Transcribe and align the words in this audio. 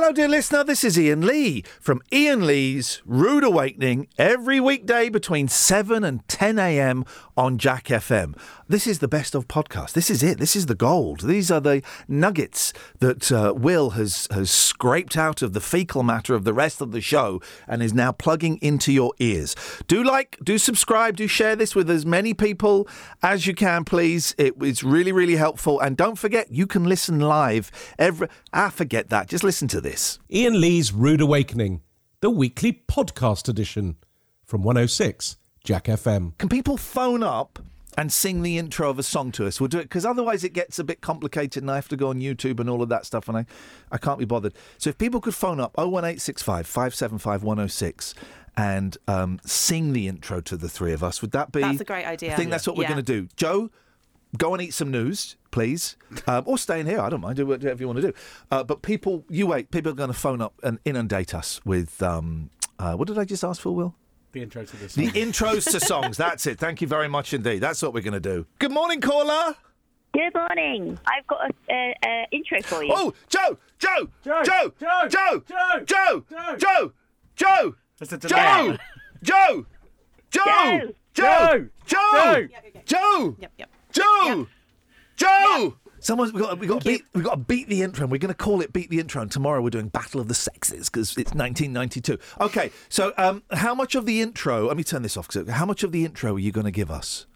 Hello, 0.00 0.12
dear 0.12 0.28
listener. 0.28 0.62
This 0.62 0.84
is 0.84 0.96
Ian 0.96 1.26
Lee 1.26 1.64
from 1.80 2.00
Ian 2.12 2.46
Lee's 2.46 3.02
Rude 3.04 3.42
Awakening 3.42 4.06
every 4.16 4.60
weekday 4.60 5.08
between 5.08 5.48
7 5.48 6.04
and 6.04 6.26
10 6.28 6.56
a.m. 6.56 7.04
on 7.36 7.58
Jack 7.58 7.86
FM. 7.86 8.38
This 8.68 8.86
is 8.86 9.00
the 9.00 9.08
best 9.08 9.34
of 9.34 9.48
podcast. 9.48 9.94
This 9.94 10.08
is 10.08 10.22
it. 10.22 10.38
This 10.38 10.54
is 10.54 10.66
the 10.66 10.76
gold. 10.76 11.22
These 11.22 11.50
are 11.50 11.60
the 11.60 11.82
nuggets 12.06 12.72
that 13.00 13.32
uh, 13.32 13.52
Will 13.56 13.90
has, 13.90 14.28
has 14.30 14.52
scraped 14.52 15.16
out 15.16 15.42
of 15.42 15.52
the 15.52 15.60
fecal 15.60 16.04
matter 16.04 16.36
of 16.36 16.44
the 16.44 16.54
rest 16.54 16.80
of 16.80 16.92
the 16.92 17.00
show 17.00 17.42
and 17.66 17.82
is 17.82 17.92
now 17.92 18.12
plugging 18.12 18.58
into 18.58 18.92
your 18.92 19.14
ears. 19.18 19.56
Do 19.88 20.04
like, 20.04 20.38
do 20.44 20.58
subscribe, 20.58 21.16
do 21.16 21.26
share 21.26 21.56
this 21.56 21.74
with 21.74 21.90
as 21.90 22.06
many 22.06 22.34
people 22.34 22.86
as 23.20 23.48
you 23.48 23.54
can, 23.54 23.84
please. 23.84 24.32
It, 24.38 24.54
it's 24.60 24.84
really, 24.84 25.10
really 25.10 25.36
helpful. 25.36 25.80
And 25.80 25.96
don't 25.96 26.16
forget, 26.16 26.52
you 26.52 26.68
can 26.68 26.84
listen 26.84 27.18
live 27.18 27.72
every. 27.98 28.28
Ah, 28.52 28.70
forget 28.70 29.08
that. 29.08 29.26
Just 29.26 29.42
listen 29.42 29.66
to 29.66 29.80
this. 29.80 29.87
Ian 30.30 30.60
Lee's 30.60 30.92
Rude 30.92 31.20
Awakening, 31.20 31.80
the 32.20 32.28
weekly 32.28 32.82
podcast 32.86 33.48
edition 33.48 33.96
from 34.44 34.62
106 34.62 35.36
Jack 35.64 35.84
FM. 35.84 36.36
Can 36.38 36.48
people 36.48 36.76
phone 36.76 37.22
up 37.22 37.58
and 37.96 38.12
sing 38.12 38.42
the 38.42 38.58
intro 38.58 38.90
of 38.90 38.98
a 38.98 39.02
song 39.02 39.32
to 39.32 39.46
us? 39.46 39.60
We'll 39.60 39.68
do 39.68 39.78
it 39.78 39.84
because 39.84 40.04
otherwise 40.04 40.44
it 40.44 40.52
gets 40.52 40.78
a 40.78 40.84
bit 40.84 41.00
complicated 41.00 41.62
and 41.62 41.70
I 41.70 41.76
have 41.76 41.88
to 41.88 41.96
go 41.96 42.08
on 42.08 42.20
YouTube 42.20 42.60
and 42.60 42.68
all 42.68 42.82
of 42.82 42.90
that 42.90 43.06
stuff 43.06 43.28
and 43.28 43.38
I, 43.38 43.46
I 43.90 43.96
can't 43.96 44.18
be 44.18 44.24
bothered. 44.24 44.52
So 44.76 44.90
if 44.90 44.98
people 44.98 45.20
could 45.20 45.34
phone 45.34 45.58
up 45.58 45.76
01865 45.78 46.66
575 46.66 47.42
106 47.42 48.14
and 48.58 48.98
um, 49.06 49.40
sing 49.46 49.94
the 49.94 50.06
intro 50.06 50.42
to 50.42 50.56
the 50.58 50.68
three 50.68 50.92
of 50.92 51.02
us, 51.02 51.22
would 51.22 51.32
that 51.32 51.50
be? 51.50 51.62
That's 51.62 51.80
a 51.80 51.84
great 51.84 52.04
idea. 52.04 52.32
I 52.32 52.36
think 52.36 52.50
that's 52.50 52.66
what 52.66 52.76
we're 52.76 52.88
going 52.88 52.96
to 52.96 53.02
do. 53.02 53.28
Joe, 53.36 53.70
go 54.36 54.52
and 54.52 54.62
eat 54.62 54.74
some 54.74 54.90
news, 54.90 55.36
please, 55.50 55.96
um, 56.26 56.44
or 56.46 56.58
stay 56.58 56.80
in 56.80 56.86
here. 56.86 57.00
I 57.00 57.08
don't 57.08 57.20
mind. 57.20 57.36
Do 57.36 57.46
whatever 57.46 57.80
you 57.80 57.86
want 57.86 58.00
to 58.00 58.12
do. 58.12 58.12
Uh, 58.50 58.64
but 58.64 58.82
people, 58.82 59.24
you 59.28 59.46
wait. 59.46 59.70
People 59.70 59.92
are 59.92 59.94
going 59.94 60.12
to 60.12 60.18
phone 60.18 60.40
up 60.40 60.54
and 60.62 60.78
inundate 60.84 61.34
us 61.34 61.60
with. 61.64 62.02
Um, 62.02 62.50
uh, 62.78 62.94
what 62.94 63.08
did 63.08 63.18
I 63.18 63.24
just 63.24 63.42
ask 63.44 63.60
for, 63.60 63.74
Will? 63.74 63.94
The 64.32 64.42
intro 64.42 64.64
to 64.64 64.76
this. 64.76 64.94
The 64.94 65.08
intros 65.08 65.70
to 65.72 65.80
songs. 65.80 66.16
That's 66.16 66.46
it. 66.46 66.58
Thank 66.58 66.80
you 66.82 66.86
very 66.86 67.08
much 67.08 67.32
indeed. 67.32 67.60
That's 67.60 67.82
what 67.82 67.94
we're 67.94 68.02
going 68.02 68.12
to 68.12 68.20
do. 68.20 68.46
Good 68.58 68.72
morning, 68.72 69.00
caller. 69.00 69.56
Good 70.12 70.34
morning. 70.34 70.98
I've 71.06 71.26
got 71.26 71.50
a, 71.50 71.72
a, 71.72 71.94
a 72.04 72.26
intro 72.30 72.60
for 72.62 72.84
you. 72.84 72.90
Oh, 72.92 73.14
Joe, 73.28 73.58
Joe, 73.78 74.08
Joe, 74.22 74.42
Joe, 74.44 74.72
Joe, 74.74 75.08
Joe, 75.08 75.42
Joe, 75.48 75.84
Joe, 75.86 76.24
Joe. 76.26 76.56
Joe, 76.58 76.92
Joe, 77.36 77.74
There's 77.98 78.12
a 78.12 78.18
Joe, 78.18 78.28
delay. 78.28 78.78
Joe, 79.22 79.66
Joe, 80.30 80.94
Joe. 81.12 81.68
Joe, 81.86 82.48
Joe, 82.84 83.36
Joe. 83.92 84.46
Joe, 85.18 85.26
Yep, 85.26 85.40
yep. 85.40 85.58
Joe, 85.58 85.68
Joe. 85.68 85.74
Someone's 86.00 86.32
we 86.32 86.40
got 86.40 86.58
we 86.60 86.66
got 86.68 86.84
beat 86.84 87.02
we 87.12 87.22
got 87.22 87.30
to 87.32 87.36
beat 87.38 87.68
the 87.68 87.82
intro. 87.82 88.04
and 88.04 88.12
We're 88.12 88.18
going 88.18 88.32
to 88.32 88.34
call 88.36 88.60
it 88.60 88.72
beat 88.72 88.88
the 88.88 89.00
intro. 89.00 89.20
And 89.20 89.30
tomorrow 89.30 89.60
we're 89.60 89.70
doing 89.70 89.88
Battle 89.88 90.20
of 90.20 90.28
the 90.28 90.34
Sexes 90.34 90.88
because 90.88 91.10
it's 91.16 91.34
1992. 91.34 92.18
Okay, 92.40 92.70
so 92.88 93.12
um, 93.18 93.42
how 93.50 93.74
much 93.74 93.96
of 93.96 94.06
the 94.06 94.20
intro? 94.20 94.68
Let 94.68 94.76
me 94.76 94.84
turn 94.84 95.02
this 95.02 95.16
off. 95.16 95.24
off. 95.24 95.28
'cause 95.46 95.48
how 95.50 95.66
much 95.66 95.82
of 95.82 95.90
the 95.90 96.04
intro 96.04 96.36
are 96.36 96.38
you 96.38 96.52
going 96.52 96.66
to 96.66 96.70
give 96.70 96.88
us? 96.90 97.26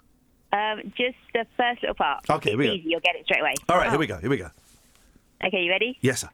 Um, 0.52 0.80
just 0.96 1.16
the 1.34 1.44
first 1.56 1.82
little 1.82 1.94
part. 1.96 2.28
Okay, 2.30 2.50
it's 2.50 2.56
we 2.58 2.66
go. 2.66 2.72
easy. 2.74 2.88
You'll 2.90 3.00
get 3.00 3.16
it 3.16 3.24
straight 3.24 3.40
away. 3.40 3.54
All 3.68 3.76
right, 3.78 3.90
here 3.90 3.98
we 3.98 4.06
go. 4.06 4.18
Here 4.18 4.30
we 4.30 4.36
go. 4.36 4.50
Okay, 5.44 5.62
you 5.64 5.70
ready? 5.70 5.98
Yes, 6.00 6.20
sir. 6.20 6.28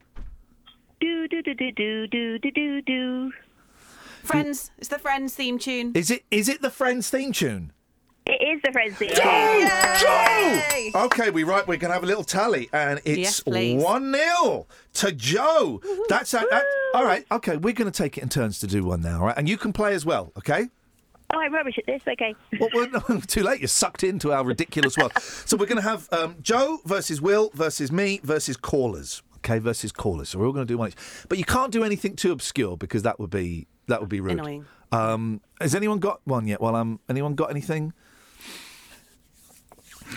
Do 1.01 1.29
do 1.29 1.41
do 1.43 1.55
do 1.55 1.73
do 1.73 2.07
do 2.09 2.39
do 2.41 2.51
do 2.51 2.83
do. 2.83 3.33
Friends, 4.25 4.71
it's 4.77 4.89
the 4.89 4.99
Friends 4.99 5.35
theme 5.35 5.59
tune. 5.59 5.93
Is 5.95 6.11
it 6.11 6.25
is 6.31 6.49
it 6.49 6.61
the 6.61 6.71
Friends 6.71 7.09
theme 7.09 7.33
tune? 7.33 7.73
It 8.29 8.57
is 8.57 8.61
the 8.63 8.73
Friends 8.73 8.95
theme. 8.97 9.09
Yay! 9.09 9.67
Joe! 10.93 11.05
Okay, 11.07 11.31
we 11.31 11.45
right. 11.45 11.67
We're 11.67 11.79
gonna 11.79 11.95
have 11.95 12.03
a 12.03 12.07
little 12.07 12.25
tally, 12.25 12.69
and 12.75 13.01
it's 13.07 13.19
Yes, 13.19 13.41
please. 13.41 13.83
one 13.83 14.13
0 14.13 14.67
to 14.95 15.13
Joe. 15.13 15.81
That's 16.11 16.35
a, 16.35 16.45
that, 16.51 16.63
all 16.93 17.07
right. 17.07 17.25
Okay, 17.33 17.57
we're 17.57 17.73
gonna 17.73 17.91
take 17.91 18.19
it 18.19 18.23
in 18.23 18.29
turns 18.29 18.59
to 18.61 18.67
do 18.67 18.85
one 18.85 19.01
now, 19.01 19.21
all 19.21 19.27
right? 19.27 19.35
And 19.39 19.49
you 19.49 19.57
can 19.57 19.73
play 19.73 19.95
as 19.95 20.05
well. 20.05 20.31
Okay. 20.37 20.69
Oh, 21.33 21.39
I'm 21.39 21.55
rubbish 21.55 21.79
at 21.79 21.87
this. 21.87 22.03
Okay. 22.07 22.35
Well, 22.61 22.69
well 22.75 23.03
no, 23.09 23.21
too 23.21 23.43
late. 23.43 23.61
You're 23.61 23.69
sucked 23.69 24.05
into 24.05 24.33
our 24.33 24.45
ridiculous 24.45 24.99
world. 24.99 25.13
So 25.19 25.57
we're 25.57 25.67
going 25.67 25.83
to 25.83 25.89
have 25.89 26.09
um, 26.11 26.37
Joe 26.41 26.79
versus 26.87 27.21
Will 27.21 27.51
versus 27.55 27.93
me 27.93 28.21
versus 28.23 28.57
callers. 28.57 29.23
Okay, 29.39 29.59
versus 29.59 29.93
callers. 29.93 30.31
So 30.31 30.39
we're 30.39 30.47
all 30.47 30.53
going 30.53 30.67
to 30.67 30.73
do 30.73 30.79
one 30.79 30.89
each. 30.89 30.97
But 31.29 31.37
you 31.39 31.45
can't 31.45 31.71
do 31.71 31.85
anything 31.85 32.17
too 32.17 32.33
obscure 32.33 32.77
because 32.79 33.03
that 33.03 33.21
would 33.21 33.31
be 33.31 33.67
that 33.89 34.01
would 34.01 34.09
be 34.09 34.21
rude. 34.21 34.33
Annoying. 34.39 34.67
Um, 34.91 35.41
has 35.61 35.75
anyone 35.75 35.99
got 35.99 36.21
one 36.25 36.47
yet? 36.47 36.61
Well, 36.61 36.75
um, 36.75 36.99
anyone 37.09 37.35
got 37.35 37.51
anything? 37.51 37.93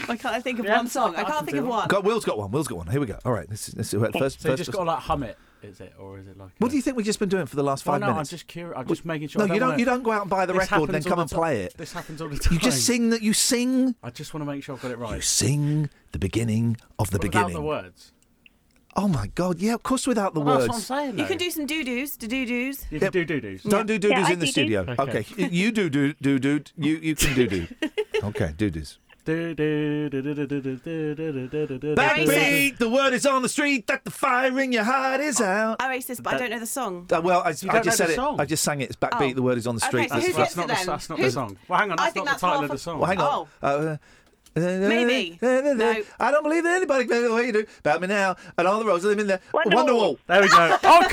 I 0.08 0.16
can't 0.18 0.44
think 0.44 0.60
of 0.60 0.66
Yeah, 0.66 0.78
one 0.78 0.88
song. 0.88 1.16
I 1.16 1.22
I 1.22 1.24
can't 1.24 1.46
think 1.46 1.58
of 1.58 1.68
one. 1.68 1.88
Got 1.88 2.04
Will's 2.04 2.26
got 2.26 2.38
one. 2.38 2.52
Will's 2.52 2.68
got 2.68 2.78
one. 2.78 2.88
Here 2.88 3.00
we 3.00 3.06
go. 3.08 3.20
All 3.26 3.32
right. 3.34 3.50
This 3.50 3.70
is, 3.70 3.74
this 3.76 3.94
is 3.94 4.02
first. 4.02 4.42
So 4.42 4.50
you 4.50 4.54
first 4.54 4.66
just 4.66 4.72
got 4.72 4.80
to 4.80 4.86
like 4.86 5.00
hum 5.00 5.24
it, 5.24 5.38
is 5.64 5.80
it, 5.80 5.94
or 6.00 6.20
is 6.20 6.28
it 6.28 6.38
like? 6.38 6.50
what 6.60 6.68
a- 6.68 6.72
do 6.72 6.76
you 6.76 6.82
think 6.82 6.98
we've 6.98 7.06
just 7.06 7.20
been 7.20 7.30
doing 7.30 7.46
for 7.46 7.56
the 7.56 7.64
last 7.64 7.84
five 7.84 8.00
no, 8.02 8.08
minutes? 8.08 8.30
I'm 8.32 8.38
just 8.38 8.48
curious. 8.48 8.78
I'm 8.78 8.88
just 8.88 9.06
making 9.06 9.28
sure. 9.30 9.46
no, 9.46 9.52
I 9.52 9.54
you 9.54 9.60
don't. 9.60 9.70
wanna- 9.70 9.80
You 9.80 9.86
don't 9.86 10.04
go 10.04 10.12
out 10.12 10.22
and 10.22 10.30
buy 10.30 10.46
the 10.46 10.54
This 10.54 10.72
record 10.72 10.90
and 10.90 10.96
then 10.96 11.04
come 11.04 11.14
all 11.20 11.22
and 11.22 11.32
play 11.32 11.62
it. 11.64 11.76
This 11.78 11.94
happens 11.94 12.22
all 12.22 12.30
the 12.30 12.38
time. 12.38 12.54
You 12.54 12.60
just 12.60 12.86
sing 12.86 13.10
that. 13.12 13.22
You 13.22 13.34
sing. 13.34 13.96
I 14.04 14.10
just 14.10 14.34
want 14.34 14.42
to 14.42 14.52
make 14.52 14.64
sure 14.64 14.76
I've 14.76 14.82
got 14.82 14.92
it 14.92 14.98
right. 14.98 15.16
You 15.16 15.22
sing 15.22 15.90
the 16.12 16.20
beginning 16.20 16.78
of 17.00 17.12
the 17.12 17.18
But 17.18 17.22
beginning. 17.24 17.48
Without 17.48 17.60
the 17.60 17.66
words. 17.66 18.12
Oh 18.94 19.08
my 19.08 19.28
god! 19.28 19.60
Yeah, 19.60 19.74
of 19.76 19.84
course, 19.84 20.06
without 20.06 20.34
the 20.34 20.42
Well, 20.42 20.58
words. 20.58 20.68
That's 20.68 20.90
what 20.90 20.98
I'm 21.00 21.06
saying. 21.06 21.20
You 21.20 21.26
can 21.26 21.38
do 21.38 21.50
some 21.50 21.66
doo 21.66 21.82
doos, 21.84 22.18
do 22.18 22.28
doo 22.28 22.46
doos. 22.46 22.86
You 22.92 23.00
can 23.00 23.12
do 23.12 23.24
doo 23.24 23.40
doos. 23.40 23.64
Don't 23.64 23.86
do 23.86 23.98
doo 23.98 24.10
Yeah, 24.10 24.18
doos 24.18 24.28
I 24.28 24.34
in 24.34 24.40
the 24.40 24.46
do 24.48 24.52
studio. 24.52 24.82
Okay. 24.82 25.02
Okay. 25.20 25.26
you 25.50 25.72
do 25.72 25.90
do 25.90 26.12
do 26.14 26.40
do. 26.40 26.62
You 26.78 26.98
you 26.98 27.16
can 27.16 27.34
do 27.34 27.48
do. 27.48 27.68
Okay, 28.24 28.54
do 28.56 28.70
doos. 28.70 29.00
Backbeat, 29.26 29.58
the 32.78 32.90
word 32.90 33.14
is 33.14 33.26
on 33.28 33.44
the 33.44 33.50
street 33.50 33.86
that 33.88 34.04
the 34.04 34.10
fire 34.10 34.60
in 34.60 34.72
your 34.72 34.84
heart 34.84 35.22
is 35.22 35.40
out. 35.40 35.78
Oh, 35.80 35.86
I 35.86 35.90
raced 35.90 36.08
this, 36.08 36.20
but 36.20 36.34
I 36.34 36.38
don't 36.40 36.50
know 36.50 36.60
the 36.60 36.66
song. 36.66 37.08
Uh, 37.12 37.22
well, 37.24 37.42
I, 37.42 37.50
I 37.50 37.82
just 37.82 37.98
said 37.98 38.10
it. 38.10 38.16
Song? 38.16 38.40
I 38.40 38.46
just 38.46 38.64
sang 38.64 38.82
it. 38.82 38.86
It's 38.90 38.96
backbeat. 38.96 39.32
Oh. 39.32 39.36
The 39.36 39.44
word 39.44 39.60
is 39.60 39.68
on 39.68 39.76
the 39.76 39.82
street. 39.82 40.12
Okay, 40.12 40.32
so 40.32 40.38
that's, 40.38 40.56
that's, 40.56 40.58
not? 40.58 40.68
The, 40.68 40.74
that's 40.74 41.10
not 41.10 41.20
the 41.20 41.32
song. 41.32 41.58
Well, 41.68 41.80
hang 41.80 41.92
on. 41.92 41.98
That's 41.98 42.16
not 42.16 42.26
that's 42.26 42.42
the 42.42 42.48
title 42.48 42.64
of 42.64 42.72
the 42.72 42.78
song. 42.80 43.00
Well, 43.00 43.10
hang 43.10 43.20
on. 43.20 43.48
Oh. 43.62 43.68
Uh, 43.68 43.68
uh 43.68 43.98
Maybe. 44.60 45.40
Uh, 45.42 45.48
uh, 45.48 45.74
no. 45.74 46.04
I 46.20 46.32
don't 46.32 46.44
believe 46.44 46.64
that 46.64 46.78
anybody 46.78 47.06
can 47.06 47.24
the 47.24 47.34
way 47.34 47.46
you 47.46 47.54
do 47.54 47.66
about 47.80 48.02
me 48.02 48.08
now 48.08 48.36
and 48.58 48.68
all 48.68 48.80
the 48.80 48.86
roads 48.86 49.04
that 49.04 49.12
I'm 49.12 49.20
in 49.20 49.28
there. 49.28 49.40
Wonderwall. 49.54 49.72
Wonderwall. 49.72 50.18
There 50.28 50.42
we 50.42 50.50
go. 50.50 50.78
oh, 50.84 51.08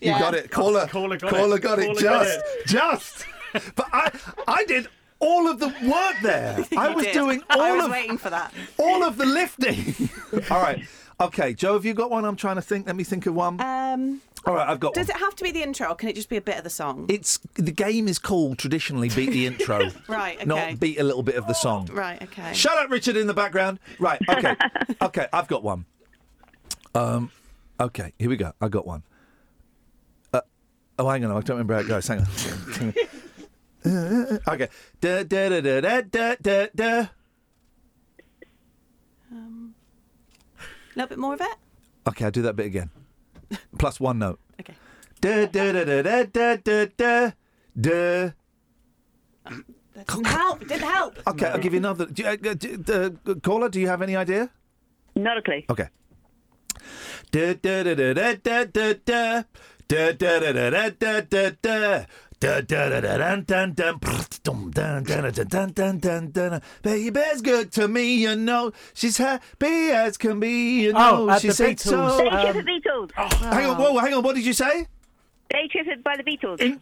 you 0.00 0.10
yeah. 0.10 0.18
got 0.20 0.34
it. 0.34 0.50
Caller. 0.50 0.86
Caller 0.86 1.16
got, 1.16 1.30
Caller 1.30 1.58
got 1.58 1.80
it. 1.80 2.00
Got 2.00 2.26
it. 2.26 2.42
Just. 2.66 3.26
Just. 3.52 3.74
but 3.74 3.86
I, 3.92 4.10
I 4.46 4.64
did 4.64 4.88
all 5.24 5.48
of 5.48 5.58
the 5.58 5.68
work 5.68 6.16
there. 6.22 6.64
I 6.76 6.90
was 6.94 7.04
did. 7.04 7.14
doing 7.14 7.42
I 7.48 7.70
all 7.70 7.76
was 7.76 7.84
of 7.86 7.90
waiting 7.90 8.18
for 8.18 8.30
that. 8.30 8.52
all 8.78 9.02
of 9.02 9.16
the 9.16 9.24
lifting. 9.26 10.08
all 10.50 10.60
right. 10.60 10.84
Okay, 11.20 11.54
Joe, 11.54 11.74
have 11.74 11.84
you 11.84 11.94
got 11.94 12.10
one? 12.10 12.24
I'm 12.24 12.36
trying 12.36 12.56
to 12.56 12.62
think. 12.62 12.86
Let 12.86 12.96
me 12.96 13.04
think 13.04 13.26
of 13.26 13.34
one. 13.34 13.60
Um, 13.60 14.20
all 14.46 14.54
right, 14.54 14.68
I've 14.68 14.80
got 14.80 14.94
does 14.94 15.08
one. 15.08 15.16
it 15.16 15.20
have 15.20 15.34
to 15.36 15.44
be 15.44 15.52
the 15.52 15.62
intro, 15.62 15.88
or 15.88 15.94
can 15.94 16.08
it 16.08 16.16
just 16.16 16.28
be 16.28 16.36
a 16.36 16.40
bit 16.40 16.58
of 16.58 16.64
the 16.64 16.70
song? 16.70 17.06
It's 17.08 17.38
the 17.54 17.70
game 17.70 18.08
is 18.08 18.18
called 18.18 18.58
traditionally 18.58 19.08
beat 19.08 19.30
the 19.30 19.46
intro. 19.46 19.90
Right, 20.08 20.36
okay. 20.36 20.44
Not 20.44 20.80
beat 20.80 20.98
a 21.00 21.04
little 21.04 21.22
bit 21.22 21.36
of 21.36 21.46
the 21.46 21.54
song. 21.54 21.88
Right. 21.92 22.20
Okay. 22.22 22.52
Shut 22.52 22.76
up, 22.76 22.90
Richard, 22.90 23.16
in 23.16 23.26
the 23.26 23.34
background. 23.34 23.78
Right. 23.98 24.20
Okay. 24.28 24.54
okay. 25.00 25.26
I've 25.32 25.48
got 25.48 25.62
one. 25.62 25.86
Um. 26.94 27.30
Okay. 27.80 28.12
Here 28.18 28.28
we 28.28 28.36
go. 28.36 28.52
I 28.60 28.68
got 28.68 28.86
one. 28.86 29.02
Uh, 30.32 30.40
oh, 30.98 31.08
hang 31.08 31.24
on. 31.24 31.30
I 31.30 31.34
don't 31.40 31.56
remember 31.56 31.74
how 31.74 31.80
it 31.80 31.88
goes. 31.88 32.08
Hang 32.08 32.20
on. 32.20 32.94
Uh, 33.84 34.38
okay. 34.48 34.68
Da 35.00 35.22
da 35.24 35.48
da 35.48 35.60
da 35.60 35.80
da 35.80 36.00
da 36.10 36.34
da 36.40 36.66
da. 36.74 37.06
A 39.30 39.36
little 40.96 41.08
bit 41.08 41.18
more 41.18 41.34
of 41.34 41.40
it. 41.40 41.56
Okay, 42.08 42.24
I'll 42.24 42.30
do 42.30 42.42
that 42.42 42.54
bit 42.56 42.66
again. 42.66 42.90
Plus 43.78 44.00
one 44.00 44.18
note. 44.18 44.38
Okay. 44.60 44.74
Da 45.20 45.46
da 45.46 45.72
da 45.72 45.84
da 45.84 46.02
da 46.02 46.24
da 46.24 46.56
da 46.56 46.86
da 46.96 47.32
da. 47.80 48.30
That 49.94 50.06
didn't 50.06 50.26
help. 50.26 50.62
It 50.62 50.68
didn't 50.68 50.88
help. 50.88 51.18
Okay, 51.26 51.46
I'll 51.46 51.58
give 51.58 51.72
you 51.72 51.78
another. 51.78 52.06
Do, 52.06 52.22
you- 52.22 52.28
uh, 52.28 52.54
do, 52.54 52.84
uh, 53.28 53.34
caller, 53.42 53.68
do 53.68 53.80
you 53.80 53.88
have 53.88 54.02
any 54.02 54.16
idea? 54.16 54.50
Not 55.14 55.38
a 55.38 55.42
clue. 55.42 55.62
Okay. 55.70 55.88
Da 57.30 57.54
da 57.54 57.82
da 57.82 57.94
da 57.94 58.12
da 58.14 58.34
da 58.34 58.64
da 58.64 58.92
da 59.06 59.44
da 59.88 60.12
da 60.12 60.52
da 60.52 60.90
da 60.90 60.90
da 60.90 61.20
da 61.20 61.50
da 61.62 62.06
Baby's 66.82 67.40
good 67.42 67.72
to 67.72 67.88
me, 67.88 68.14
you 68.16 68.36
know. 68.36 68.72
She's 68.94 69.16
happy 69.18 69.90
as 69.90 70.16
can 70.16 70.40
be, 70.40 70.82
you 70.82 70.92
know. 70.92 71.30
Oh, 71.30 71.38
she 71.38 71.48
the 71.48 71.54
said 71.54 71.76
Beatles. 71.76 71.80
so. 71.80 72.18
Day 72.18 72.28
Um, 72.28 72.52
Trip 72.52 72.66
Beatles. 72.66 73.12
Hang 73.12 73.66
on, 73.70 73.76
whoa, 73.78 73.98
hang 73.98 74.14
on. 74.14 74.22
What 74.22 74.34
did 74.36 74.44
you 74.44 74.52
say? 74.52 74.86
Day 75.50 75.68
Trip 75.68 76.02
by 76.02 76.16
the 76.16 76.22
Beatles. 76.24 76.60
In- 76.60 76.80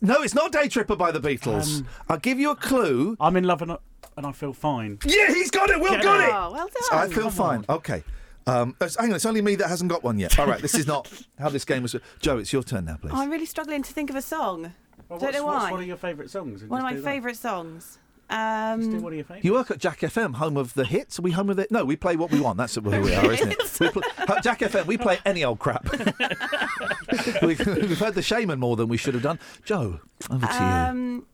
no, 0.00 0.22
it's 0.22 0.34
not 0.34 0.52
Day 0.52 0.68
Tripper 0.68 0.96
by 0.96 1.10
the 1.12 1.20
Beatles. 1.20 1.80
Um, 1.80 1.86
I'll 2.08 2.18
give 2.18 2.38
you 2.38 2.50
a 2.50 2.56
clue. 2.56 3.16
I'm 3.20 3.36
in 3.36 3.44
love 3.44 3.62
and 3.62 3.72
I, 3.72 3.76
and 4.16 4.26
I 4.26 4.32
feel 4.32 4.52
fine. 4.52 4.98
Yeah, 5.04 5.28
he's 5.28 5.50
got 5.50 5.70
it. 5.70 5.80
Will 5.80 5.90
Get 5.90 6.02
got 6.02 6.20
it. 6.20 6.24
it. 6.24 6.32
Oh, 6.32 6.52
well 6.52 6.68
I 6.92 7.06
done. 7.06 7.10
feel 7.10 7.30
fine. 7.30 7.64
Okay. 7.68 8.02
Um, 8.46 8.70
it's- 8.80 8.96
hang 8.96 9.10
on, 9.10 9.16
it's 9.16 9.26
only 9.26 9.40
me 9.42 9.54
that 9.56 9.68
hasn't 9.68 9.88
got 9.90 10.02
one 10.02 10.18
yet. 10.18 10.36
All 10.38 10.46
right, 10.46 10.60
this 10.60 10.74
is 10.74 10.86
not 10.86 11.08
how 11.38 11.48
this 11.48 11.64
game 11.64 11.82
was. 11.82 11.94
Joe, 12.20 12.38
it's 12.38 12.52
your 12.52 12.64
turn 12.64 12.84
now, 12.86 12.96
please. 12.96 13.12
Oh, 13.14 13.20
I'm 13.20 13.30
really 13.30 13.46
struggling 13.46 13.82
to 13.82 13.92
think 13.92 14.10
of 14.10 14.16
a 14.16 14.22
song. 14.22 14.72
Well, 15.12 15.18
Don't 15.20 15.26
what's, 15.28 15.36
know 15.38 15.44
what's 15.46 15.64
why. 15.64 15.70
one 15.72 15.80
of 15.82 15.86
your 15.86 15.96
favourite 15.98 16.30
songs? 16.30 16.64
One 16.64 16.80
of 16.80 16.84
my 16.84 16.96
favourite 16.96 17.36
songs. 17.36 17.98
Um, 18.30 19.02
What 19.02 19.12
are 19.12 19.16
your? 19.16 19.26
You 19.42 19.52
work 19.52 19.70
at 19.70 19.78
Jack 19.78 20.00
FM, 20.00 20.36
home 20.36 20.56
of 20.56 20.72
the 20.72 20.86
hits. 20.86 21.18
Are 21.18 21.22
we 21.22 21.32
home 21.32 21.50
of 21.50 21.58
it? 21.58 21.70
No, 21.70 21.84
we 21.84 21.96
play 21.96 22.16
what 22.16 22.30
we 22.30 22.40
want. 22.40 22.56
That's 22.56 22.74
who 22.76 22.80
we 22.80 23.14
are, 23.14 23.30
isn't 23.30 23.52
it? 23.52 23.80
We 23.80 23.88
play, 23.90 24.38
Jack 24.42 24.60
FM, 24.60 24.86
we 24.86 24.96
play 24.96 25.18
any 25.26 25.44
old 25.44 25.58
crap. 25.58 25.84
we, 27.42 27.48
we've 27.48 27.58
heard 27.98 28.14
the 28.14 28.22
Shamen 28.22 28.58
more 28.58 28.74
than 28.76 28.88
we 28.88 28.96
should 28.96 29.12
have 29.12 29.22
done. 29.22 29.38
Joe, 29.66 30.00
over 30.30 30.46
to 30.46 30.52
you. 30.54 30.58
um, 30.60 31.26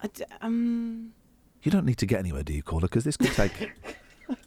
I 0.00 0.06
d- 0.06 0.24
um, 0.40 1.12
You 1.62 1.70
don't 1.70 1.84
need 1.84 1.98
to 1.98 2.06
get 2.06 2.18
anywhere, 2.20 2.42
do 2.42 2.54
you, 2.54 2.62
caller? 2.62 2.82
Because 2.82 3.04
this 3.04 3.18
could 3.18 3.32
take. 3.32 3.72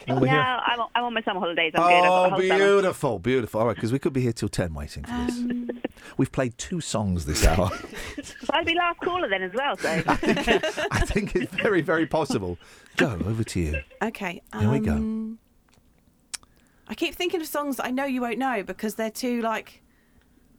Well, 0.07 0.19
we're 0.19 0.27
No, 0.27 0.31
here- 0.33 0.39
I'm 0.41 0.79
on, 0.79 0.87
I'm 0.95 1.03
on 1.05 1.13
my 1.13 1.21
summer 1.23 1.39
holidays. 1.39 1.71
I'm 1.75 1.81
good. 1.83 1.93
I've 1.93 2.03
got 2.03 2.09
Oh, 2.09 2.23
the 2.23 2.29
whole 2.29 2.41
summer. 2.47 2.57
beautiful, 2.59 3.19
beautiful. 3.19 3.59
All 3.61 3.67
right, 3.67 3.75
because 3.75 3.91
we 3.91 3.99
could 3.99 4.13
be 4.13 4.21
here 4.21 4.33
till 4.33 4.49
10 4.49 4.73
waiting 4.73 5.03
for 5.03 5.11
this. 5.25 5.35
um, 5.37 5.69
We've 6.17 6.31
played 6.31 6.57
two 6.57 6.81
songs 6.81 7.25
this 7.25 7.45
hour. 7.45 7.69
I'll 8.51 8.63
be 8.65 8.75
last 8.75 8.99
caller 8.99 9.27
then 9.29 9.43
as 9.43 9.51
well. 9.53 9.75
So 9.77 9.89
I 10.07 11.05
think 11.05 11.35
it's 11.35 11.53
very, 11.53 11.81
very 11.81 12.05
possible. 12.05 12.57
Joe, 12.97 13.19
over 13.25 13.43
to 13.43 13.59
you. 13.59 13.81
okay. 14.01 14.41
Here 14.59 14.69
we 14.69 14.79
go. 14.79 14.93
um, 14.93 15.39
I 16.87 16.93
keep 16.95 17.15
thinking 17.15 17.41
of 17.41 17.47
songs 17.47 17.77
that 17.77 17.85
I 17.85 17.91
know 17.91 18.05
you 18.05 18.21
won't 18.21 18.37
know 18.37 18.63
because 18.63 18.95
they're 18.95 19.09
too 19.09 19.41
like 19.41 19.81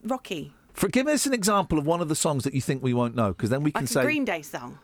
rocky, 0.02 0.52
For, 0.72 0.88
give 0.88 1.06
us 1.06 1.24
an 1.26 1.32
example 1.32 1.78
of 1.78 1.86
one 1.86 2.00
of 2.00 2.08
the 2.08 2.16
songs 2.16 2.44
that 2.44 2.52
you 2.54 2.60
think 2.60 2.82
we 2.82 2.92
won't 2.94 3.14
know, 3.14 3.28
because 3.28 3.50
then 3.50 3.62
we 3.62 3.70
can 3.72 3.82
like 3.82 3.88
say. 3.88 4.02
Green 4.02 4.24
Day 4.24 4.42
song. 4.42 4.78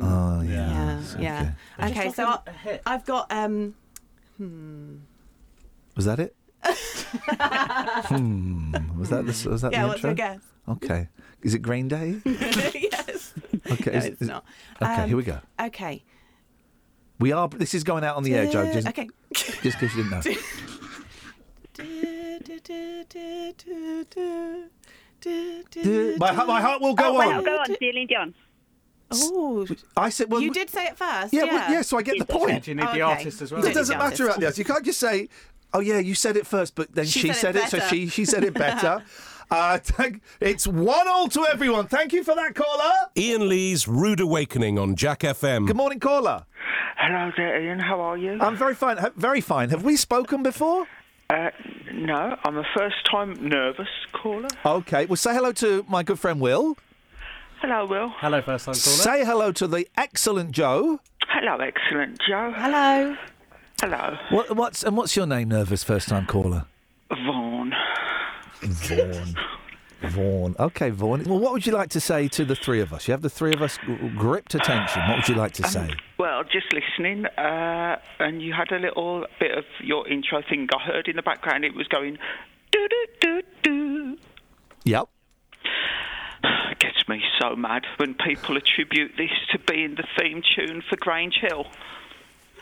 Oh, 0.00 0.40
yeah. 0.42 1.00
Yeah, 1.18 1.52
yeah. 1.78 1.86
Okay, 1.88 2.04
Just 2.04 2.16
so 2.16 2.24
like 2.24 2.40
I, 2.46 2.50
a 2.50 2.54
hit. 2.54 2.82
I've 2.86 3.04
got 3.04 3.30
um, 3.32 3.74
hmm. 4.38 4.96
Was 5.96 6.04
that 6.06 6.20
it? 6.20 6.34
hmm. 6.64 8.72
Was 8.98 9.10
that 9.10 9.26
the, 9.26 9.48
was 9.50 9.62
that 9.62 9.72
yeah. 9.72 9.82
the 9.82 9.88
What's 9.88 9.98
intro? 10.04 10.10
your 10.10 10.14
guess? 10.14 10.40
Okay. 10.68 11.08
Is 11.42 11.54
it 11.54 11.58
Green 11.60 11.88
Day? 11.88 12.20
yes. 12.24 13.34
Okay. 13.70 13.90
No, 13.90 13.98
is- 13.98 14.04
it's 14.06 14.22
is- 14.22 14.28
not. 14.28 14.44
Okay, 14.80 14.94
Um, 15.02 15.08
here 15.08 15.16
we 15.16 15.24
go. 15.24 15.38
Okay. 15.60 16.02
We 17.18 17.32
are. 17.32 17.48
This 17.48 17.74
is 17.74 17.84
going 17.84 18.04
out 18.04 18.16
on 18.16 18.22
the 18.22 18.34
air, 18.34 18.46
Joe. 18.50 18.72
Just, 18.72 18.88
okay. 18.88 19.08
just 19.32 19.60
because 19.62 19.94
you 19.94 20.04
didn't 20.04 20.10
know. 20.10 20.22
My, 26.18 26.32
heart- 26.32 26.48
my 26.48 26.60
heart 26.60 26.80
will 26.80 26.94
go 26.94 27.10
oh, 27.10 27.18
well, 27.18 27.38
on. 27.38 27.44
go 27.44 27.56
on, 27.58 27.66
Celine 27.78 28.06
Dion. 28.06 28.34
Oh, 29.14 29.66
I 29.96 30.08
said, 30.10 30.30
well, 30.30 30.40
you 30.40 30.52
did 30.52 30.70
say 30.70 30.86
it 30.86 30.96
first. 30.96 31.32
Yeah, 31.32 31.44
Yeah. 31.44 31.52
well, 31.54 31.72
yeah. 31.72 31.82
So 31.82 31.98
I 31.98 32.02
get 32.02 32.18
the 32.18 32.24
point. 32.24 32.66
You 32.66 32.74
need 32.74 32.82
Oh, 32.82 32.86
the 32.86 32.92
okay. 32.92 33.00
artist 33.02 33.42
as 33.42 33.52
well? 33.52 33.64
It 33.64 33.74
doesn't 33.74 33.98
matter 33.98 34.24
about 34.26 34.40
the 34.40 34.46
others. 34.46 34.58
You 34.58 34.64
can't 34.64 34.84
just 34.84 34.98
say, 35.00 35.28
"Oh 35.74 35.80
yeah, 35.80 35.98
you 35.98 36.14
said 36.14 36.36
it 36.36 36.46
first, 36.46 36.74
but 36.74 36.94
then 36.94 37.04
she, 37.06 37.20
She 37.20 37.26
said, 37.28 37.36
said 37.36 37.56
it 37.56 37.64
it, 37.64 37.70
so 37.70 37.78
she 37.80 38.06
she 38.08 38.24
said 38.24 38.44
it 38.44 38.54
better." 38.54 39.02
uh, 39.50 39.78
thank, 39.78 40.22
it's 40.40 40.66
one 40.66 41.08
all 41.08 41.28
to 41.28 41.46
everyone. 41.46 41.86
Thank 41.86 42.12
you 42.12 42.24
for 42.24 42.34
that, 42.34 42.54
caller. 42.54 42.92
Ian 43.16 43.48
Lee's 43.48 43.86
Rude 43.88 44.20
Awakening 44.20 44.78
on 44.78 44.94
Jack 44.96 45.20
FM. 45.20 45.66
Good 45.66 45.76
morning, 45.76 46.00
caller. 46.00 46.44
Hello 46.96 47.32
there, 47.36 47.60
Ian. 47.62 47.80
How 47.80 48.00
are 48.00 48.16
you? 48.16 48.38
I'm 48.40 48.56
very 48.56 48.74
fine. 48.74 48.98
Very 49.16 49.40
fine. 49.40 49.70
Have 49.70 49.82
we 49.84 49.96
spoken 49.96 50.42
before? 50.42 50.86
Uh, 51.30 51.50
no, 51.92 52.36
I'm 52.44 52.58
a 52.58 52.64
first-time 52.76 53.48
nervous 53.48 53.88
caller. 54.12 54.48
Okay. 54.66 55.06
Well, 55.06 55.16
say 55.16 55.34
hello 55.34 55.50
to 55.52 55.84
my 55.88 56.02
good 56.02 56.18
friend 56.18 56.40
Will. 56.40 56.76
Hello, 57.62 57.86
Will. 57.86 58.08
Hello, 58.18 58.42
first 58.42 58.64
time 58.64 58.74
caller. 58.74 58.96
Say 58.96 59.24
hello 59.24 59.52
to 59.52 59.68
the 59.68 59.86
excellent 59.96 60.50
Joe. 60.50 60.98
Hello, 61.28 61.56
excellent 61.58 62.18
Joe. 62.28 62.52
Hello. 62.56 63.16
Hello, 63.80 64.16
What, 64.30 64.56
what's 64.56 64.82
and 64.82 64.96
what's 64.96 65.14
your 65.14 65.26
name, 65.26 65.48
nervous 65.48 65.84
first 65.84 66.08
time 66.08 66.26
caller? 66.26 66.66
Vaughan. 67.08 67.72
Vaughan. 68.62 69.36
Vaughan. 70.02 70.56
Okay, 70.58 70.90
Vaughan. 70.90 71.22
Well, 71.24 71.38
what 71.38 71.52
would 71.52 71.64
you 71.64 71.72
like 71.72 71.90
to 71.90 72.00
say 72.00 72.26
to 72.28 72.44
the 72.44 72.56
three 72.56 72.80
of 72.80 72.92
us? 72.92 73.06
You 73.06 73.12
have 73.12 73.22
the 73.22 73.30
three 73.30 73.52
of 73.52 73.62
us 73.62 73.78
gripped 74.16 74.56
attention. 74.56 75.02
What 75.08 75.18
would 75.18 75.28
you 75.28 75.36
like 75.36 75.52
to 75.52 75.68
say? 75.68 75.88
Well, 76.18 76.42
just 76.42 76.66
listening, 76.72 77.26
uh, 77.26 77.96
and 78.18 78.42
you 78.42 78.52
had 78.52 78.72
a 78.72 78.78
little 78.80 79.24
bit 79.38 79.56
of 79.56 79.64
your 79.80 80.08
intro 80.08 80.42
thing. 80.48 80.68
I 80.74 80.82
heard 80.84 81.06
in 81.06 81.14
the 81.14 81.22
background 81.22 81.64
it 81.64 81.74
was 81.74 81.86
going 81.86 82.18
do 82.72 82.88
do 82.88 83.06
do 83.20 83.42
do. 83.62 84.18
Yep. 84.84 85.08
It 86.42 86.48
gets 86.78 87.08
me 87.08 87.22
so 87.40 87.56
mad 87.56 87.86
when 87.96 88.14
people 88.14 88.56
attribute 88.56 89.12
this 89.16 89.30
to 89.52 89.58
being 89.58 89.96
the 89.96 90.04
theme 90.18 90.42
tune 90.54 90.82
for 90.88 90.96
Grange 90.96 91.36
Hill. 91.40 91.66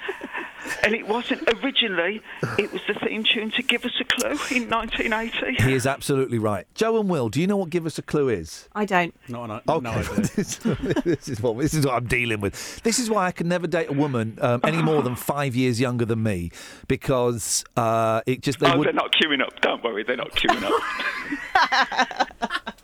and 0.82 0.94
it 0.94 1.06
wasn't 1.06 1.42
originally, 1.62 2.22
it 2.58 2.72
was 2.72 2.80
the 2.86 2.94
theme 2.94 3.22
tune 3.22 3.50
to 3.52 3.62
Give 3.62 3.84
Us 3.84 3.92
a 4.00 4.04
Clue 4.04 4.30
in 4.56 4.68
1980. 4.68 5.62
He 5.62 5.72
is 5.74 5.86
absolutely 5.86 6.38
right. 6.38 6.66
Joe 6.74 6.98
and 6.98 7.08
Will, 7.08 7.28
do 7.28 7.40
you 7.40 7.46
know 7.46 7.56
what 7.56 7.70
Give 7.70 7.86
Us 7.86 7.98
a 7.98 8.02
Clue 8.02 8.28
is? 8.28 8.68
I 8.74 8.84
don't. 8.86 9.14
Not 9.28 9.50
an, 9.50 9.60
Okay. 9.68 9.80
no 9.80 9.90
idea. 9.90 10.14
this, 10.36 10.56
this 10.56 11.28
is 11.28 11.40
what 11.40 11.58
this 11.58 11.74
is 11.74 11.86
what 11.86 11.94
I'm 11.94 12.06
dealing 12.06 12.40
with. 12.40 12.82
This 12.82 12.98
is 12.98 13.10
why 13.10 13.26
I 13.26 13.32
can 13.32 13.48
never 13.48 13.66
date 13.66 13.88
a 13.88 13.92
woman 13.92 14.38
um, 14.40 14.60
any 14.64 14.82
more 14.82 15.02
than 15.02 15.16
five 15.16 15.54
years 15.54 15.80
younger 15.80 16.04
than 16.04 16.22
me 16.22 16.50
because 16.88 17.64
uh, 17.76 18.22
it 18.26 18.42
just 18.42 18.58
they 18.60 18.70
oh, 18.70 18.78
would. 18.78 18.86
they're 18.86 18.92
not 18.94 19.12
queuing 19.12 19.42
up. 19.42 19.60
Don't 19.60 19.82
worry, 19.84 20.02
they're 20.02 20.16
not 20.16 20.32
queuing 20.32 20.62
up. 20.64 22.28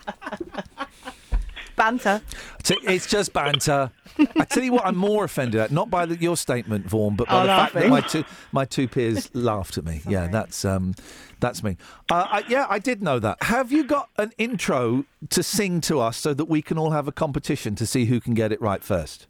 Banter. 1.77 2.23
T- 2.63 2.79
It's 2.83 3.07
just 3.07 3.33
banter. 3.33 3.91
I 4.39 4.45
tell 4.45 4.63
you 4.63 4.73
what, 4.73 4.87
I'm 4.87 4.97
more 4.97 5.25
offended 5.25 5.61
at 5.61 5.71
not 5.71 5.91
by 5.91 6.07
the, 6.07 6.17
your 6.17 6.37
statement, 6.39 6.87
Vaughan, 6.89 7.17
but 7.17 7.29
by 7.29 7.43
Oh, 7.43 7.43
the 7.43 7.47
fact 7.49 7.75
that 7.75 7.89
my 7.89 8.01
two 8.01 8.25
my 8.51 8.65
two 8.65 8.89
peers 8.89 9.31
laughed 9.35 9.77
at 9.77 9.85
me. 9.85 10.01
Yeah, 10.09 10.29
that's 10.29 10.65
um, 10.65 10.95
that's 11.39 11.63
me. 11.63 11.77
Uh, 12.11 12.27
I, 12.31 12.45
yeah, 12.49 12.67
I 12.71 12.79
did 12.79 13.03
know 13.03 13.19
that. 13.19 13.43
Have 13.43 13.71
you 13.73 13.85
got 13.85 14.09
an 14.17 14.33
intro 14.39 15.05
to 15.31 15.43
sing 15.43 15.83
to 15.83 16.01
us 16.01 16.17
so 16.17 16.33
that 16.33 16.47
we 16.47 16.63
can 16.63 16.79
all 16.79 16.93
have 16.93 17.07
a 17.07 17.13
competition 17.13 17.75
to 17.77 17.85
see 17.87 18.07
who 18.07 18.21
can 18.21 18.33
get 18.33 18.53
it 18.53 18.61
right 18.63 18.83
first? 18.83 19.27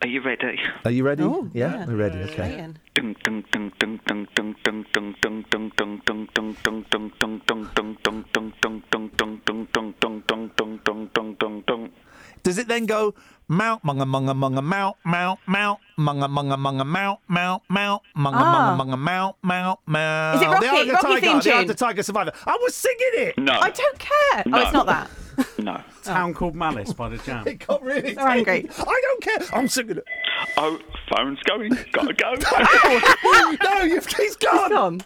Are 0.00 0.08
you 0.08 0.22
ready? 0.22 0.58
Are 0.84 0.90
you 0.92 1.04
ready? 1.04 1.24
Oh, 1.24 1.50
yeah, 1.52 1.74
yeah. 1.80 1.86
we're 1.86 1.96
ready. 1.96 2.18
Okay. 2.20 2.68
Does 12.48 12.56
it 12.56 12.66
then 12.66 12.86
go 12.86 13.14
mount 13.46 13.82
munga 13.84 14.04
munga 14.08 14.32
munga 14.42 14.62
mount 14.64 14.96
mount 15.04 15.38
mount 15.46 15.80
munga 15.98 16.28
munga 16.36 16.56
munga 16.56 16.86
mount 16.86 17.20
mount 17.28 17.62
mount 17.68 18.02
munga 18.16 18.40
Ah. 18.40 18.54
munga 18.54 18.72
munga 18.80 18.98
mount 18.98 19.36
mount 19.42 19.78
mount? 19.86 20.36
Is 20.36 20.40
it 20.42 20.46
Rocky? 20.48 20.66
The 20.66 20.72
Eye 20.72 20.80
of 20.80 20.86
the 20.86 20.92
Rocky 20.94 21.06
Tiger. 21.06 21.20
theme 21.20 21.40
The 21.40 21.52
Eye 21.52 21.60
of 21.60 21.66
tune? 21.66 21.76
Tiger 21.76 22.02
Survivor. 22.02 22.32
I 22.46 22.56
was 22.62 22.74
singing 22.74 23.14
it. 23.26 23.36
No, 23.36 23.52
I 23.52 23.68
don't 23.70 23.98
care. 23.98 24.42
Oh, 24.46 24.60
it's 24.62 24.72
not 24.72 24.86
that. 24.86 25.10
no. 25.58 25.82
Town 26.04 26.32
called 26.32 26.54
Malice 26.56 26.94
by 26.94 27.10
the 27.10 27.18
Jam. 27.18 27.44
It 27.52 27.66
got 27.66 27.82
really 27.82 28.14
So 28.14 28.22
angry. 28.26 28.66
I 28.78 29.00
don't 29.06 29.22
care. 29.22 29.48
I'm 29.52 29.68
singing 29.68 29.98
it. 29.98 30.04
Oh, 30.56 30.78
phone's 31.14 31.42
going. 31.42 31.76
Gotta 31.92 32.14
go. 32.14 32.32
no, 33.62 33.82
you've, 33.82 34.06
he's 34.06 34.36
gone. 34.36 34.70
Gone. 34.70 35.00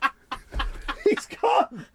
He's 1.09 1.27
gone. 1.27 1.87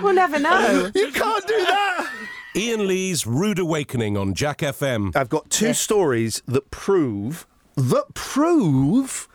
We'll 0.00 0.14
never 0.14 0.38
know. 0.38 0.90
You 0.94 1.12
can't 1.12 1.46
do 1.46 1.58
that. 1.66 2.10
Ian 2.54 2.86
Lee's 2.86 3.26
Rude 3.26 3.58
Awakening 3.58 4.18
on 4.18 4.34
Jack 4.34 4.58
FM. 4.58 5.16
I've 5.16 5.30
got 5.30 5.48
two 5.48 5.72
stories 5.72 6.42
that 6.46 6.70
prove 6.70 7.46
that 7.76 8.12
prove 8.12 9.26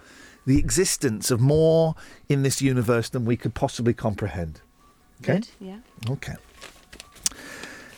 the 0.46 0.60
existence 0.60 1.32
of 1.32 1.42
more 1.42 1.96
in 2.30 2.44
this 2.44 2.62
universe 2.62 3.10
than 3.10 3.26
we 3.26 3.36
could 3.36 3.56
possibly 3.56 3.94
comprehend. 3.94 4.62
Okay. 5.22 5.34
Good. 5.34 5.50
Yeah. 5.60 5.80
Okay. 6.08 6.36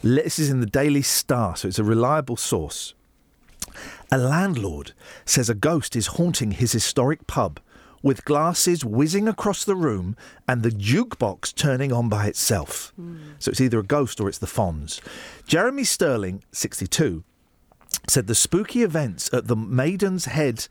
This 0.01 0.39
is 0.39 0.49
in 0.49 0.61
the 0.61 0.65
Daily 0.65 1.01
Star, 1.01 1.57
so 1.57 1.67
it's 1.67 1.79
a 1.79 1.83
reliable 1.83 2.37
source. 2.37 2.93
A 4.09 4.17
landlord 4.17 4.93
says 5.25 5.49
a 5.49 5.53
ghost 5.53 5.97
is 5.97 6.07
haunting 6.07 6.51
his 6.51 6.71
historic 6.71 7.27
pub, 7.27 7.59
with 8.01 8.25
glasses 8.25 8.85
whizzing 8.85 9.27
across 9.27 9.63
the 9.63 9.75
room 9.75 10.15
and 10.47 10.63
the 10.63 10.69
jukebox 10.69 11.53
turning 11.53 11.91
on 11.91 12.09
by 12.09 12.27
itself. 12.27 12.93
So 13.39 13.51
it's 13.51 13.61
either 13.61 13.79
a 13.79 13.83
ghost 13.83 14.19
or 14.19 14.29
it's 14.29 14.37
the 14.37 14.47
Fonz. 14.47 15.01
Jeremy 15.47 15.83
Sterling, 15.83 16.43
62, 16.51 17.23
said 18.07 18.27
the 18.27 18.35
spooky 18.35 18.83
events 18.83 19.29
at 19.33 19.47
the 19.47 19.55
Maiden's 19.55 20.25
Head 20.25 20.67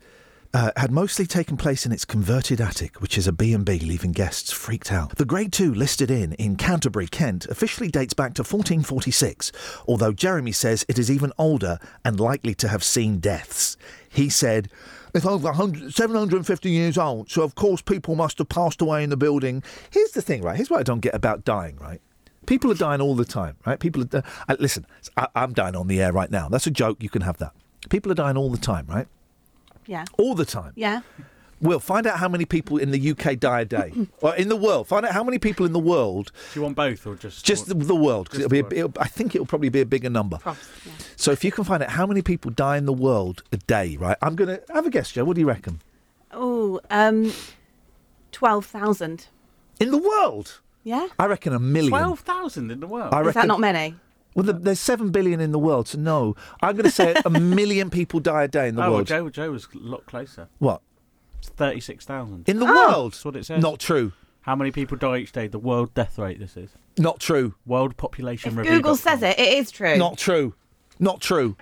uh, 0.53 0.71
had 0.75 0.91
mostly 0.91 1.25
taken 1.25 1.57
place 1.57 1.85
in 1.85 1.91
its 1.91 2.05
converted 2.05 2.59
attic, 2.59 3.01
which 3.01 3.17
is 3.17 3.27
a 3.27 3.31
B&B, 3.31 3.79
leaving 3.79 4.11
guests 4.11 4.51
freaked 4.51 4.91
out. 4.91 5.15
The 5.15 5.25
Grade 5.25 5.53
2 5.53 5.73
listed 5.73 6.09
in 6.09 6.33
in 6.33 6.55
Canterbury, 6.55 7.07
Kent, 7.07 7.45
officially 7.47 7.89
dates 7.89 8.13
back 8.13 8.33
to 8.35 8.41
1446, 8.41 9.51
although 9.87 10.11
Jeremy 10.11 10.51
says 10.51 10.85
it 10.87 10.97
is 10.97 11.11
even 11.11 11.31
older 11.37 11.77
and 12.03 12.19
likely 12.19 12.55
to 12.55 12.67
have 12.67 12.83
seen 12.83 13.19
deaths. 13.19 13.77
He 14.09 14.29
said, 14.29 14.69
it's 15.13 15.25
over 15.25 15.47
100, 15.49 15.93
750 15.93 16.69
years 16.69 16.97
old, 16.97 17.29
so 17.29 17.43
of 17.43 17.55
course 17.55 17.81
people 17.81 18.15
must 18.15 18.37
have 18.37 18.49
passed 18.49 18.81
away 18.81 19.03
in 19.03 19.09
the 19.09 19.17
building. 19.17 19.63
Here's 19.91 20.11
the 20.11 20.21
thing, 20.21 20.41
right? 20.41 20.55
Here's 20.55 20.69
what 20.69 20.79
I 20.79 20.83
don't 20.83 20.99
get 20.99 21.15
about 21.15 21.45
dying, 21.45 21.77
right? 21.77 22.01
People 22.45 22.71
are 22.71 22.75
dying 22.75 23.01
all 23.01 23.15
the 23.15 23.25
time, 23.25 23.57
right? 23.65 23.79
People 23.79 24.01
are. 24.01 24.05
Di- 24.05 24.23
uh, 24.47 24.55
listen, 24.59 24.85
I, 25.17 25.27
I'm 25.35 25.53
dying 25.53 25.75
on 25.75 25.87
the 25.87 26.01
air 26.01 26.11
right 26.11 26.31
now. 26.31 26.49
That's 26.49 26.65
a 26.67 26.71
joke. 26.71 27.03
You 27.03 27.09
can 27.09 27.21
have 27.21 27.37
that. 27.37 27.51
People 27.89 28.11
are 28.11 28.15
dying 28.15 28.37
all 28.37 28.49
the 28.49 28.57
time, 28.57 28.85
right? 28.87 29.07
Yeah. 29.85 30.05
All 30.17 30.35
the 30.35 30.45
time. 30.45 30.73
Yeah. 30.75 31.01
Will, 31.61 31.79
find 31.79 32.07
out 32.07 32.19
how 32.19 32.29
many 32.29 32.45
people 32.45 32.77
in 32.77 32.91
the 32.91 33.11
UK 33.11 33.37
die 33.39 33.61
a 33.61 33.65
day. 33.65 33.91
or 34.21 34.35
in 34.35 34.47
the 34.49 34.55
world. 34.55 34.87
Find 34.87 35.05
out 35.05 35.11
how 35.11 35.23
many 35.23 35.39
people 35.39 35.65
in 35.65 35.73
the 35.73 35.79
world, 35.79 36.31
Do 36.53 36.59
you 36.59 36.63
want 36.63 36.75
both 36.75 37.05
or 37.05 37.15
just 37.15 37.45
just 37.45 37.67
the, 37.67 37.73
the 37.73 37.95
world. 37.95 38.29
'cause 38.29 38.39
Just 38.39 38.51
it'll 38.53 38.69
be 38.69 38.75
the 38.75 38.81
a, 38.83 38.85
it'll, 38.85 39.01
I 39.01 39.07
think 39.07 39.35
it'll 39.35 39.47
probably 39.47 39.69
be 39.69 39.81
a 39.81 39.85
bigger 39.85 40.09
number. 40.09 40.37
Props, 40.37 40.67
yeah. 40.85 40.91
So 41.15 41.31
if 41.31 41.43
you 41.43 41.51
can 41.51 41.63
find 41.65 41.83
out 41.83 41.89
how 41.89 42.05
many 42.07 42.21
people 42.21 42.51
die 42.51 42.77
in 42.77 42.85
the 42.85 42.93
world 42.93 43.43
a 43.51 43.57
day, 43.57 43.97
right? 43.97 44.17
I'm 44.21 44.35
going 44.35 44.47
to 44.57 44.73
have 44.73 44.85
a 44.85 44.89
guess, 44.89 45.11
Joe. 45.11 45.25
What 45.25 45.35
do 45.35 45.41
you 45.41 45.47
reckon? 45.47 45.81
Oh, 46.31 46.79
um, 46.89 47.33
12,000. 48.31 49.27
In 49.79 49.91
the 49.91 49.97
world? 49.97 50.59
Yeah? 50.83 51.07
I 51.17 51.25
reckon 51.25 51.53
a 51.53 51.59
million. 51.59 51.91
twelve 51.91 52.19
thousand 52.21 52.71
in 52.71 52.79
the 52.79 52.87
world? 52.87 53.13
I 53.13 53.21
Is 53.21 53.27
reckon 53.27 53.41
that 53.41 53.47
not 53.47 53.59
many? 53.59 53.95
Well, 54.35 54.45
the, 54.45 54.53
there's 54.53 54.79
seven 54.79 55.09
billion 55.09 55.39
in 55.39 55.51
the 55.51 55.59
world, 55.59 55.87
so 55.87 55.97
no. 55.99 56.35
I'm 56.61 56.73
going 56.75 56.85
to 56.85 56.91
say 56.91 57.15
a 57.25 57.29
million 57.57 57.89
people 57.89 58.19
die 58.19 58.43
a 58.43 58.47
day 58.47 58.67
in 58.67 58.75
the 58.75 58.81
oh, 58.81 58.85
well, 58.85 58.93
world. 58.97 59.07
Joe, 59.07 59.29
Joe 59.29 59.51
was 59.51 59.67
a 59.73 59.77
lot 59.77 60.05
closer. 60.05 60.47
What? 60.59 60.81
It's 61.39 61.49
thirty-six 61.49 62.05
thousand. 62.05 62.47
In 62.47 62.59
the 62.59 62.65
Oh. 62.67 62.73
world? 62.73 63.13
That's 63.13 63.25
what 63.25 63.35
it 63.35 63.45
says. 63.45 63.61
Not 63.61 63.79
true. 63.79 64.13
How 64.41 64.55
many 64.55 64.71
people 64.71 64.97
die 64.97 65.17
each 65.17 65.31
day? 65.31 65.47
The 65.47 65.59
world 65.59 65.93
death 65.93 66.17
rate. 66.17 66.39
This 66.39 66.55
is 66.57 66.71
Not 66.97 67.19
true. 67.19 67.55
world 67.65 67.97
population 67.97 68.55
If. 68.55 68.65
Google 68.67 68.95
says 68.95 69.21
it, 69.21 69.37
it 69.39 69.53
is 69.53 69.71
true. 69.71 69.97
Not 69.97 70.17
true. 70.17 70.55
Not 70.99 71.21
true. 71.21 71.55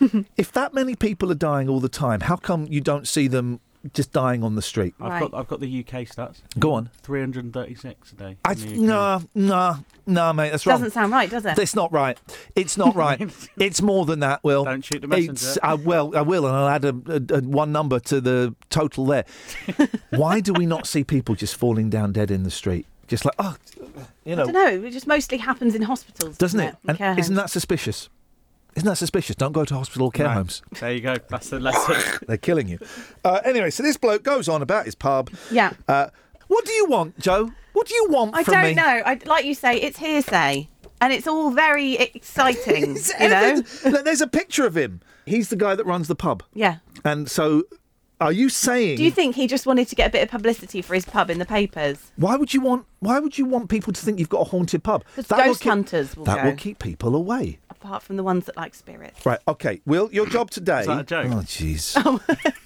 if 0.36 0.50
that 0.52 0.74
many 0.74 0.94
people 0.96 1.30
are 1.30 1.34
dying 1.36 1.68
all 1.68 1.80
the 1.80 1.88
time, 1.88 2.20
how 2.20 2.36
come 2.36 2.66
you 2.68 2.80
don't 2.80 3.06
see 3.06 3.28
them 3.28 3.60
just 3.92 4.12
dying 4.12 4.42
on 4.42 4.54
the 4.54 4.62
street? 4.62 4.94
I've 5.00 5.10
Right. 5.10 5.30
got 5.30 5.34
I've 5.38 5.48
got 5.48 5.60
the 5.60 5.80
UK 5.80 6.06
stats. 6.06 6.38
Go 6.58 6.74
on. 6.74 6.90
Three 7.02 7.20
hundred 7.20 7.44
and 7.44 7.52
thirty-six 7.52 8.12
a 8.12 8.14
day. 8.14 8.36
I, 8.44 8.52
in 8.52 8.58
the 8.58 8.76
no, 8.78 9.22
no, 9.34 9.76
no, 10.06 10.32
mate. 10.32 10.50
That's 10.50 10.66
wrong. 10.66 10.76
Doesn't 10.76 10.92
sound 10.92 11.12
right, 11.12 11.30
does 11.30 11.44
it? 11.44 11.56
That's 11.56 11.74
not 11.74 11.92
right. 11.92 12.18
It's 12.54 12.76
not 12.76 12.94
right. 12.94 13.20
it's 13.58 13.82
more 13.82 14.04
than 14.06 14.20
that, 14.20 14.42
Will. 14.44 14.64
Don't 14.64 14.84
shoot 14.84 15.00
the 15.00 15.08
messenger. 15.08 15.32
It's, 15.32 15.56
uh, 15.56 15.60
I 15.62 15.74
will. 15.74 16.12
I 16.16 16.22
will, 16.22 16.46
and 16.46 16.54
I'll 16.54 16.68
add 16.68 16.84
a, 16.84 16.88
a, 17.08 17.38
a 17.38 17.40
one 17.42 17.72
number 17.72 17.98
to 18.00 18.20
the 18.20 18.54
total 18.70 19.06
there. 19.06 19.24
Why 20.10 20.40
do 20.40 20.52
we 20.52 20.66
not 20.66 20.86
see 20.86 21.04
people 21.04 21.34
just 21.34 21.56
falling 21.56 21.90
down 21.90 22.12
dead 22.12 22.30
in 22.30 22.42
the 22.44 22.50
street? 22.50 22.86
Just 23.08 23.24
like, 23.24 23.34
oh, 23.38 23.56
you 24.24 24.36
know. 24.36 24.42
I 24.44 24.52
don't 24.52 24.54
know. 24.54 24.86
It 24.86 24.90
just 24.92 25.06
mostly 25.06 25.38
happens 25.38 25.74
in 25.74 25.82
hospitals, 25.82 26.38
doesn't 26.38 26.58
doesn't 26.60 26.74
it? 26.74 26.88
And 26.88 26.96
care 26.98 27.10
And 27.10 27.18
isn't 27.18 27.34
that 27.34 27.50
suspicious? 27.50 28.08
Isn't 28.76 28.88
that 28.88 28.96
suspicious? 28.96 29.36
Don't 29.36 29.52
go 29.52 29.64
to 29.64 29.74
hospital 29.74 30.06
or 30.06 30.10
care 30.10 30.26
No. 30.28 30.32
homes. 30.34 30.62
There 30.80 30.92
you 30.92 31.00
go. 31.00 31.16
That's 31.28 31.50
the 31.50 31.60
lesson. 31.60 32.20
They're 32.26 32.36
killing 32.38 32.68
you. 32.68 32.78
Uh, 33.24 33.40
anyway, 33.44 33.70
so 33.70 33.82
this 33.82 33.96
bloke 33.96 34.22
goes 34.22 34.48
on 34.48 34.62
about 34.62 34.86
his 34.86 34.94
pub. 34.94 35.30
Yeah. 35.50 35.72
Uh, 35.86 36.08
what 36.48 36.64
do 36.64 36.72
you 36.72 36.86
want, 36.86 37.18
Joe? 37.18 37.50
What 37.74 37.86
do 37.86 37.94
you 37.94 38.06
want 38.10 38.34
I 38.34 38.44
from 38.44 38.54
don't 38.54 38.64
me? 38.64 38.74
know. 38.74 39.02
I, 39.04 39.18
like 39.26 39.44
you 39.44 39.54
say, 39.54 39.76
it's 39.76 39.98
hearsay, 39.98 40.68
and 41.00 41.12
it's 41.12 41.26
all 41.26 41.50
very 41.50 41.94
exciting. 41.96 42.92
It's 42.96 43.12
you 43.20 43.28
know? 43.28 43.62
Look, 43.84 44.04
There's 44.04 44.20
a 44.20 44.26
picture 44.26 44.66
of 44.66 44.76
him. 44.76 45.00
He's 45.26 45.48
the 45.50 45.56
guy 45.56 45.74
that 45.74 45.84
runs 45.86 46.08
the 46.08 46.14
pub. 46.16 46.42
Yeah. 46.54 46.78
And 47.04 47.30
so, 47.30 47.64
are 48.20 48.32
you 48.32 48.48
saying? 48.48 48.96
Do 48.98 49.04
you 49.04 49.10
think 49.10 49.34
he 49.36 49.46
just 49.46 49.66
wanted 49.66 49.88
to 49.88 49.94
get 49.94 50.08
a 50.08 50.10
bit 50.10 50.22
of 50.22 50.28
publicity 50.30 50.82
for 50.82 50.94
his 50.94 51.04
pub 51.04 51.30
in 51.30 51.38
the 51.38 51.44
papers? 51.46 52.12
Why 52.16 52.36
would 52.36 52.52
you 52.52 52.60
want? 52.60 52.86
Why 53.00 53.18
would 53.18 53.38
you 53.38 53.44
want 53.46 53.68
people 53.68 53.92
to 53.92 54.00
think 54.00 54.18
you've 54.18 54.28
got 54.28 54.40
a 54.42 54.50
haunted 54.50 54.82
pub? 54.84 55.04
Because 55.16 55.28
will 55.30 55.44
ghost 55.44 55.60
keep- 55.62 55.70
hunters 55.70 56.16
will 56.16 56.24
That 56.24 56.42
go. 56.42 56.50
will 56.50 56.56
keep 56.56 56.78
people 56.78 57.14
away. 57.16 57.58
Apart 57.84 58.02
from 58.02 58.16
the 58.16 58.22
ones 58.22 58.46
that 58.46 58.56
like 58.56 58.74
spirits. 58.74 59.24
Right. 59.26 59.40
Okay. 59.48 59.80
Will, 59.86 60.08
your 60.12 60.26
job 60.26 60.50
today. 60.50 60.80
Is 60.82 60.86
that 60.86 61.00
a 61.00 61.04
joke? 61.04 61.26
Oh, 61.30 61.36
jeez. 61.40 61.96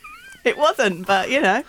It 0.46 0.56
wasn't, 0.56 1.08
but 1.08 1.28
you 1.28 1.40
know. 1.40 1.64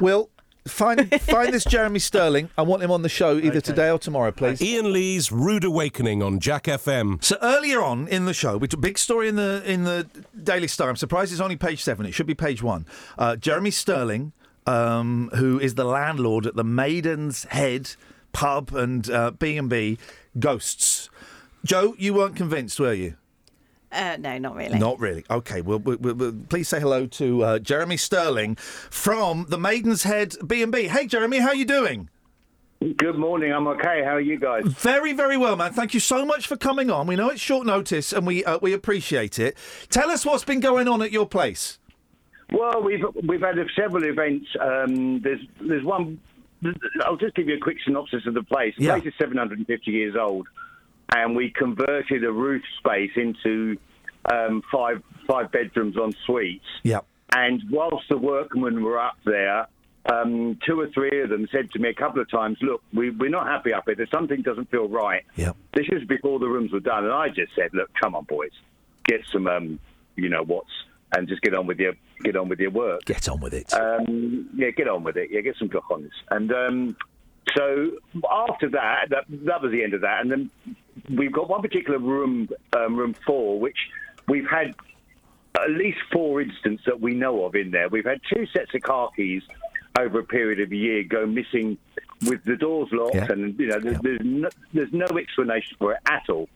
Will, 0.00 0.30
find 0.68 1.12
find 1.22 1.52
this 1.52 1.64
Jeremy 1.64 1.98
Sterling. 1.98 2.50
I 2.56 2.62
want 2.62 2.80
him 2.80 2.92
on 2.92 3.02
the 3.02 3.08
show 3.08 3.36
either 3.36 3.60
today 3.60 3.90
or 3.90 3.98
tomorrow, 3.98 4.30
please. 4.30 4.62
Ian 4.62 4.92
Lee's 4.92 5.32
Rude 5.32 5.64
Awakening 5.64 6.22
on 6.22 6.38
Jack 6.38 6.64
FM. 6.64 7.22
So 7.22 7.36
earlier 7.42 7.82
on 7.82 8.06
in 8.06 8.26
the 8.26 8.32
show, 8.32 8.56
which 8.58 8.72
a 8.74 8.76
big 8.76 8.96
story 8.96 9.28
in 9.28 9.34
the 9.34 9.60
in 9.66 9.82
the 9.82 10.06
Daily 10.40 10.68
Star. 10.68 10.88
I'm 10.88 10.94
surprised 10.94 11.32
it's 11.32 11.40
only 11.40 11.56
page 11.56 11.82
seven. 11.82 12.06
It 12.06 12.12
should 12.12 12.28
be 12.28 12.34
page 12.34 12.62
one. 12.62 12.86
Uh, 13.18 13.34
Jeremy 13.34 13.72
Sterling, 13.72 14.30
um, 14.68 15.28
who 15.34 15.58
is 15.58 15.74
the 15.74 15.84
landlord 15.84 16.46
at 16.46 16.54
the 16.54 16.62
Maiden's 16.62 17.42
Head 17.46 17.96
pub 18.30 18.72
and 18.72 19.10
uh, 19.10 19.32
B 19.32 19.56
and 19.56 19.68
B, 19.68 19.98
ghosts. 20.38 21.10
Joe, 21.64 21.94
you 21.98 22.14
weren't 22.14 22.36
convinced, 22.36 22.78
were 22.80 22.92
you? 22.92 23.14
Uh, 23.90 24.16
no, 24.18 24.38
not 24.38 24.56
really. 24.56 24.78
Not 24.78 24.98
really. 25.00 25.24
Okay. 25.30 25.60
Well, 25.60 25.78
we 25.78 25.96
we 25.96 26.12
we 26.12 26.32
please 26.32 26.66
say 26.68 26.80
hello 26.80 27.06
to 27.06 27.44
uh, 27.44 27.58
Jeremy 27.58 27.98
Sterling 27.98 28.54
from 28.56 29.46
the 29.48 29.58
Maiden's 29.58 30.02
Head 30.04 30.34
B 30.46 30.62
and 30.62 30.72
B. 30.72 30.84
Hey, 30.88 31.06
Jeremy, 31.06 31.38
how 31.40 31.48
are 31.48 31.54
you 31.54 31.66
doing? 31.66 32.08
Good 32.96 33.16
morning. 33.16 33.52
I'm 33.52 33.68
okay. 33.68 34.02
How 34.02 34.12
are 34.16 34.20
you 34.20 34.38
guys? 34.40 34.64
Very, 34.66 35.12
very 35.12 35.36
well, 35.36 35.54
man. 35.56 35.72
Thank 35.72 35.94
you 35.94 36.00
so 36.00 36.24
much 36.24 36.46
for 36.48 36.56
coming 36.56 36.90
on. 36.90 37.06
We 37.06 37.14
know 37.16 37.28
it's 37.28 37.40
short 37.40 37.66
notice, 37.66 38.12
and 38.12 38.26
we 38.26 38.44
uh, 38.44 38.58
we 38.62 38.72
appreciate 38.72 39.38
it. 39.38 39.56
Tell 39.90 40.10
us 40.10 40.24
what's 40.24 40.44
been 40.44 40.60
going 40.60 40.88
on 40.88 41.02
at 41.02 41.12
your 41.12 41.26
place. 41.26 41.78
Well, 42.50 42.82
we've 42.82 43.04
we've 43.28 43.40
had 43.42 43.56
several 43.78 44.04
events. 44.04 44.46
Um, 44.58 45.20
there's 45.20 45.40
there's 45.60 45.84
one. 45.84 46.18
I'll 47.04 47.16
just 47.16 47.34
give 47.36 47.46
you 47.48 47.56
a 47.56 47.60
quick 47.60 47.76
synopsis 47.84 48.26
of 48.26 48.34
the 48.34 48.42
place. 48.42 48.74
The 48.78 48.84
Yeah. 48.84 48.94
place 48.94 49.06
is 49.08 49.14
750 49.20 49.90
years 49.90 50.16
old, 50.18 50.48
and 51.14 51.36
we 51.36 51.50
converted 51.50 52.24
a 52.24 52.32
roof 52.32 52.62
space 52.78 53.10
into 53.16 53.76
um, 54.30 54.62
five 54.72 55.02
five 55.26 55.50
bedrooms 55.52 55.96
on 55.96 56.12
suites. 56.26 56.64
Yeah. 56.82 57.00
And 57.34 57.62
whilst 57.70 58.08
the 58.08 58.18
workmen 58.18 58.82
were 58.82 59.00
up 59.00 59.16
there, 59.24 59.66
um, 60.12 60.58
two 60.66 60.80
or 60.80 60.88
three 60.90 61.22
of 61.22 61.30
them 61.30 61.46
said 61.52 61.70
to 61.72 61.78
me 61.78 61.88
a 61.88 61.94
couple 61.94 62.20
of 62.20 62.30
times, 62.30 62.58
"Look, 62.60 62.82
we, 62.92 63.10
we're 63.10 63.30
not 63.30 63.46
happy 63.46 63.72
up 63.72 63.84
here. 63.86 63.94
There's 63.94 64.10
something 64.10 64.42
doesn't 64.42 64.70
feel 64.70 64.88
right." 64.88 65.22
Yeah. 65.36 65.52
This 65.74 65.86
is 65.92 66.06
before 66.06 66.38
the 66.38 66.48
rooms 66.48 66.72
were 66.72 66.80
done, 66.80 67.04
and 67.04 67.12
I 67.12 67.28
just 67.28 67.54
said, 67.54 67.70
"Look, 67.72 67.90
come 68.00 68.14
on, 68.14 68.24
boys, 68.24 68.50
get 69.04 69.20
some, 69.32 69.46
um, 69.46 69.78
you 70.16 70.28
know 70.28 70.42
what's, 70.42 70.70
and 71.16 71.28
just 71.28 71.42
get 71.42 71.54
on 71.54 71.66
with 71.66 71.78
your 71.78 71.94
get 72.22 72.36
on 72.36 72.48
with 72.48 72.58
your 72.58 72.70
work. 72.70 73.04
Get 73.04 73.28
on 73.28 73.40
with 73.40 73.54
it. 73.54 73.72
Um, 73.72 74.48
yeah, 74.54 74.70
get 74.70 74.88
on 74.88 75.04
with 75.04 75.16
it. 75.16 75.30
Yeah, 75.30 75.40
get 75.40 75.56
some 75.56 75.68
cojones." 75.68 76.10
And 76.30 76.52
um, 76.52 76.96
so 77.56 77.90
after 78.30 78.68
that, 78.70 79.06
that 79.10 79.24
that 79.28 79.62
was 79.62 79.72
the 79.72 79.82
end 79.82 79.94
of 79.94 80.00
that, 80.02 80.20
and 80.20 80.30
then 80.30 80.50
we've 81.10 81.32
got 81.32 81.48
one 81.48 81.60
particular 81.62 81.98
room, 81.98 82.48
um, 82.76 82.96
room 82.96 83.14
four, 83.26 83.58
which 83.60 83.76
we've 84.28 84.48
had 84.48 84.74
at 85.60 85.70
least 85.70 85.98
four 86.12 86.40
incidents 86.40 86.82
that 86.86 87.00
we 87.00 87.14
know 87.14 87.44
of 87.44 87.54
in 87.54 87.70
there. 87.70 87.88
We've 87.88 88.04
had 88.06 88.20
two 88.32 88.46
sets 88.46 88.74
of 88.74 88.82
car 88.82 89.10
keys 89.14 89.42
over 89.98 90.20
a 90.20 90.24
period 90.24 90.60
of 90.60 90.72
a 90.72 90.76
year 90.76 91.02
go 91.04 91.26
missing 91.26 91.76
with 92.26 92.42
the 92.44 92.56
doors 92.56 92.88
locked, 92.92 93.16
Yeah. 93.16 93.26
and 93.30 93.58
you 93.58 93.66
know 93.66 93.80
there's, 93.80 93.98
there's, 94.00 94.20
no, 94.22 94.48
there's 94.72 94.92
no 94.92 95.06
explanation 95.18 95.76
for 95.78 95.92
it 95.92 95.98
at 96.08 96.28
all. 96.30 96.48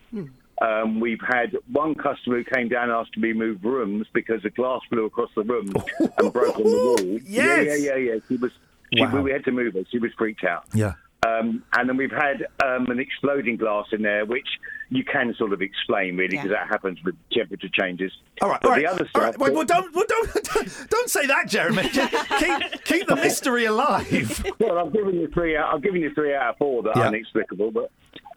Um, 0.62 1.00
we've 1.00 1.20
had 1.20 1.54
one 1.70 1.94
customer 1.94 2.38
who 2.38 2.44
came 2.44 2.68
down 2.68 2.84
and 2.84 2.92
asked 2.92 3.12
to 3.12 3.20
be 3.20 3.34
moved 3.34 3.62
rooms 3.62 4.06
because 4.14 4.42
a 4.46 4.50
glass 4.50 4.80
flew 4.88 5.04
across 5.04 5.28
the 5.36 5.42
room 5.42 5.70
and 6.18 6.32
broke 6.32 6.56
on 6.56 6.62
the 6.62 6.70
wall. 6.70 7.18
Yeah, 7.26 7.60
Yes. 7.60 7.80
yeah, 7.82 7.94
yeah, 7.94 7.96
yeah. 8.14 8.18
She 8.28 8.36
was. 8.36 8.52
She, 8.94 9.02
Wow. 9.02 9.20
We 9.22 9.32
had 9.32 9.44
to 9.44 9.52
move 9.52 9.74
her. 9.74 9.82
She 9.90 9.98
was 9.98 10.10
freaked 10.18 10.44
out. 10.44 10.64
yeah. 10.74 10.92
Um, 11.26 11.64
and 11.72 11.88
then 11.88 11.96
we've 11.96 12.12
had 12.12 12.46
um, 12.64 12.86
an 12.88 13.00
exploding 13.00 13.56
glass 13.56 13.86
in 13.90 14.02
there, 14.02 14.24
which 14.24 14.46
you 14.90 15.02
can 15.02 15.34
sort 15.36 15.52
of 15.52 15.60
explain 15.60 16.16
really 16.16 16.36
because 16.36 16.50
Yeah. 16.50 16.58
that 16.58 16.68
happens 16.68 16.98
with 17.04 17.16
temperature 17.32 17.68
changes. 17.72 18.12
All 18.40 18.48
right. 18.50 18.60
But 18.60 18.68
all 18.68 18.74
right. 18.74 18.82
the 18.84 18.90
other 18.92 19.02
all 19.02 19.08
stuff. 19.08 19.22
right. 19.24 19.38
Well, 19.38 19.52
well, 19.54 19.64
don't, 19.64 19.92
well, 19.92 20.04
don't, 20.06 20.32
don't, 20.54 20.88
don't 20.90 21.10
say 21.10 21.26
that, 21.26 21.48
Jeremy. 21.48 21.82
keep, 21.88 22.84
keep 22.84 23.06
the 23.08 23.16
mystery 23.16 23.64
alive. 23.64 24.44
Well, 24.60 24.78
I've 24.78 24.92
given 24.92 25.16
you 25.16 25.28
three. 25.28 25.56
Out, 25.56 25.74
I've 25.74 25.82
given 25.82 26.00
you 26.00 26.14
three 26.14 26.34
out 26.34 26.50
of 26.50 26.58
four 26.58 26.82
that 26.84 26.92
Yeah. 26.96 27.04
are 27.04 27.08
inexplicable. 27.08 27.72
But 27.72 27.90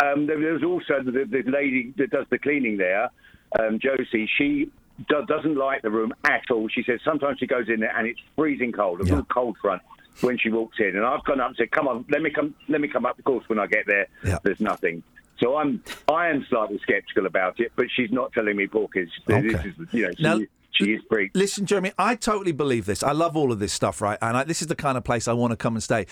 um, 0.03 0.25
there, 0.25 0.39
there's 0.39 0.63
also 0.63 1.03
the, 1.03 1.25
the 1.29 1.43
lady 1.51 1.93
that 1.97 2.09
does 2.09 2.25
the 2.31 2.39
cleaning 2.39 2.77
there, 2.77 3.09
um, 3.59 3.77
Josie. 3.79 4.27
She 4.37 4.71
do, 5.09 5.25
doesn't 5.27 5.55
like 5.57 5.83
the 5.83 5.91
room 5.91 6.13
at 6.25 6.41
all. 6.49 6.67
She 6.69 6.81
says 6.83 7.01
sometimes 7.05 7.37
she 7.39 7.45
goes 7.45 7.67
in 7.69 7.81
there 7.81 7.95
and 7.95 8.07
it's 8.07 8.19
freezing 8.35 8.71
cold, 8.71 9.01
a 9.01 9.05
Yeah. 9.05 9.15
real 9.15 9.23
cold 9.25 9.57
front 9.61 9.81
when 10.21 10.37
she 10.37 10.49
walks 10.49 10.77
in. 10.79 10.95
And 10.95 11.05
I've 11.05 11.23
gone 11.23 11.39
up 11.39 11.47
and 11.49 11.55
said, 11.57 11.71
"Come 11.71 11.87
on, 11.87 12.05
let 12.09 12.21
me 12.21 12.29
come, 12.29 12.53
let 12.67 12.81
me 12.81 12.87
come 12.87 13.05
up." 13.05 13.17
Of 13.19 13.25
course, 13.25 13.43
when 13.47 13.59
I 13.59 13.67
get 13.67 13.85
there, 13.87 14.07
Yeah. 14.25 14.39
there's 14.43 14.59
nothing. 14.59 15.03
So 15.39 15.55
I'm, 15.57 15.81
I 16.09 16.27
am 16.27 16.45
slightly 16.49 16.81
sceptical 16.85 17.25
about 17.25 17.59
it, 17.61 17.71
but 17.77 17.85
she's 17.95 18.11
not 18.11 18.33
telling 18.33 18.57
me 18.57 18.67
porkies. 18.67 19.07
This 19.25 19.55
Okay. 19.55 19.69
is, 19.69 19.75
you 19.93 20.03
know, 20.05 20.11
she, 20.17 20.23
Now- 20.23 20.39
she 20.71 20.91
is 20.93 21.01
freaked. 21.09 21.35
Listen, 21.35 21.65
Jeremy, 21.65 21.91
I 21.97 22.15
totally 22.15 22.51
believe 22.51 22.85
this. 22.85 23.03
I 23.03 23.11
love 23.13 23.37
all 23.37 23.51
of 23.53 23.59
this 23.59 23.71
stuff, 23.73 24.01
right? 24.01 24.17
And 24.21 24.35
I, 24.35 24.43
this 24.43 24.61
is 24.61 24.67
the 24.67 24.75
kind 24.75 24.97
of 24.97 25.03
place 25.05 25.27
I 25.29 25.33
want 25.33 25.51
to 25.51 25.57
come 25.57 25.75
and 25.75 25.83
stay. 25.83 26.07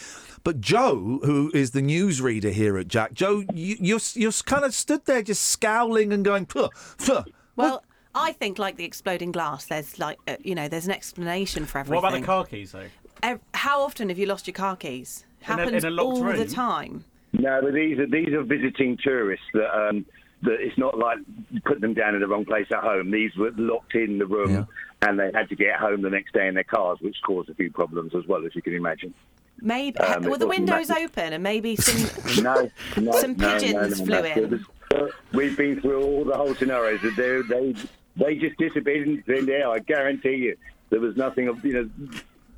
But 0.46 0.62
Joe, 0.62 1.20
who 1.24 1.52
is 1.54 1.72
the 1.72 1.82
newsreader 1.82 2.52
here 2.54 2.78
at 2.78 2.88
Jack, 2.88 3.14
Joe, 3.14 3.44
you, 3.54 3.76
you're 3.82 4.00
you're 4.14 4.32
kind 4.46 4.64
of 4.64 4.74
stood 4.74 5.04
there 5.06 5.22
just 5.22 5.44
scowling 5.44 6.14
and 6.14 6.24
going, 6.24 6.46
"Puh, 6.46 6.70
puh." 6.98 7.24
Well, 7.58 7.84
I 8.16 8.32
think 8.32 8.58
like 8.60 8.78
the 8.78 8.86
exploding 8.86 9.32
glass, 9.34 9.66
there's 9.66 10.00
like 10.00 10.20
uh, 10.28 10.38
you 10.42 10.56
know, 10.56 10.68
there's 10.70 10.86
an 10.86 10.92
explanation 10.94 11.66
for 11.66 11.80
everything. 11.80 12.02
What 12.02 12.08
about 12.10 12.20
the 12.20 12.26
car 12.26 12.46
keys 12.46 12.72
though? 12.72 12.88
Ev- 13.24 13.40
How 13.58 13.82
often 13.82 14.10
have 14.10 14.18
you 14.20 14.26
lost 14.28 14.46
your 14.48 14.54
car 14.54 14.76
keys? 14.76 15.26
In 15.42 15.54
a- 15.54 15.58
Happens 15.58 15.84
in 15.84 15.88
a 15.88 15.92
locked 15.92 16.18
all 16.20 16.34
the 16.34 16.46
time. 16.46 17.04
No, 17.34 17.60
but 17.62 17.74
these 17.74 17.98
are 18.00 18.06
these 18.08 18.30
are 18.30 18.44
visiting 18.44 18.98
tourists 18.98 19.46
that 19.54 19.70
um, 19.78 20.06
that 20.44 20.58
it's 20.60 20.78
not 20.78 20.98
like 20.98 21.18
you 21.52 21.60
put 21.62 21.82
them 21.82 21.94
down 21.94 22.14
in 22.16 22.22
the 22.22 22.28
wrong 22.28 22.46
place 22.46 22.68
at 22.72 22.84
home. 22.84 23.12
These 23.12 23.36
were 23.36 23.52
locked 23.58 23.96
in 23.96 24.20
the 24.20 24.26
room 24.26 24.52
Yeah. 24.52 24.66
and 25.08 25.20
they 25.20 25.32
had 25.34 25.50
to 25.50 25.56
get 25.56 25.76
home 25.80 26.02
the 26.04 26.10
next 26.10 26.34
day 26.34 26.48
in 26.48 26.54
their 26.54 26.64
cars, 26.64 27.00
which 27.02 27.18
caused 27.26 27.50
a 27.50 27.56
few 27.56 27.72
problems 27.72 28.14
as 28.16 28.26
well 28.28 28.46
as 28.46 28.56
you 28.56 28.62
can 28.62 28.74
imagine. 28.76 29.14
Maybe 29.60 29.98
Um, 30.00 30.24
it 30.24 30.30
were 30.30 30.38
the 30.38 30.48
windows 30.48 30.90
massive. 30.90 31.06
open 31.18 31.34
and 31.34 31.42
maybe 31.44 31.76
some 31.88 32.44
No, 32.44 32.70
no, 32.98 33.12
Some 33.20 33.34
no, 33.38 33.48
no, 33.48 33.60
pigeons 33.60 34.00
no, 34.02 34.06
flew 34.06 34.22
no. 34.22 34.26
in. 34.26 34.38
It 34.44 34.50
was- 34.52 35.12
We've 35.34 35.58
been 35.58 35.82
through 35.82 36.02
all 36.02 36.24
the 36.24 36.36
whole 36.36 36.56
scenarios. 36.56 37.02
That 37.02 37.16
they 37.18 37.42
they 37.42 37.76
they 38.16 38.36
just 38.38 38.58
disappeared 38.58 39.08
into 39.08 39.22
thin 39.24 39.50
air. 39.50 39.70
I 39.70 39.80
guarantee 39.80 40.36
you, 40.36 40.56
there 40.92 41.00
was 41.02 41.18
nothing 41.18 41.48
of 41.50 41.64
you 41.66 41.74
know. 41.74 41.90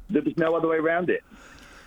There 0.09 0.21
was 0.21 0.33
no 0.37 0.55
other 0.55 0.67
way 0.67 0.77
around 0.77 1.09
it. 1.09 1.23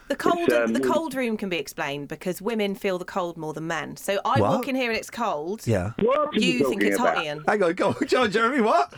The 0.09 0.17
cold, 0.17 0.41
It's, 0.41 0.53
um, 0.55 0.73
the 0.75 0.81
cold 0.81 1.15
room 1.15 1.37
can 1.37 1.49
be 1.49 1.57
explained 1.59 2.09
because 2.09 2.43
women 2.43 2.75
feel 2.75 2.99
the 2.99 3.05
cold 3.05 3.37
more 3.39 3.53
than 3.55 3.67
men. 3.67 3.97
So 3.97 4.21
I 4.25 4.41
What? 4.41 4.51
walk 4.51 4.69
in 4.69 4.75
here 4.75 4.91
and 4.91 4.99
it's 4.99 5.09
cold. 5.11 5.67
Yeah. 5.67 5.93
What 6.01 6.19
are 6.19 6.29
You 6.35 6.59
think 6.69 6.75
talking 6.81 6.83
it's 6.89 6.97
about? 6.97 7.17
hot, 7.17 7.25
Ian? 7.25 7.45
Hang 7.49 7.63
on, 7.63 7.73
go 7.75 7.89
on, 7.89 8.07
John 8.07 8.31
Jeremy. 8.31 8.61
What? 8.61 8.93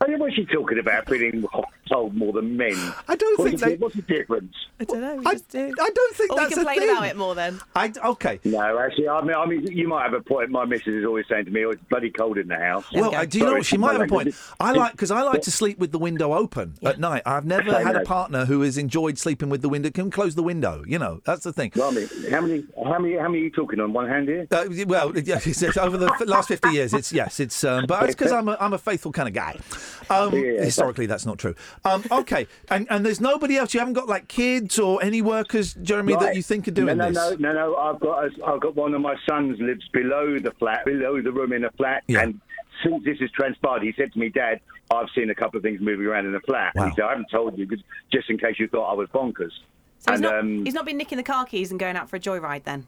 I 0.00 0.08
mean, 0.08 0.18
what's 0.18 0.34
she 0.34 0.44
talking 0.46 0.78
about? 0.78 1.08
Feeling 1.08 1.44
hot, 1.52 1.68
told 1.88 2.14
more 2.14 2.32
than 2.32 2.56
men. 2.56 2.74
I 3.08 3.16
don't 3.16 3.38
what's 3.38 3.50
think 3.50 3.60
the, 3.60 3.66
they- 3.66 3.76
What's 3.76 3.96
the 3.96 4.02
difference? 4.02 4.54
I 4.80 4.84
don't 4.84 5.00
know. 5.00 5.16
We 5.16 5.26
I, 5.26 5.32
just 5.32 5.48
do. 5.48 5.74
I 5.80 5.90
don't 5.90 6.16
think 6.16 6.32
or 6.32 6.36
we 6.36 6.40
that's 6.42 6.52
a 6.52 6.56
complain 6.56 6.78
thing. 6.80 6.90
about 6.90 7.04
it 7.06 7.16
more 7.16 7.34
then. 7.34 7.60
I 7.76 7.92
okay. 8.04 8.40
No, 8.44 8.78
actually, 8.78 9.08
I 9.08 9.20
mean, 9.22 9.34
I 9.36 9.46
mean, 9.46 9.66
you 9.66 9.86
might 9.88 10.02
have 10.04 10.12
a 10.14 10.20
point. 10.20 10.50
My 10.50 10.64
missus 10.64 10.88
is 10.88 11.04
always 11.04 11.26
saying 11.28 11.44
to 11.46 11.50
me, 11.50 11.64
"Oh, 11.64 11.70
it's 11.70 11.82
bloody 11.88 12.10
cold 12.10 12.38
in 12.38 12.48
the 12.48 12.56
house." 12.56 12.84
There 12.92 13.02
we 13.02 13.02
Well, 13.02 13.10
go. 13.12 13.16
uh, 13.18 13.24
do 13.24 13.38
you 13.38 13.44
know 13.44 13.52
what? 13.54 13.66
She 13.66 13.76
might 13.78 13.92
have 13.92 14.02
a 14.02 14.06
point. 14.06 14.34
I 14.58 14.72
like 14.72 14.92
because 14.92 15.10
I 15.10 15.22
like 15.22 15.42
to 15.42 15.50
sleep 15.50 15.78
with 15.78 15.92
the 15.92 15.98
window 15.98 16.34
open 16.34 16.74
at 16.82 16.98
night. 16.98 17.22
I've 17.26 17.44
never 17.44 17.70
I 17.74 17.82
had 17.82 17.96
a 17.96 18.00
partner 18.04 18.44
who 18.44 18.62
has 18.62 18.76
enjoyed 18.78 19.18
sleeping 19.18 19.48
with 19.50 19.62
the 19.62 19.68
window. 19.68 19.90
Can 19.90 20.10
close 20.10 20.34
the 20.34 20.42
window. 20.42 20.82
You 20.86 20.98
know, 20.98 21.20
that's 21.24 21.44
the 21.44 21.52
thing. 21.52 21.70
Blimey, 21.74 22.06
how 22.30 22.40
many? 22.40 22.64
How 22.84 22.98
many? 22.98 23.16
How 23.16 23.28
many 23.28 23.40
are 23.40 23.44
you 23.44 23.50
talking 23.50 23.78
on 23.80 23.92
one 23.92 24.08
hand 24.08 24.28
here? 24.28 24.46
Uh, 24.50 24.64
well, 24.86 25.16
yeah, 25.16 25.38
it's, 25.44 25.62
it's 25.62 25.76
over 25.76 25.96
the 25.96 26.06
last 26.26 26.48
fifty 26.48 26.70
years, 26.70 26.92
it's 26.94 27.12
yes, 27.12 27.38
it's 27.40 27.62
um, 27.64 27.86
but 27.86 28.02
it's 28.04 28.14
because 28.14 28.32
I'm 28.32 28.48
a, 28.48 28.56
I'm 28.60 28.72
a 28.72 28.78
faithful 28.78 29.12
kind 29.12 29.28
of 29.28 29.34
guy. 29.34 29.56
Um, 30.10 30.34
Yeah. 30.34 30.62
historically, 30.62 31.06
that's 31.06 31.24
not 31.24 31.38
true. 31.38 31.54
Um, 31.84 32.04
okay, 32.10 32.46
and 32.70 32.86
and 32.90 33.04
there's 33.04 33.20
nobody 33.20 33.56
else. 33.56 33.74
You 33.74 33.80
haven't 33.80 33.94
got 33.94 34.08
like 34.08 34.28
kids 34.28 34.78
or 34.78 35.02
any 35.02 35.22
workers, 35.22 35.74
Jeremy, 35.74 36.14
that 36.16 36.36
you 36.36 36.42
think 36.42 36.68
are 36.68 36.72
doing 36.72 36.96
no, 36.98 37.08
no, 37.10 37.30
this. 37.30 37.38
No, 37.40 37.52
no, 37.52 37.70
no, 37.70 37.76
I've 37.76 38.00
got 38.00 38.24
a, 38.24 38.30
I've 38.46 38.60
got 38.60 38.74
one 38.76 38.94
of 38.94 39.00
my 39.00 39.16
sons 39.28 39.58
lives 39.60 39.86
below 39.92 40.38
the 40.38 40.52
flat, 40.52 40.84
below 40.84 41.20
the 41.22 41.32
room 41.32 41.52
in 41.52 41.64
a 41.64 41.70
flat, 41.72 42.02
Yeah. 42.06 42.22
and 42.22 42.40
since 42.84 43.04
this 43.04 43.18
has 43.20 43.30
transpired, 43.32 43.82
he 43.82 43.92
said 43.96 44.12
to 44.12 44.18
me, 44.18 44.28
"Dad, 44.28 44.60
I've 44.90 45.08
seen 45.14 45.30
a 45.30 45.34
couple 45.34 45.56
of 45.58 45.62
things 45.62 45.80
moving 45.80 46.06
around 46.06 46.26
in 46.26 46.32
the 46.32 46.40
flat." 46.40 46.74
Wow. 46.74 46.86
He 46.86 46.94
said, 46.94 47.04
"I 47.04 47.10
haven't 47.10 47.30
told 47.30 47.56
you 47.58 47.66
'cause- 47.66 47.82
just 48.12 48.28
in 48.30 48.38
case 48.38 48.58
you 48.58 48.68
thought 48.68 48.90
I 48.90 48.94
was 48.94 49.08
bonkers." 49.10 49.52
So 49.98 50.10
he's 50.12 50.20
and 50.20 50.22
not, 50.22 50.38
um, 50.38 50.64
he's 50.64 50.74
not 50.74 50.84
been 50.84 50.96
nicking 50.96 51.16
the 51.16 51.22
car 51.24 51.44
keys 51.46 51.70
and 51.70 51.78
going 51.78 51.96
out 51.96 52.08
for 52.10 52.16
a 52.16 52.20
joyride 52.20 52.64
then. 52.64 52.86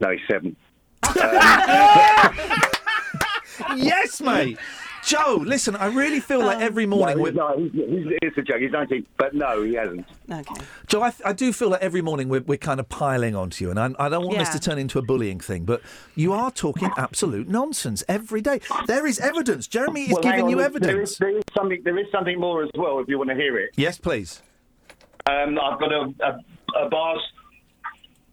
no, 0.00 0.10
he's 0.10 0.20
seven. 0.30 0.54
Yes, 3.74 4.20
mate. 4.20 4.58
Joe, 5.06 5.40
listen, 5.40 5.76
I 5.76 5.86
really 5.86 6.18
feel 6.18 6.40
like 6.40 6.58
every 6.60 6.84
morning. 6.84 7.16
No, 7.16 7.22
we're, 7.22 7.28
he's, 7.30 7.36
not, 7.36 7.58
he's, 7.58 7.72
he's, 7.72 8.18
it's 8.22 8.38
a 8.38 8.42
joke. 8.42 8.60
He's 8.60 8.72
19, 8.72 9.06
but 9.16 9.34
no, 9.34 9.62
he 9.62 9.74
hasn't. 9.74 10.04
Okay. 10.28 10.64
Joe, 10.88 11.02
I, 11.02 11.12
I 11.24 11.32
do 11.32 11.52
feel 11.52 11.68
like 11.68 11.80
every 11.80 12.02
morning 12.02 12.28
we're, 12.28 12.40
we're 12.40 12.58
kind 12.58 12.80
of 12.80 12.88
piling 12.88 13.36
onto 13.36 13.64
you, 13.64 13.70
and 13.70 13.78
I, 13.78 13.90
I 14.00 14.08
don't 14.08 14.26
want 14.26 14.38
this 14.38 14.48
to 14.48 14.58
turn 14.58 14.78
into 14.78 14.98
a 14.98 15.02
bullying 15.02 15.38
thing, 15.38 15.64
but 15.64 15.80
you 16.16 16.32
are 16.32 16.50
talking 16.50 16.90
absolute 16.96 17.46
nonsense 17.48 18.02
every 18.08 18.40
day. 18.40 18.58
There 18.88 19.06
is 19.06 19.20
evidence. 19.20 19.68
Jeremy 19.68 20.06
is 20.06 20.12
Well, 20.12 20.22
giving 20.22 20.42
on, 20.46 20.50
you 20.50 20.60
evidence. 20.60 20.90
There 20.92 21.02
is, 21.02 21.16
there 21.18 21.38
is 21.38 21.44
something. 21.56 21.80
There 21.84 21.98
is 21.98 22.06
something 22.10 22.40
more 22.40 22.64
as 22.64 22.70
well. 22.74 22.98
If 22.98 23.08
you 23.08 23.16
want 23.16 23.30
to 23.30 23.36
hear 23.36 23.56
it, 23.58 23.70
Yes, 23.76 23.98
please. 23.98 24.42
um, 25.30 25.56
I've 25.60 25.78
got 25.78 25.92
a, 25.92 26.12
a, 26.24 26.84
a 26.86 26.88
bar 26.88 27.16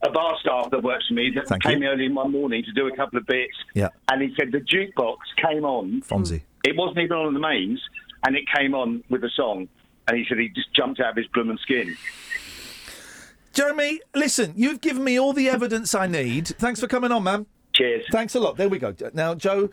a 0.06 0.12
bar 0.12 0.36
staff 0.42 0.70
that 0.72 0.84
works 0.84 1.08
for 1.08 1.14
me 1.14 1.32
that 1.36 1.48
Thank 1.48 1.64
came 1.64 1.82
you. 1.84 1.88
early 1.88 2.12
one 2.12 2.32
morning 2.32 2.62
to 2.66 2.72
do 2.74 2.88
a 2.88 2.96
couple 2.96 3.20
of 3.20 3.26
bits. 3.26 3.54
Yeah. 3.74 3.88
And 4.12 4.22
he 4.22 4.36
said 4.38 4.52
the 4.52 4.58
jukebox 4.60 5.18
came 5.38 5.64
on. 5.64 6.02
Fonzie. 6.02 6.42
It 6.64 6.76
wasn't 6.78 7.00
even 7.00 7.18
on 7.18 7.34
the 7.34 7.40
mains, 7.40 7.82
and 8.26 8.36
it 8.36 8.44
came 8.56 8.74
on 8.74 9.04
with 9.10 9.24
a 9.24 9.30
song. 9.36 9.68
And 10.08 10.18
he 10.18 10.26
said 10.28 10.38
he 10.38 10.50
just 10.50 10.74
jumped 10.76 11.00
out 11.00 11.12
of 11.12 11.16
his 11.18 11.28
blooming 11.34 11.58
skin. 11.62 11.96
Jeremy, 13.54 14.02
listen, 14.16 14.54
you've 14.56 14.82
given 14.82 15.04
me 15.04 15.20
all 15.20 15.32
the 15.34 15.48
evidence 15.50 15.94
I 15.94 16.08
need. 16.08 16.48
Thanks 16.48 16.80
for 16.80 16.88
coming 16.88 17.12
on, 17.12 17.24
man. 17.24 17.46
Cheers. 17.74 18.06
Thanks 18.12 18.36
a 18.36 18.40
lot. 18.40 18.58
There 18.58 18.68
we 18.70 18.80
go. 18.80 18.96
Now, 19.14 19.36
Joe, 19.36 19.70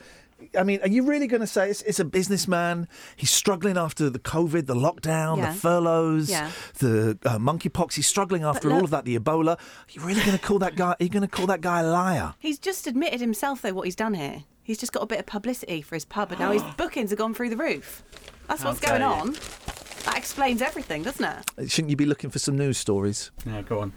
I 0.58 0.62
mean, 0.64 0.80
are 0.82 0.88
you 0.88 1.02
really 1.04 1.26
going 1.26 1.40
to 1.40 1.46
say 1.46 1.70
it's, 1.70 1.82
it's 1.82 1.98
a 1.98 2.04
businessman? 2.04 2.88
He's 3.16 3.30
struggling 3.30 3.76
after 3.78 4.08
the 4.10 4.18
COVID, 4.18 4.66
the 4.66 4.74
lockdown, 4.74 5.38
Yeah. 5.38 5.52
the 5.52 5.58
furloughs, 5.58 6.30
Yeah. 6.30 6.50
the 6.78 7.18
uh, 7.24 7.38
monkeypox. 7.38 7.94
He's 7.94 8.06
struggling 8.06 8.42
after 8.44 8.68
look- 8.68 8.78
all 8.78 8.84
of 8.84 8.90
that, 8.90 9.04
the 9.04 9.18
Ebola. 9.18 9.52
Are 9.56 9.58
you 9.90 10.00
really 10.02 10.20
going 10.20 10.36
to 10.38 10.42
call 10.44 10.58
that 10.60 10.76
guy? 10.76 10.90
Are 10.90 10.96
you 11.00 11.08
going 11.08 11.22
to 11.22 11.28
call 11.28 11.46
that 11.46 11.60
guy 11.62 11.80
a 11.80 11.86
liar? 11.86 12.34
He's 12.38 12.58
just 12.58 12.86
admitted 12.86 13.20
himself, 13.20 13.62
though, 13.62 13.72
what 13.74 13.86
he's 13.86 13.96
done 13.96 14.14
here. 14.14 14.44
He's 14.62 14.78
just 14.78 14.92
got 14.92 15.02
a 15.02 15.06
bit 15.06 15.18
of 15.18 15.26
publicity 15.26 15.82
for 15.82 15.96
his 15.96 16.04
pub, 16.04 16.30
and 16.30 16.40
now 16.40 16.52
his 16.52 16.62
bookings 16.76 17.10
have 17.10 17.18
gone 17.18 17.34
through 17.34 17.50
the 17.50 17.56
roof. 17.56 18.02
That's 18.48 18.64
what's 18.64 18.80
dare 18.80 18.98
going 18.98 19.02
you. 19.02 19.32
on. 19.32 19.32
That 20.04 20.16
explains 20.16 20.62
everything, 20.62 21.02
doesn't 21.02 21.24
it? 21.58 21.70
Shouldn't 21.70 21.90
you 21.90 21.96
be 21.96 22.06
looking 22.06 22.30
for 22.30 22.38
some 22.38 22.56
news 22.56 22.78
stories? 22.78 23.30
Yeah, 23.46 23.62
go 23.62 23.80
on. 23.80 23.92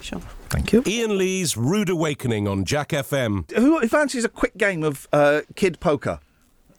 Sure. 0.00 0.20
Thank 0.50 0.72
you. 0.72 0.82
Ian 0.86 1.18
Lee's 1.18 1.56
Rude 1.56 1.88
Awakening 1.88 2.46
on 2.48 2.64
Jack 2.64 2.90
FM. 2.90 3.50
Who 3.52 3.86
fancies 3.88 4.24
a 4.24 4.28
quick 4.28 4.56
game 4.56 4.82
of 4.82 5.08
uh, 5.12 5.42
kid 5.54 5.80
poker? 5.80 6.20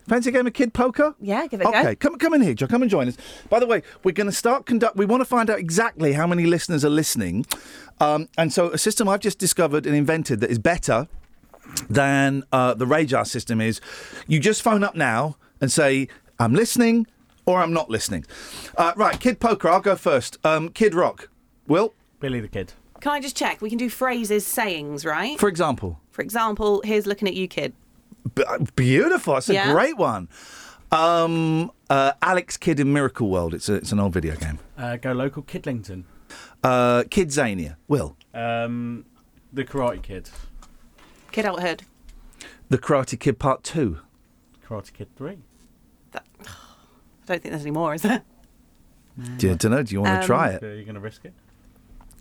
Fancy 0.07 0.29
a 0.29 0.31
game 0.31 0.47
of 0.47 0.53
kid 0.53 0.73
poker? 0.73 1.15
Yeah, 1.19 1.47
give 1.47 1.59
it 1.59 1.67
a 1.67 1.71
go. 1.71 1.79
Okay, 1.79 1.95
come 1.95 2.17
come 2.17 2.33
in 2.33 2.41
here, 2.41 2.53
Joe. 2.53 2.67
Come 2.67 2.81
and 2.81 2.89
join 2.89 3.09
us. 3.09 3.17
By 3.49 3.59
the 3.59 3.67
way, 3.67 3.83
we're 4.03 4.13
going 4.13 4.29
to 4.29 4.35
start 4.35 4.65
conduct. 4.65 4.95
We 4.95 5.05
want 5.05 5.19
to 5.21 5.25
find 5.25 5.49
out 5.49 5.59
exactly 5.59 6.13
how 6.13 6.25
many 6.25 6.45
listeners 6.45 6.85
are 6.85 6.89
listening, 6.89 7.45
um, 7.99 8.29
and 8.37 8.53
so 8.53 8.71
a 8.71 8.77
system 8.77 9.09
I've 9.09 9.19
just 9.19 9.37
discovered 9.37 9.85
and 9.85 9.93
invented 9.93 10.39
that 10.39 10.49
is 10.49 10.59
better 10.59 11.09
than 11.89 12.43
uh, 12.51 12.73
the 12.73 12.85
RAJAR 12.85 13.25
system 13.27 13.61
is. 13.61 13.81
You 14.27 14.39
just 14.39 14.61
phone 14.61 14.83
up 14.83 14.95
now 14.95 15.37
and 15.61 15.71
say 15.71 16.07
I'm 16.39 16.53
listening 16.53 17.07
or 17.45 17.61
I'm 17.61 17.73
not 17.73 17.89
listening. 17.89 18.25
Uh, 18.77 18.93
right, 18.95 19.19
kid 19.19 19.39
poker. 19.39 19.69
I'll 19.69 19.79
go 19.81 19.95
first. 19.95 20.37
Um, 20.45 20.69
kid 20.69 20.93
rock. 20.93 21.29
Will, 21.67 21.93
Billy 22.19 22.39
the 22.39 22.47
Kid. 22.47 22.73
Can 22.99 23.11
I 23.11 23.19
just 23.19 23.35
check? 23.37 23.61
We 23.61 23.69
can 23.69 23.77
do 23.77 23.89
phrases, 23.89 24.45
sayings, 24.45 25.05
right? 25.05 25.39
for 25.39 25.47
example. 25.49 25.99
For 26.11 26.21
example, 26.23 26.81
here's 26.83 27.05
looking 27.05 27.27
at 27.27 27.35
you, 27.35 27.47
kid. 27.47 27.73
B- 28.33 28.43
beautiful. 28.75 29.37
It's 29.37 29.49
a 29.49 29.53
Yeah. 29.53 29.71
great 29.71 29.97
one. 29.97 30.27
Um, 30.91 31.71
uh, 31.89 32.13
Alex 32.21 32.57
Kidd 32.57 32.79
in 32.79 32.91
Miracle 32.93 33.29
World. 33.29 33.53
It's 33.53 33.69
a, 33.69 33.75
it's 33.75 33.91
an 33.91 33.99
old 33.99 34.13
video 34.13 34.35
game. 34.35 34.59
Uh, 34.77 34.95
go 34.97 35.11
local 35.11 35.43
Kidlington. 35.43 36.03
Uh, 36.63 37.03
KidZania. 37.03 37.75
Will. 37.87 38.17
Um, 38.33 39.05
the 39.53 39.63
Karate 39.63 40.01
Kid. 40.01 40.29
Kid 41.37 41.45
out 41.45 41.59
hood. 41.61 41.83
The 42.69 42.79
Karate 42.79 43.19
Kid 43.19 43.37
Part 43.37 43.63
2. 43.63 43.99
Karate 44.67 44.91
Kid 44.91 45.07
3. 45.15 45.37
That, 46.13 46.25
I 46.41 46.45
don't 47.27 47.41
think 47.43 47.51
there's 47.51 47.61
any 47.61 47.69
more, 47.69 47.93
is 47.93 48.01
there? 48.01 48.23
Do 49.37 49.49
you, 49.49 49.55
don't 49.55 49.69
know, 49.71 49.83
do 49.83 49.93
you 49.93 50.01
want 50.01 50.15
Um, 50.15 50.21
to 50.21 50.25
try 50.25 50.49
it? 50.49 50.63
Are 50.63 50.75
you 50.75 50.81
going 50.83 50.95
to 50.95 50.99
risk 50.99 51.25
it? 51.25 51.33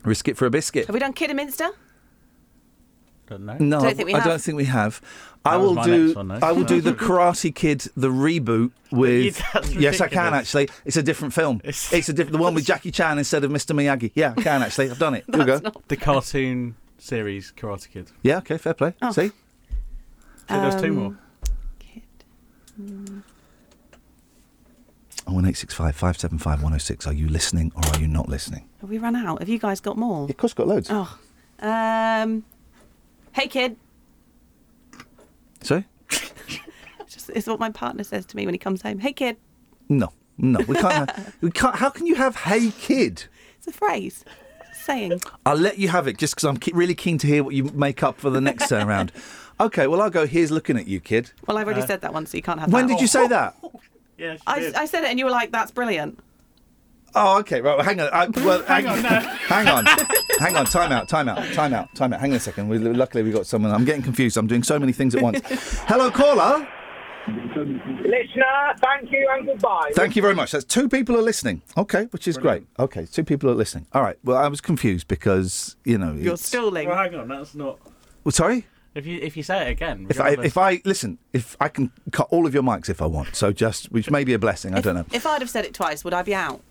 Risk 0.05 0.29
it 0.29 0.37
for 0.37 0.45
a 0.45 0.51
biscuit? 0.51 0.85
Have 0.87 0.93
we 0.93 1.01
done 1.01 1.15
Kidderminster? 1.15 1.71
Don't 3.27 3.47
know. 3.47 3.57
No, 3.59 3.81
Don't 3.81 3.97
think 3.97 4.07
we 4.07 4.13
I 4.13 4.19
have. 4.19 4.27
don't 4.27 4.41
think 4.43 4.57
we 4.59 4.67
have. 4.67 5.01
I 5.47 5.53
That 5.53 5.57
was 5.61 5.67
will 5.69 5.75
my 5.77 5.85
do. 5.87 6.05
next 6.09 6.17
one, 6.17 6.29
though. 6.29 6.39
I 6.43 6.53
will 6.53 6.65
do 6.65 6.81
the 6.83 6.93
Karate 6.93 7.55
Kid, 7.55 7.87
the 7.97 8.09
reboot 8.09 8.71
with. 8.93 9.43
Yes, 9.71 10.03
I 10.03 10.09
can 10.09 10.35
actually. 10.35 10.69
It's 10.85 10.99
a 10.99 11.03
different 11.03 11.33
film. 11.33 11.63
It's, 11.65 11.91
It's- 11.91 12.11
a 12.11 12.13
different. 12.13 12.33
The 12.37 12.43
one 12.43 12.53
with 12.55 12.67
Jackie 12.67 12.91
Chan 12.91 13.17
instead 13.17 13.45
of 13.45 13.51
Mr 13.51 13.75
Miyagi. 13.75 14.13
Yeah, 14.15 14.35
I 14.37 14.43
can 14.43 14.63
actually. 14.63 14.91
I've 14.91 14.99
done 14.99 15.15
it. 15.15 15.25
Here 15.31 15.39
we 15.39 15.45
go. 15.47 15.61
The 15.89 15.97
cartoon 15.97 16.77
series 17.07 17.53
Karate 17.57 17.91
Kid. 17.91 18.11
Yeah. 18.23 18.39
Okay. 18.39 18.59
Fair 18.59 18.75
play. 18.75 18.95
Oh. 19.01 19.13
See. 19.13 19.29
So 20.49 20.61
there's 20.61 20.81
two 20.81 20.89
Um, 20.89 20.95
more. 20.97 21.19
Kid. 21.79 22.03
Oh 25.29 25.33
one 25.35 25.47
eight 25.47 25.57
six 25.57 25.75
five 25.75 25.97
five 25.97 26.19
seven 26.19 26.39
five 26.39 26.63
one 26.63 26.73
zero 26.73 26.79
six. 26.79 27.07
Are 27.07 27.13
you 27.13 27.29
listening 27.29 27.73
or 27.75 27.83
are 27.93 27.99
you 28.01 28.07
not 28.07 28.29
listening? 28.29 28.69
Have 28.81 28.91
we 28.91 28.99
run 28.99 29.17
out? 29.17 29.41
Have 29.41 29.49
you 29.49 29.59
guys 29.59 29.81
got 29.81 29.97
more? 29.97 30.27
Yeah, 30.27 30.31
of 30.31 30.37
course, 30.37 30.55
got 30.55 30.69
loads. 30.69 30.89
Oh. 30.91 31.19
Um. 31.61 32.45
Hey, 33.33 33.49
kid. 33.49 33.77
Sorry. 35.63 35.85
It's, 36.11 36.33
just, 37.09 37.31
it's 37.31 37.47
what 37.47 37.59
my 37.59 37.71
partner 37.71 38.05
says 38.05 38.25
to 38.27 38.37
me 38.37 38.45
when 38.47 38.55
he 38.55 38.59
comes 38.59 38.83
home. 38.83 38.99
Hey, 39.01 39.13
kid. 39.13 39.37
No. 39.89 40.13
No. 40.39 40.61
We 40.69 40.75
can't. 40.77 41.11
have, 41.11 41.37
we 41.41 41.51
can't. 41.51 41.77
How 41.77 41.91
can 41.91 42.07
you 42.07 42.15
have 42.15 42.37
"Hey 42.37 42.71
kid"? 42.79 43.25
It's 43.59 43.67
a 43.67 43.73
phrase. 43.73 44.25
It's 44.87 44.89
a 44.89 44.93
saying. 44.93 45.21
I'll 45.45 45.57
let 45.57 45.79
you 45.79 45.89
have 45.89 46.07
it 46.07 46.19
just 46.19 46.35
because 46.35 46.45
I'm 46.45 46.57
ke- 46.57 46.75
really 46.75 46.95
keen 46.95 47.19
to 47.19 47.27
hear 47.27 47.43
what 47.43 47.55
you 47.55 47.65
make 47.65 48.03
up 48.03 48.19
for 48.19 48.31
the 48.31 48.41
next 48.41 48.69
turn 48.69 48.87
round. 48.87 49.13
Okay, 49.59 49.87
well, 49.87 50.03
I'll 50.03 50.11
go. 50.11 50.27
Here's 50.27 50.51
looking 50.51 50.77
at 50.77 50.87
you, 50.87 51.01
kid. 51.01 51.33
Well, 51.47 51.59
I've 51.59 51.67
already 51.67 51.83
uh, 51.83 51.87
said 51.87 52.03
that 52.03 52.13
once, 52.13 52.31
so 52.31 52.37
you 52.37 52.43
can't 52.43 52.61
have 52.61 52.73
When 52.73 52.87
that. 52.87 52.93
When 52.93 52.97
did 52.97 53.03
you 53.03 53.09
say 53.09 53.25
oh. 53.25 53.29
that? 53.29 53.57
Yeah, 54.19 54.39
I. 54.47 54.73
I 54.75 54.87
said 54.87 55.05
it 55.05 55.11
and 55.11 55.19
you 55.19 55.27
were 55.27 55.31
like, 55.31 55.53
that's 55.53 55.71
brilliant. 55.71 56.19
Oh, 57.15 57.39
okay. 57.41 57.61
Right. 57.61 57.77
Well, 57.77 57.85
hang 57.85 58.01
on. 58.01 58.09
I, 58.15 58.27
well, 58.47 58.63
hang, 58.63 58.87
on. 58.87 58.99
hang 59.01 59.69
on. 59.69 59.85
Hang 60.39 60.57
on. 60.57 60.65
Time 60.65 60.91
out. 60.91 61.07
Time 61.07 61.29
out. 61.29 61.53
Time 61.53 61.75
out. 61.75 61.95
Time 61.95 62.15
out. 62.15 62.21
Hang 62.21 62.31
on 62.31 62.37
a 62.39 62.41
second. 62.41 62.71
We, 62.71 62.79
luckily, 62.79 63.23
we 63.23 63.31
got 63.31 63.47
someone. 63.47 63.73
I'm 63.73 63.85
getting 63.85 64.03
confused. 64.03 64.39
I'm 64.39 64.47
doing 64.47 64.63
so 64.63 64.79
many 64.79 64.95
things 64.95 65.15
at 65.15 65.21
once. 65.21 65.41
Hello, 65.87 66.11
caller. 66.11 66.67
Listener, 67.29 68.75
thank 68.79 69.11
you 69.11 69.29
and 69.33 69.47
goodbye. 69.47 69.91
Thank 69.95 70.15
you 70.17 70.23
very 70.23 70.35
much. 70.35 70.53
That's 70.53 70.65
two 70.65 70.89
people 70.89 71.17
are 71.17 71.23
listening. 71.23 71.63
Okay, 71.77 72.05
which 72.11 72.29
is 72.29 72.37
great. 72.39 72.67
Okay, 72.79 73.07
two 73.07 73.25
people 73.25 73.51
are 73.51 73.55
listening. 73.55 73.87
All 73.93 74.03
right. 74.03 74.17
Well, 74.23 74.37
I 74.37 74.49
was 74.49 74.61
confused 74.61 75.09
because 75.09 75.77
you 75.85 75.99
know. 75.99 76.13
You're 76.13 76.35
it's- 76.35 76.47
stalling. 76.47 76.89
Well, 76.89 76.97
hang 76.97 77.15
on, 77.15 77.29
that's 77.29 77.55
not. 77.55 77.79
Well, 78.25 78.33
sorry. 78.33 78.67
If 78.95 79.07
you 79.07 79.19
if 79.21 79.37
you 79.37 79.43
say 79.43 79.67
it 79.69 79.71
again, 79.73 80.07
If 80.09 80.21
I 80.21 80.31
if 80.43 80.57
I 80.57 80.81
listen, 80.85 81.19
if 81.33 81.55
I 81.61 81.69
can 81.69 81.93
cut 82.13 82.29
all 82.31 82.47
of 82.47 82.55
your 82.55 82.63
mics 82.63 82.89
if 82.89 83.03
I 83.03 83.07
want, 83.07 83.37
so 83.37 83.53
just 83.53 83.93
which 83.93 84.11
may 84.11 84.25
be 84.25 84.33
a 84.33 84.39
blessing. 84.39 84.75
I 84.75 84.81
don't 84.81 84.95
know. 84.95 85.05
If 85.13 85.27
I'd 85.27 85.43
have 85.43 85.51
said 85.51 85.65
it 85.67 85.75
twice, 85.75 86.03
would 86.03 86.15
I 86.15 86.23
be 86.23 86.35
out? 86.35 86.63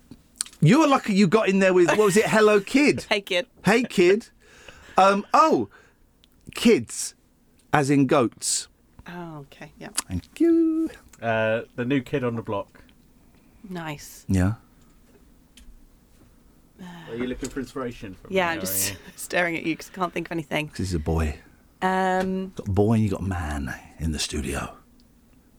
You 0.61 0.79
were 0.79 0.87
lucky 0.87 1.13
you 1.13 1.27
got 1.27 1.49
in 1.49 1.59
there 1.59 1.73
with 1.73 1.87
what 1.89 1.99
was 1.99 2.17
it? 2.17 2.25
Hello, 2.25 2.59
kid. 2.59 3.05
Hey, 3.09 3.21
kid. 3.21 3.45
Hey, 3.63 3.83
kid. 3.83 4.29
Um. 4.97 5.25
Oh, 5.33 5.69
kids, 6.55 7.13
as 7.71 7.89
in 7.91 8.07
goats. 8.07 8.69
Oh, 9.07 9.39
okay. 9.41 9.71
Yeah. 9.79 9.89
Thank 10.07 10.39
you. 10.39 10.89
uh, 11.21 11.61
the 11.75 11.85
new 11.85 12.01
kid 12.01 12.23
on 12.23 12.35
the 12.35 12.41
block. 12.41 12.81
Nice. 13.69 14.25
Yeah. 14.27 14.53
Are 17.09 17.15
you 17.15 17.25
looking 17.27 17.49
for 17.49 17.59
inspiration? 17.59 18.15
From 18.15 18.31
Yeah, 18.33 18.47
me, 18.47 18.53
I'm 18.53 18.59
just 18.59 18.95
staring 19.15 19.55
at 19.55 19.63
you 19.63 19.73
because 19.75 19.89
I 19.93 19.95
can't 19.95 20.11
think 20.13 20.27
of 20.27 20.31
anything. 20.33 20.67
This 20.71 20.81
is 20.89 20.93
a 20.93 20.99
boy. 20.99 21.37
Um, 21.81 22.51
Got 22.55 22.67
a 22.67 22.71
boy 22.71 22.93
and 22.93 23.03
you 23.03 23.09
got 23.09 23.21
a 23.21 23.23
man 23.23 23.73
in 23.99 24.11
the 24.11 24.19
studio. 24.19 24.75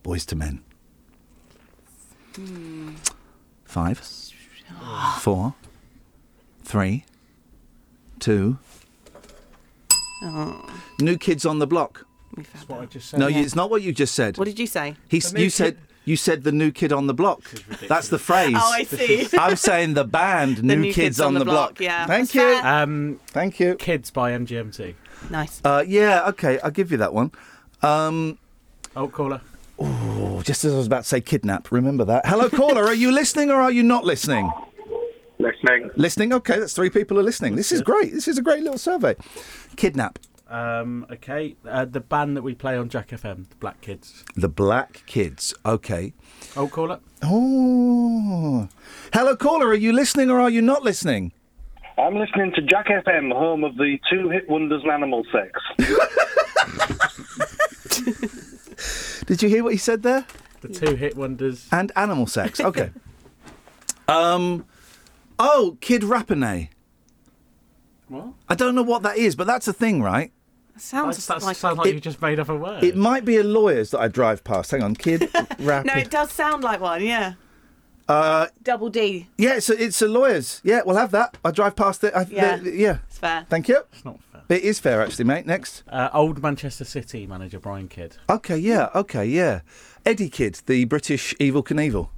Boys 0.02 0.26
to 0.26 0.36
men. 0.36 0.62
Five, 3.64 3.98
four, 5.20 5.54
three, 6.64 7.04
two. 8.20 8.58
oh, 10.22 10.80
New 11.00 11.16
kids 11.16 11.46
on 11.46 11.58
the 11.60 11.66
block. 11.66 12.05
We've 12.36 12.46
had 12.46 12.60
That's 12.60 12.68
what 12.68 12.80
I 12.80 12.86
just 12.86 13.08
said. 13.10 13.20
No, 13.20 13.26
you, 13.28 13.40
it's 13.42 13.54
not 13.56 13.70
what 13.70 13.82
you 13.82 13.92
just 13.92 14.14
said. 14.14 14.38
What 14.38 14.44
did 14.46 14.58
you 14.58 14.66
say? 14.66 14.96
He, 15.08 15.18
The 15.20 15.32
new 15.34 15.40
you 15.40 15.46
kid- 15.46 15.52
said 15.52 15.78
you 16.04 16.16
said 16.16 16.44
the 16.44 16.52
new 16.52 16.70
kid 16.70 16.92
on 16.92 17.08
the 17.08 17.14
block. 17.14 17.42
That's 17.88 18.08
the 18.10 18.18
phrase. 18.18 18.54
Oh, 18.56 18.72
I 18.72 18.84
see. 18.84 19.26
I'm 19.38 19.56
saying 19.56 19.94
the 19.94 20.04
band, 20.04 20.62
new, 20.62 20.92
kids, 20.92 21.20
on, 21.20 21.34
the 21.34 21.44
block. 21.44 21.80
yeah. 21.80 22.06
Thank 22.06 22.30
That's 22.30 22.34
you. 22.36 22.40
fair. 22.42 22.64
Um, 22.82 23.20
Thank 23.28 23.58
you. 23.58 23.74
Kids 23.74 24.12
by 24.12 24.30
MGMT. 24.30 24.94
Nice. 25.30 25.60
Uh, 25.64 25.82
yeah, 25.84 26.28
okay, 26.28 26.60
I'll 26.60 26.70
give 26.70 26.92
you 26.92 26.98
that 26.98 27.12
one. 27.12 27.32
Um, 27.82 28.38
Oh, 28.94 29.08
caller. 29.08 29.40
oh, 29.80 30.42
just 30.44 30.64
as 30.64 30.72
I 30.74 30.76
was 30.76 30.86
about 30.86 31.02
to 31.02 31.08
say 31.08 31.20
kidnap, 31.20 31.72
remember 31.72 32.04
that. 32.04 32.24
Hello, 32.26 32.48
caller. 32.50 32.84
are 32.84 32.94
you 32.94 33.10
listening 33.10 33.50
or 33.50 33.56
are 33.60 33.72
you 33.72 33.82
not 33.82 34.04
listening? 34.04 34.48
Listening. 35.38 35.90
Listening. 35.96 36.32
Okay, 36.32 36.58
that's 36.60 36.72
three 36.72 36.88
people 36.88 37.18
are 37.18 37.22
listening. 37.24 37.56
This 37.56 37.72
is 37.72 37.82
great. 37.82 38.12
This 38.12 38.28
is 38.28 38.38
a 38.38 38.42
great 38.42 38.62
little 38.62 38.78
survey. 38.78 39.16
Kidnap. 39.76 40.18
Um, 40.48 41.06
okay, 41.10 41.56
uh, 41.68 41.86
the 41.86 41.98
band 42.00 42.36
that 42.36 42.42
we 42.42 42.54
play 42.54 42.76
on 42.76 42.88
Jack 42.88 43.08
FM, 43.08 43.48
the 43.48 43.56
Black 43.56 43.80
Kids. 43.80 44.24
The 44.36 44.48
Black 44.48 45.02
Kids. 45.06 45.52
Okay. 45.64 46.12
Oh, 46.56 46.68
caller. 46.68 47.00
Oh. 47.22 48.68
Hello, 49.12 49.34
caller. 49.34 49.66
Are 49.68 49.74
you 49.74 49.92
listening 49.92 50.30
or 50.30 50.38
are 50.38 50.50
you 50.50 50.62
not 50.62 50.84
listening? 50.84 51.32
I'm 51.98 52.14
listening 52.14 52.52
to 52.54 52.62
Jack 52.62 52.86
FM, 52.86 53.32
home 53.32 53.64
of 53.64 53.76
the 53.76 53.98
two 54.08 54.28
hit 54.28 54.48
wonders 54.48 54.82
and 54.84 54.92
animal 54.92 55.24
sex. 55.32 55.60
Did 59.26 59.42
you 59.42 59.48
hear 59.48 59.64
what 59.64 59.72
he 59.72 59.78
said 59.78 60.02
there? 60.02 60.26
The 60.60 60.68
two 60.68 60.94
hit 60.94 61.16
wonders. 61.16 61.66
And 61.72 61.90
animal 61.96 62.26
sex. 62.26 62.60
Okay. 62.66 62.90
um. 64.08 64.64
Oh, 65.38 65.76
Kid 65.80 66.02
Rapinay. 66.02 66.68
What? 68.08 68.28
I 68.48 68.54
don't 68.54 68.74
know 68.74 68.82
what 68.82 69.02
that 69.02 69.16
is, 69.18 69.34
but 69.34 69.46
that's 69.46 69.66
a 69.68 69.72
thing, 69.72 70.02
right? 70.02 70.32
That 70.76 70.82
sounds 70.82 71.26
That 71.26 71.42
like. 71.42 71.56
sounds 71.56 71.78
like 71.78 71.86
It- 71.88 71.94
you 71.94 72.00
just 72.00 72.20
made 72.20 72.38
up 72.38 72.50
a 72.50 72.54
word. 72.56 72.84
It 72.84 72.96
might 72.96 73.24
be 73.24 73.38
a 73.38 73.42
lawyer's 73.42 73.92
that 73.92 74.00
I 74.00 74.08
drive 74.08 74.44
past. 74.44 74.70
Hang 74.72 74.82
on, 74.82 74.94
Kid 74.94 75.22
Rapid. 75.58 75.86
no, 75.86 75.94
it 75.94 76.10
does 76.10 76.30
sound 76.30 76.62
like 76.62 76.80
one. 76.80 77.02
Yeah. 77.02 77.34
uh, 78.08 78.48
Double 78.62 78.90
D. 78.90 79.26
yeah, 79.38 79.54
it's 79.56 79.70
a, 79.70 79.82
it's 79.82 80.02
a 80.02 80.06
lawyer's. 80.08 80.60
Yeah, 80.62 80.82
we'll 80.84 80.96
have 80.96 81.12
that. 81.12 81.38
I 81.44 81.50
drive 81.50 81.76
past 81.76 82.04
it. 82.04 82.12
I, 82.14 82.26
Yeah. 82.30 82.56
the- 82.56 82.74
yeah. 82.76 82.98
It's 83.08 83.18
fair. 83.18 83.46
Thank 83.48 83.68
you. 83.68 83.78
It's 83.92 84.04
not 84.04 84.20
fair. 84.32 84.42
It 84.50 84.62
is 84.64 84.78
fair, 84.78 85.02
actually, 85.02 85.24
mate. 85.24 85.46
Next. 85.46 85.82
Uh, 85.88 86.10
old 86.12 86.42
Manchester 86.42 86.84
City 86.84 87.26
manager 87.26 87.58
Brian 87.58 87.88
Kidd. 87.88 88.18
Okay, 88.28 88.58
yeah, 88.58 88.90
okay, 88.94 89.24
yeah. 89.24 89.60
Eddie 90.04 90.28
Kidd, 90.28 90.60
the 90.66 90.84
British 90.84 91.34
Evil 91.40 91.64
Knievel. 91.64 92.10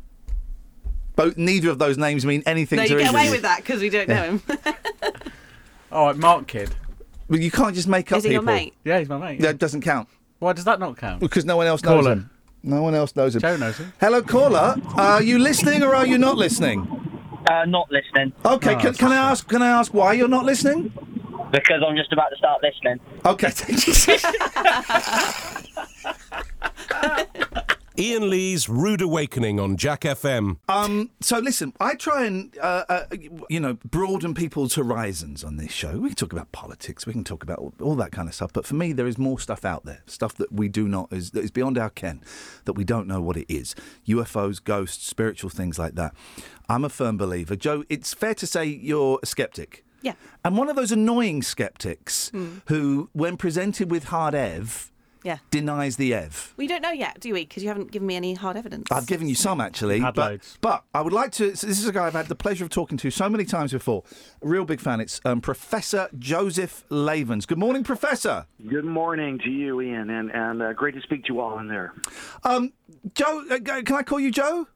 Both, 1.16 1.36
neither 1.38 1.70
of 1.70 1.78
those 1.78 1.96
names 1.96 2.26
mean 2.26 2.42
anything 2.44 2.76
No, 2.78 2.84
to 2.86 2.90
you 2.92 2.98
get 2.98 3.08
either 3.08 3.16
away 3.18 3.30
with 3.30 3.42
that 3.42 3.58
because 3.58 3.80
we 3.80 3.88
don't 3.88 4.08
know 4.08 4.22
him. 4.24 4.42
All 5.92 6.06
right, 6.08 6.16
Mark 6.16 6.46
Kidd. 6.48 6.70
But 7.28 7.40
you 7.40 7.50
can't 7.50 7.74
just 7.74 7.88
make 7.88 8.10
up 8.12 8.18
Is 8.18 8.24
he 8.24 8.30
people. 8.30 8.44
your 8.44 8.54
mate? 8.54 8.74
Yeah, 8.84 8.98
he's 8.98 9.08
my 9.08 9.18
mate. 9.18 9.40
yeah. 9.40 9.46
That 9.48 9.58
doesn't 9.58 9.82
count 9.82 10.08
Why 10.38 10.52
does 10.54 10.64
that 10.64 10.80
not 10.80 10.96
count? 10.96 11.20
because 11.20 11.44
no 11.44 11.56
one 11.56 11.66
else 11.66 11.82
knows 11.82 12.02
Caller. 12.04 12.12
him. 12.12 12.30
No 12.62 12.82
one 12.82 12.94
else 12.94 13.14
knows 13.14 13.34
him. 13.36 13.40
Joe 13.42 13.56
knows 13.56 13.76
him. 13.78 13.92
Hello, 14.00 14.20
caller. 14.22 14.76
Are 14.96 15.22
you 15.22 15.38
listening 15.38 15.82
or 15.82 15.94
are 15.94 16.06
you 16.06 16.18
not 16.18 16.36
listening? 16.36 16.86
Uh, 17.48 17.64
not 17.66 17.90
listening, 17.90 18.32
Okay, 18.44 18.74
Oh, 18.74 18.78
can, 18.78 18.94
can 18.94 19.12
I 19.12 19.16
ask? 19.30 19.48
Can 19.48 19.62
I 19.62 19.68
ask 19.68 19.94
why 19.94 20.12
you're 20.14 20.28
not 20.28 20.44
listening? 20.44 20.92
because 21.50 21.82
I'm 21.86 21.96
just 21.96 22.12
about 22.12 22.28
to 22.28 22.36
start 22.36 22.62
listening. 22.62 23.00
Okay. 23.24 23.52
Ian 28.00 28.30
Lee's 28.30 28.68
Rude 28.68 29.02
Awakening 29.02 29.58
on 29.58 29.76
Jack 29.76 30.02
FM. 30.02 30.58
Um, 30.68 31.10
so 31.20 31.40
listen, 31.40 31.72
I 31.80 31.96
try 31.96 32.26
and 32.26 32.56
uh, 32.58 32.84
uh, 32.88 33.04
you 33.50 33.58
know 33.58 33.74
broaden 33.84 34.34
people's 34.34 34.76
horizons 34.76 35.42
on 35.42 35.56
this 35.56 35.72
show. 35.72 35.98
We 35.98 36.10
can 36.10 36.14
talk 36.14 36.32
about 36.32 36.52
politics, 36.52 37.06
we 37.06 37.12
can 37.12 37.24
talk 37.24 37.42
about 37.42 37.58
all, 37.58 37.74
all 37.80 37.96
that 37.96 38.12
kind 38.12 38.28
of 38.28 38.36
stuff. 38.36 38.52
But 38.52 38.66
for 38.66 38.76
me, 38.76 38.92
there 38.92 39.08
is 39.08 39.18
more 39.18 39.40
stuff 39.40 39.64
out 39.64 39.84
there, 39.84 40.02
stuff 40.06 40.34
that 40.36 40.52
we 40.52 40.68
do 40.68 40.86
not 40.86 41.12
is 41.12 41.32
that 41.32 41.42
is 41.42 41.50
beyond 41.50 41.76
our 41.76 41.90
ken, 41.90 42.22
that 42.66 42.74
we 42.74 42.84
don't 42.84 43.08
know 43.08 43.20
what 43.20 43.36
it 43.36 43.52
is. 43.52 43.74
UFOs, 44.06 44.62
ghosts, 44.62 45.04
spiritual 45.04 45.50
things 45.50 45.76
like 45.76 45.96
that. 45.96 46.14
I'm 46.68 46.84
a 46.84 46.88
firm 46.88 47.16
believer, 47.16 47.56
Joe. 47.56 47.82
It's 47.88 48.14
fair 48.14 48.34
to 48.34 48.46
say 48.46 48.64
you're 48.64 49.18
a 49.24 49.26
skeptic. 49.26 49.84
Yeah. 50.02 50.12
And 50.44 50.56
one 50.56 50.68
of 50.68 50.76
those 50.76 50.92
annoying 50.92 51.42
skeptics 51.42 52.30
who, 52.66 53.10
when 53.12 53.36
presented 53.36 53.90
with 53.90 54.04
hard 54.04 54.36
ev, 54.36 54.92
Yeah. 55.24 55.38
denies 55.50 55.96
the 55.96 56.14
ev. 56.14 56.54
We 56.56 56.66
don't 56.66 56.82
know 56.82 56.90
yet, 56.92 57.18
do 57.20 57.32
we? 57.34 57.40
Because 57.44 57.62
you 57.62 57.68
haven't 57.68 57.90
given 57.90 58.06
me 58.06 58.16
any 58.16 58.34
hard 58.34 58.56
evidence. 58.56 58.86
I've 58.92 59.06
given 59.06 59.28
you 59.28 59.34
some 59.34 59.60
actually, 59.60 60.00
Had 60.00 60.14
but, 60.14 60.30
loads. 60.30 60.58
but 60.60 60.84
I 60.94 61.00
would 61.00 61.12
like 61.12 61.32
to. 61.32 61.56
So 61.56 61.66
this 61.66 61.78
is 61.78 61.86
a 61.86 61.92
guy 61.92 62.06
I've 62.06 62.12
had 62.12 62.26
the 62.26 62.34
pleasure 62.36 62.64
of 62.64 62.70
talking 62.70 62.96
to 62.98 63.10
so 63.10 63.28
many 63.28 63.44
times 63.44 63.72
before. 63.72 64.04
A 64.42 64.46
real 64.48 64.64
big 64.64 64.80
fan. 64.80 65.00
It's 65.00 65.20
um, 65.24 65.40
Professor 65.40 66.08
Joseph 66.18 66.84
Lavens. 66.88 67.46
Good 67.46 67.58
morning, 67.58 67.82
Professor. 67.84 68.46
Good 68.68 68.84
morning 68.84 69.38
to 69.44 69.50
you, 69.50 69.80
Ian, 69.80 70.10
and, 70.10 70.30
and 70.30 70.62
uh, 70.62 70.72
great 70.72 70.94
to 70.94 71.00
speak 71.02 71.24
to 71.24 71.32
you 71.34 71.40
all 71.40 71.58
in 71.58 71.68
there. 71.68 71.92
Um, 72.44 72.72
Joe, 73.14 73.44
uh, 73.50 73.58
g- 73.58 73.82
can 73.82 73.96
I 73.96 74.02
call 74.02 74.20
you 74.20 74.30
Joe? 74.30 74.68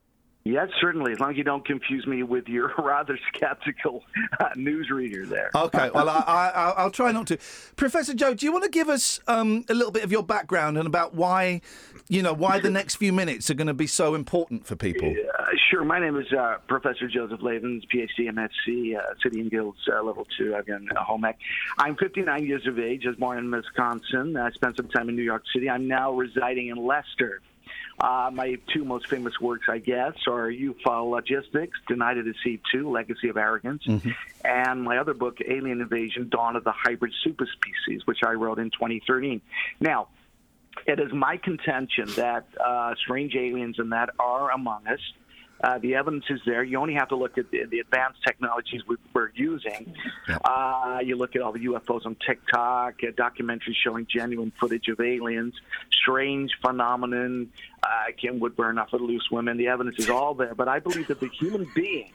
Yes, 0.45 0.69
certainly, 0.81 1.13
as 1.13 1.21
long 1.21 1.31
as 1.31 1.37
you 1.37 1.45
don't 1.45 1.65
confuse 1.65 2.05
me 2.05 2.25
with 2.25 2.49
your 2.49 2.73
rather 2.79 3.17
skeptical 3.33 4.03
uh, 4.41 4.49
newsreader 4.57 5.29
there. 5.29 5.51
Okay, 5.55 5.89
well 5.95 6.09
I, 6.09 6.25
I, 6.27 6.49
I'll- 6.49 6.75
I'll 6.79 6.91
try 6.91 7.13
not 7.13 7.29
to. 7.29 7.39
Professor 7.77 8.13
Joe, 8.13 8.35
do 8.35 8.45
you 8.45 8.51
want 8.53 8.65
to 8.65 8.71
give 8.71 8.89
us 8.89 9.21
um, 9.29 9.65
a 9.69 9.75
little 9.75 9.93
bit 9.93 10.03
of 10.03 10.11
your 10.11 10.25
background 10.25 10.79
and 10.79 10.87
about 10.87 11.15
why, 11.15 11.61
you 12.09 12.23
know, 12.23 12.33
why 12.33 12.59
the 12.59 12.71
next 12.71 12.97
few 12.97 13.13
minutes 13.13 13.51
are 13.51 13.55
going 13.55 13.67
to 13.69 13.75
be 13.75 13.87
so 13.87 14.17
important 14.17 14.67
for 14.67 14.75
people? 14.75 15.15
Uh, 15.39 15.45
sure. 15.71 15.85
My 15.85 16.01
name 16.01 16.17
is 16.17 16.27
uh, 16.33 16.57
Professor 16.67 17.07
Joseph 17.07 17.41
Lavens, 17.41 17.85
PhD, 17.95 18.29
MSc, 18.29 18.97
uh, 18.99 19.01
City 19.23 19.41
and 19.41 19.51
Guilds 19.51 19.79
uh, 19.93 20.03
Level 20.03 20.27
2. 20.39 20.57
I've 20.57 20.67
been 20.67 20.89
a 20.97 21.05
home 21.05 21.25
ec. 21.25 21.39
I'm 21.79 21.95
59 21.97 22.45
years 22.47 22.67
of 22.67 22.81
age. 22.81 23.03
I 23.05 23.11
was 23.11 23.17
born 23.19 23.39
in 23.39 23.49
Wisconsin. 23.51 24.37
I 24.37 24.51
spent 24.51 24.77
some 24.77 24.89
time 24.89 25.09
in 25.09 25.15
New 25.15 25.23
York 25.23 25.45
City. 25.55 25.71
I'm 25.71 25.87
now 25.87 26.11
residing 26.13 26.69
in 26.69 26.85
Leicester. 26.85 27.41
Uh, 28.01 28.31
my 28.33 28.59
two 28.73 28.85
most 28.85 29.09
famous 29.09 29.41
works, 29.41 29.67
I 29.69 29.79
guess, 29.79 30.15
are 30.27 30.51
UFO 30.51 31.11
Logistics, 31.11 31.79
Denied 31.87 32.15
to 32.15 32.23
Deceive 32.23 32.61
2, 32.73 32.91
Legacy 32.91 33.29
of 33.29 33.37
Arrogance, 33.37 33.83
and 34.45 34.83
my 34.83 34.99
other 34.99 35.15
book, 35.15 35.39
Alien 35.47 35.81
Invasion, 35.81 36.29
Dawn 36.29 36.57
of 36.57 36.65
the 36.65 36.73
Hybrid 36.73 37.13
Superspecies, 37.25 38.01
which 38.07 38.19
I 38.25 38.33
wrote 38.33 38.59
in 38.59 38.71
2013. 38.71 39.41
Now, 39.81 40.09
it 40.87 40.99
is 40.99 41.13
my 41.13 41.37
contention 41.37 42.09
that 42.17 42.47
uh, 42.59 42.95
strange 42.97 43.35
aliens 43.37 43.79
and 43.79 43.93
that 43.93 44.11
are 44.19 44.51
among 44.51 44.87
us. 44.87 45.01
Uh, 45.63 45.79
the 45.79 45.95
evidence 45.95 46.25
is 46.29 46.41
there. 46.45 46.65
You 46.65 46.79
only 46.79 46.95
have 46.95 47.09
to 47.11 47.17
look 47.17 47.39
at 47.39 47.51
the, 47.51 47.65
the 47.71 47.79
advanced 47.79 48.23
technologies 48.27 48.81
we, 48.89 48.97
we're 49.15 49.31
using. 49.35 49.95
Uh, 50.45 50.99
you 51.05 51.17
look 51.17 51.37
at 51.37 51.43
all 51.43 51.53
the 51.53 51.65
UFOs 51.67 52.05
on 52.05 52.17
TikTok, 52.27 52.95
uh, 53.03 53.07
documentaries 53.13 53.77
showing 53.83 54.07
genuine 54.11 54.53
footage 54.59 54.89
of 54.89 55.01
aliens, 55.01 55.55
strange 55.93 56.51
phenomenon. 56.61 57.51
Uh, 57.83 57.89
Kim 58.21 58.41
Woodburn 58.41 58.79
off 58.79 58.93
of 58.93 59.01
Loose 59.01 59.29
Women. 59.31 59.57
The 59.57 59.69
evidence 59.69 59.97
is 59.99 60.11
all 60.11 60.35
there. 60.35 60.55
But 60.55 60.69
I 60.69 60.79
believe 60.81 61.07
that 61.09 61.21
the 61.21 61.29
human 61.29 61.69
being. 61.75 62.13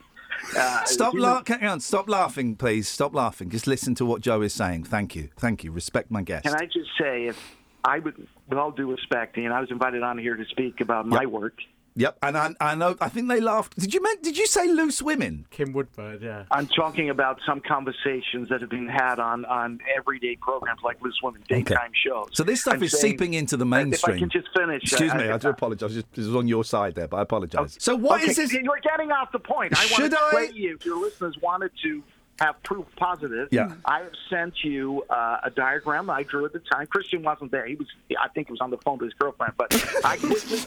Uh, 0.55 0.83
Stop, 0.85 1.13
human- 1.13 1.43
la- 1.63 1.71
on, 1.71 1.79
stop 1.79 2.07
laughing, 2.09 2.55
please. 2.55 2.87
Stop 2.87 3.15
laughing. 3.15 3.49
Just 3.49 3.65
listen 3.65 3.95
to 3.95 4.05
what 4.05 4.21
Joe 4.21 4.41
is 4.41 4.53
saying. 4.53 4.83
Thank 4.83 5.15
you. 5.15 5.29
Thank 5.37 5.63
you. 5.63 5.71
Respect 5.71 6.11
my 6.11 6.21
guest. 6.21 6.43
Can 6.45 6.53
I 6.55 6.65
just 6.65 6.89
say, 6.99 7.25
if 7.27 7.55
I 7.83 7.99
would, 7.99 8.27
with 8.47 8.59
all 8.59 8.71
due 8.71 8.91
respect, 8.91 9.37
and 9.37 9.51
I 9.53 9.59
was 9.61 9.71
invited 9.71 10.03
on 10.03 10.17
here 10.17 10.35
to 10.35 10.45
speak 10.45 10.79
about 10.81 11.07
my 11.07 11.21
Yep. 11.21 11.29
work. 11.31 11.53
Yep, 11.97 12.19
and 12.21 12.37
I, 12.37 12.53
I 12.61 12.75
know. 12.75 12.95
I 13.01 13.09
think 13.09 13.27
they 13.27 13.39
laughed. 13.41 13.77
Did 13.77 13.91
you 13.93 14.01
mean, 14.03 14.21
Did 14.21 14.37
you 14.37 14.45
say 14.45 14.67
loose 14.71 15.01
women? 15.01 15.47
Kim 15.49 15.73
Woodford, 15.73 16.21
yeah. 16.21 16.45
I'm 16.51 16.67
talking 16.67 17.09
about 17.09 17.39
some 17.45 17.59
conversations 17.59 18.49
that 18.49 18.61
have 18.61 18.69
been 18.69 18.87
had 18.87 19.19
on, 19.19 19.45
on 19.45 19.79
everyday 19.97 20.35
programs 20.35 20.81
like 20.83 21.01
Loose 21.01 21.19
Women, 21.23 21.43
daytime 21.49 21.91
shows. 22.05 22.29
So 22.33 22.43
this 22.43 22.61
stuff 22.61 22.75
I'm 22.75 22.83
is 22.83 22.91
saying- 22.91 23.13
seeping 23.13 23.33
into 23.33 23.57
the 23.57 23.65
mainstream. 23.65 23.93
If 23.93 24.03
I 24.05 24.11
mainstream. 24.11 24.29
can 24.29 24.41
just 24.41 24.57
finish. 24.57 24.83
Excuse 24.83 25.11
uh, 25.11 25.15
me, 25.15 25.29
I 25.29 25.37
do 25.37 25.47
uh, 25.47 25.51
apologise. 25.51 25.93
Just- 25.93 26.13
This 26.13 26.27
was 26.27 26.35
on 26.35 26.47
your 26.47 26.63
side 26.63 26.93
there, 26.95 27.07
but 27.07 27.17
I 27.17 27.21
apologise. 27.23 27.77
So 27.79 27.95
what 27.95 28.21
okay, 28.21 28.29
is 28.31 28.37
this? 28.37 28.53
You're 28.53 28.79
getting 28.83 29.11
off 29.11 29.31
the 29.31 29.39
point. 29.39 29.73
I 29.77 29.81
Should 29.85 29.99
want 29.99 30.13
to 30.13 30.19
I? 30.19 30.29
play 30.29 30.51
you. 30.53 30.75
If 30.75 30.85
your 30.85 31.01
listeners 31.01 31.35
wanted 31.41 31.71
to 31.83 32.03
have 32.39 32.61
proof 32.61 32.85
positive, 32.97 33.47
Yeah. 33.51 33.73
I 33.85 34.01
have 34.01 34.11
sent 34.29 34.53
you 34.63 35.03
uh, 35.09 35.39
a 35.43 35.49
diagram 35.49 36.07
I 36.11 36.21
drew 36.21 36.45
at 36.45 36.53
the 36.53 36.59
time. 36.59 36.85
Christian 36.85 37.23
wasn't 37.23 37.49
there. 37.49 37.65
He 37.65 37.73
was, 37.73 37.87
I 38.21 38.27
think, 38.27 38.47
he 38.47 38.51
was 38.53 38.61
on 38.61 38.69
the 38.69 38.77
phone 38.77 38.99
to 38.99 39.05
his 39.05 39.13
girlfriend. 39.15 39.53
But 39.57 39.73
I 40.05 40.17
quickly, 40.17 40.59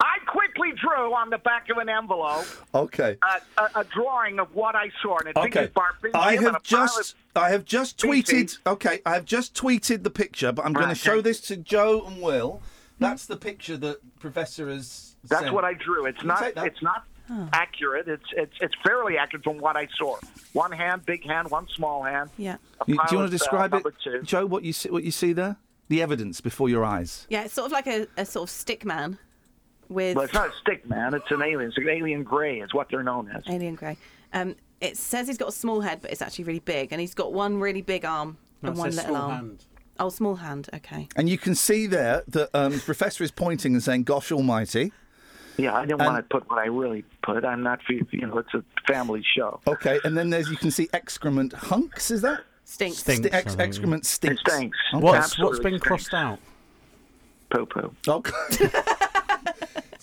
I 0.00 0.18
quickly 0.26 0.72
drew 0.80 1.12
on 1.14 1.30
the 1.30 1.38
back 1.38 1.70
of 1.70 1.78
an 1.78 1.88
envelope 1.88 2.46
Okay. 2.74 3.16
a, 3.22 3.60
a, 3.62 3.80
a 3.80 3.84
drawing 3.84 4.38
of 4.38 4.54
what 4.54 4.74
I 4.76 4.90
saw, 5.02 5.18
and 5.18 5.28
it 5.28 5.36
Okay. 5.36 5.50
features 5.50 5.70
Barbarian 5.74 6.16
I 6.16 6.36
have 6.36 6.62
just 6.62 7.14
I 7.34 7.50
have 7.50 7.64
just 7.64 7.98
tweeted 7.98 8.26
species. 8.26 8.58
okay, 8.66 9.00
I 9.06 9.14
have 9.14 9.24
just 9.24 9.54
tweeted 9.54 10.02
the 10.04 10.10
picture, 10.10 10.52
but 10.52 10.64
I'm 10.64 10.72
going 10.72 10.88
to 10.88 10.94
show 10.94 11.14
okay. 11.14 11.22
this 11.22 11.40
to 11.42 11.56
Joe 11.56 12.04
and 12.06 12.20
Will. 12.22 12.60
That's 13.00 13.26
the 13.26 13.36
picture 13.36 13.76
that 13.76 13.98
Professor 14.18 14.68
has 14.68 15.16
That's 15.24 15.42
sent. 15.42 15.54
what 15.54 15.64
I 15.64 15.74
drew. 15.74 16.06
It's 16.06 16.22
not. 16.24 16.52
It's 16.56 16.82
not. 16.82 17.04
accurate. 17.52 18.08
It's 18.08 18.24
it's 18.36 18.54
it's 18.60 18.74
fairly 18.84 19.18
accurate 19.18 19.44
from 19.44 19.58
what 19.58 19.76
I 19.76 19.86
saw. 19.98 20.16
One 20.52 20.72
hand, 20.72 21.04
big 21.06 21.24
hand, 21.26 21.50
one 21.50 21.68
small 21.68 22.02
hand. 22.02 22.30
Yeah. 22.36 22.56
You- 22.86 22.94
do 22.94 22.94
you 22.94 22.96
want 22.96 23.10
to 23.10 23.18
uh, 23.24 23.26
describe 23.28 23.72
number 23.72 23.92
it. 24.06 24.24
Joe? 24.24 24.46
What 24.46 24.64
you 24.64 24.72
see, 24.72 24.90
what 24.90 25.04
you 25.04 25.10
see 25.10 25.32
there? 25.32 25.56
The 25.88 26.02
evidence 26.02 26.40
before 26.40 26.68
your 26.68 26.84
eyes. 26.84 27.26
Yeah, 27.30 27.44
it's 27.44 27.54
sort 27.54 27.66
of 27.66 27.72
like 27.72 27.86
a, 27.86 28.06
a 28.16 28.24
sort 28.26 28.44
of 28.48 28.50
stick 28.50 28.84
man 28.84 29.18
with 29.88 30.16
Well, 30.16 30.24
it's 30.24 30.34
not 30.34 30.48
a 30.48 30.52
stick 30.60 30.88
man. 30.88 31.14
It's 31.14 31.30
an 31.30 31.42
alien. 31.42 31.68
It's 31.68 31.76
an 31.78 31.88
alien 31.88 32.22
gray. 32.22 32.60
It's 32.60 32.74
what 32.74 32.88
they're 32.90 33.02
known 33.02 33.30
as. 33.30 33.42
alien 33.48 33.74
grey. 33.74 33.96
Um, 34.32 34.56
it 34.80 34.96
says 34.96 35.26
he's 35.26 35.38
got 35.38 35.48
a 35.48 35.52
small 35.52 35.80
head, 35.80 36.00
but 36.02 36.10
it's 36.12 36.22
actually 36.22 36.44
really 36.44 36.60
big, 36.60 36.92
and 36.92 37.00
he's 37.00 37.14
got 37.14 37.32
one 37.32 37.58
really 37.58 37.82
big 37.82 38.04
arm 38.04 38.36
No, 38.62 38.68
and 38.70 38.76
it 38.76 38.80
one 38.80 38.92
says 38.92 38.96
little 39.04 39.16
small 39.16 39.30
arm. 39.30 39.34
hand. 39.36 39.64
Oh, 40.00 40.08
small 40.10 40.36
hand. 40.36 40.68
Okay. 40.72 41.08
And 41.16 41.28
you 41.28 41.36
can 41.38 41.54
see 41.56 41.86
there 41.88 42.22
that 42.28 42.50
um, 42.54 42.72
the 42.74 42.78
professor 42.78 43.24
is 43.24 43.30
pointing 43.32 43.72
and 43.74 43.82
saying, 43.82 44.04
"Gosh 44.04 44.30
Almighty." 44.30 44.92
Yeah, 45.56 45.74
I 45.74 45.80
didn't 45.86 46.00
And- 46.02 46.12
want 46.12 46.28
to 46.28 46.38
put 46.38 46.48
what 46.48 46.60
I 46.60 46.66
really 46.66 47.04
put. 47.24 47.44
I'm 47.44 47.62
not. 47.64 47.80
You 47.88 48.06
know, 48.26 48.38
it's 48.38 48.54
a 48.54 48.62
family 48.86 49.24
show. 49.36 49.60
Okay, 49.66 49.98
and 50.04 50.16
then 50.16 50.30
there's 50.30 50.48
you 50.50 50.56
can 50.56 50.70
see 50.70 50.88
excrement 50.92 51.52
hunks. 51.52 52.12
Is 52.12 52.22
that 52.22 52.42
Stinks. 52.64 52.98
Stinks, 52.98 53.26
Sti- 53.26 53.36
ex- 53.36 53.56
excrement 53.58 54.06
stinks? 54.06 54.40
It 54.46 54.50
stinks. 54.52 54.78
Okay. 54.94 55.02
What's, 55.04 55.38
what's 55.38 55.58
been 55.58 55.72
stinks. 55.80 55.86
crossed 55.86 56.14
out? 56.14 56.38
Popo. 57.50 57.92
Okay. 58.06 58.32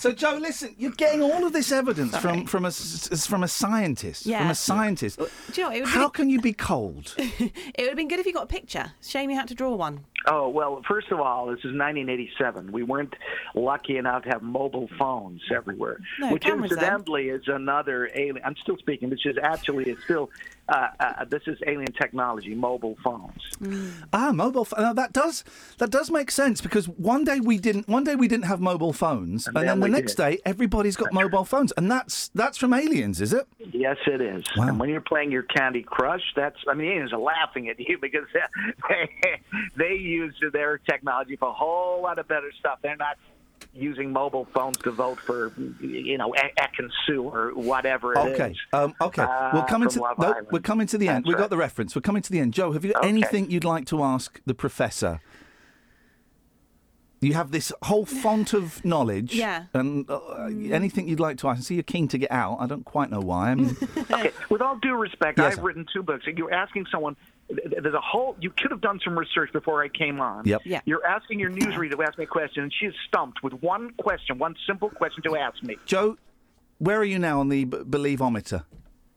so 0.06 0.12
Joe, 0.12 0.38
listen, 0.40 0.76
you're 0.78 0.92
getting 0.92 1.22
all 1.24 1.46
of 1.46 1.52
this 1.54 1.72
evidence 1.72 2.16
from 2.18 2.46
from 2.46 2.66
a 2.66 2.68
s- 2.68 3.10
s- 3.12 3.26
from 3.26 3.44
a 3.44 3.48
scientist. 3.48 4.24
From 4.26 4.50
a 4.50 4.56
scientist. 4.56 5.18
Do 5.18 5.26
you 5.56 5.64
know, 5.68 5.74
it 5.76 5.80
would, 5.82 5.90
How 5.90 6.10
be, 6.10 6.14
can 6.18 6.30
you 6.30 6.40
be 6.42 6.54
cold? 6.54 7.16
it 7.18 7.52
would 7.80 7.88
have 7.88 7.96
been 7.96 8.08
good 8.08 8.20
if 8.20 8.26
you 8.26 8.34
got 8.34 8.44
a 8.44 8.48
picture. 8.48 8.92
Shame 9.02 9.30
you 9.32 9.36
had 9.36 9.48
to 9.48 9.56
draw 9.56 9.74
one. 9.76 10.06
Oh 10.28 10.50
well, 10.50 10.82
first 10.88 11.12
of 11.12 11.20
all, 11.20 11.48
this 11.48 11.60
is 11.60 11.74
1987. 11.78 12.72
We 12.72 12.84
weren't 12.84 13.16
lucky 13.54 13.98
enough 13.98 14.24
to 14.24 14.30
have 14.30 14.42
mobile 14.42 14.90
phones 14.98 15.42
everywhere, 15.56 16.00
No, 16.20 16.34
which 16.34 16.44
cameras 16.44 16.70
then. 16.72 16.80
incidentally 16.80 17.30
is 17.30 17.44
another 17.48 18.10
alien. 18.16 18.42
I'm 18.46 18.56
still 18.58 18.78
speaking, 18.78 19.10
which 19.10 19.26
is 19.26 19.38
actually 19.42 19.86
is 19.92 19.98
still 20.04 20.30
uh, 20.68 20.88
uh, 21.00 21.26
this 21.26 21.44
is 21.48 21.58
alien 21.68 21.92
technology, 21.92 22.56
mobile 22.56 22.98
phones. 23.04 23.42
ah, 24.14 24.32
mobile. 24.32 24.66
Ph- 24.66 24.80
now 24.80 24.94
that 24.94 25.14
does 25.14 25.44
that 25.78 25.92
does 25.92 26.10
make 26.10 26.32
sense 26.32 26.62
because 26.62 26.88
one 26.88 27.24
day 27.24 27.40
we 27.40 27.58
didn't 27.58 27.88
one 27.88 28.04
day 28.04 28.16
we 28.16 28.28
didn't 28.28 28.46
have 28.46 28.60
mobile 28.60 28.94
phones, 28.94 29.48
and, 29.48 29.56
then 29.56 29.66
then 29.68 29.80
the 29.80 29.88
next 29.88 30.16
did. 30.16 30.24
day 30.24 30.40
everybody's 30.46 30.96
got 30.96 31.14
mobile 31.14 31.46
phones, 31.46 31.72
and 31.78 31.92
that's 31.92 32.30
that's 32.30 32.58
from 32.58 32.74
aliens, 32.74 33.22
is 33.22 33.34
it? 33.34 33.48
Yes, 33.60 33.98
it 34.08 34.22
is. 34.22 34.44
Wow. 34.58 34.70
And 34.70 34.80
when 34.80 34.90
you're 34.90 35.02
playing 35.02 35.32
your 35.32 35.44
Candy 35.44 35.84
Crush, 35.84 36.24
that's 36.36 36.58
I 36.68 36.74
mean, 36.74 36.92
aliens 36.92 37.14
are 37.14 37.20
laughing 37.20 37.70
at 37.70 37.80
you 37.80 37.98
because 38.02 38.26
they, 38.90 39.42
they 39.78 39.94
use 39.94 40.36
their 40.52 40.80
technology 40.80 41.36
for 41.36 41.50
a 41.50 41.54
whole 41.54 42.02
lot 42.02 42.18
of 42.18 42.28
better 42.28 42.52
stuff. 42.60 42.80
They're 42.82 42.98
not 42.98 43.18
using 43.76 44.12
mobile 44.12 44.46
phones 44.54 44.78
to 44.78 44.92
vote 44.92 45.20
for 45.20 45.52
you 45.82 46.18
know 46.18 46.34
E- 46.36 46.40
Ekin-Su 46.60 47.22
or 47.24 47.52
whatever 47.54 48.14
it 48.14 48.18
is. 48.28 48.34
Okay. 48.40 48.56
Um, 48.74 48.94
okay. 49.02 49.24
Uh, 49.24 49.52
we're 49.54 49.66
coming 49.66 49.90
from 49.90 50.04
to 50.16 50.22
no, 50.22 50.36
we're 50.52 50.60
coming 50.60 50.88
to 50.88 50.98
the 50.98 51.08
end. 51.10 51.18
That's 51.18 51.28
We've 51.28 51.36
got 51.36 51.42
right. 51.44 51.50
the 51.50 51.58
reference. 51.58 51.96
We're 51.96 52.02
coming 52.02 52.22
to 52.22 52.32
the 52.32 52.40
end. 52.40 52.54
Joe, 52.54 52.72
have 52.72 52.86
you 52.86 52.94
got 52.94 53.00
Okay. 53.04 53.10
anything 53.10 53.52
you'd 53.52 53.64
like 53.66 53.86
to 53.88 54.04
ask 54.04 54.40
the 54.46 54.54
professor? 54.54 55.20
You 57.22 57.34
have 57.34 57.52
this 57.52 57.72
whole 57.84 58.06
font 58.06 58.54
of 58.54 58.84
knowledge. 58.86 59.34
Yeah. 59.34 59.66
And 59.74 60.08
uh, 60.10 60.20
anything 60.46 61.08
you'd 61.08 61.20
like 61.20 61.38
to 61.40 61.48
ask? 61.48 61.60
I 61.60 61.62
see 61.64 61.74
you're 61.76 61.84
keen 61.84 62.08
to 62.10 62.18
get 62.20 62.32
out. 62.32 62.58
I 62.60 62.68
don't 62.68 62.86
quite 62.86 63.10
know 63.10 63.20
why. 63.22 63.50
I 63.52 63.56
mean, 63.56 63.76
Okay. 63.98 64.32
With 64.50 64.62
all 64.62 64.78
due 64.78 64.96
respect, 64.96 65.40
Yes, 65.40 65.54
I've 65.54 65.56
sir. 65.56 65.62
written 65.64 65.86
two 65.92 66.04
books. 66.04 66.26
You're 66.28 66.54
asking 66.54 66.86
someone. 66.92 67.16
There's 67.50 67.94
a 67.94 68.02
whole. 68.02 68.36
You 68.42 68.50
could 68.50 68.72
have 68.72 68.82
done 68.82 69.00
some 69.04 69.18
research 69.18 69.52
before 69.54 69.84
I 69.84 69.88
came 69.88 70.20
on. 70.20 70.46
Yep. 70.46 70.62
Yeah. 70.66 70.82
You're 70.86 71.06
asking 71.06 71.40
your 71.40 71.52
newsreader 71.52 71.92
to 71.92 72.04
ask 72.04 72.18
me 72.18 72.24
a 72.24 72.28
question, 72.28 72.64
and 72.64 72.74
she's 72.80 72.94
stumped 73.08 73.44
with 73.44 73.54
one 73.62 73.92
question, 73.98 74.40
one 74.40 74.56
simple 74.66 74.90
question 74.90 75.22
to 75.24 75.36
ask 75.38 75.62
me. 75.62 75.78
Joe, 75.86 76.18
where 76.80 76.98
are 76.98 77.04
you 77.06 77.20
now 77.20 77.40
on 77.40 77.50
the 77.50 77.66
b- 77.66 77.78
believeometer? 77.78 78.64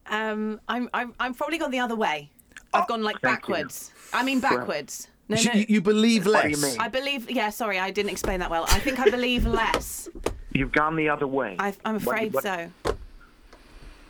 Um, 0.06 0.60
I'm, 0.68 0.88
I'm, 0.92 1.14
I'm 1.18 1.32
probably 1.34 1.58
gone 1.58 1.70
the 1.70 1.78
other 1.80 1.96
way. 1.96 2.30
I've 2.74 2.86
gone 2.86 3.02
like 3.02 3.18
thank 3.22 3.48
you. 3.48 3.54
backwards. 3.54 3.92
I 4.12 4.22
mean 4.22 4.40
backwards. 4.40 5.08
No, 5.30 5.36
You- 5.36 5.44
no. 5.46 5.52
You, 5.60 5.66
you 5.68 5.80
believe 5.80 6.26
What 6.26 6.32
less. 6.34 6.42
do 6.44 6.50
you 6.50 6.56
mean? 6.58 6.76
I 6.80 6.88
believe. 6.88 7.30
Yeah, 7.30 7.48
sorry, 7.50 7.78
I 7.78 7.90
didn't 7.90 8.10
explain 8.10 8.40
that 8.40 8.50
well. 8.50 8.64
I 8.68 8.78
think 8.80 8.98
I 9.00 9.08
believe 9.08 9.46
less. 9.62 10.08
You've 10.52 10.72
gone 10.72 10.96
the 10.96 11.08
other 11.08 11.26
way. 11.26 11.56
I, 11.58 11.74
I'm 11.86 11.94
What- 11.94 12.02
afraid 12.02 12.34
what- 12.34 12.42
so. 12.44 12.70
You, 12.84 12.92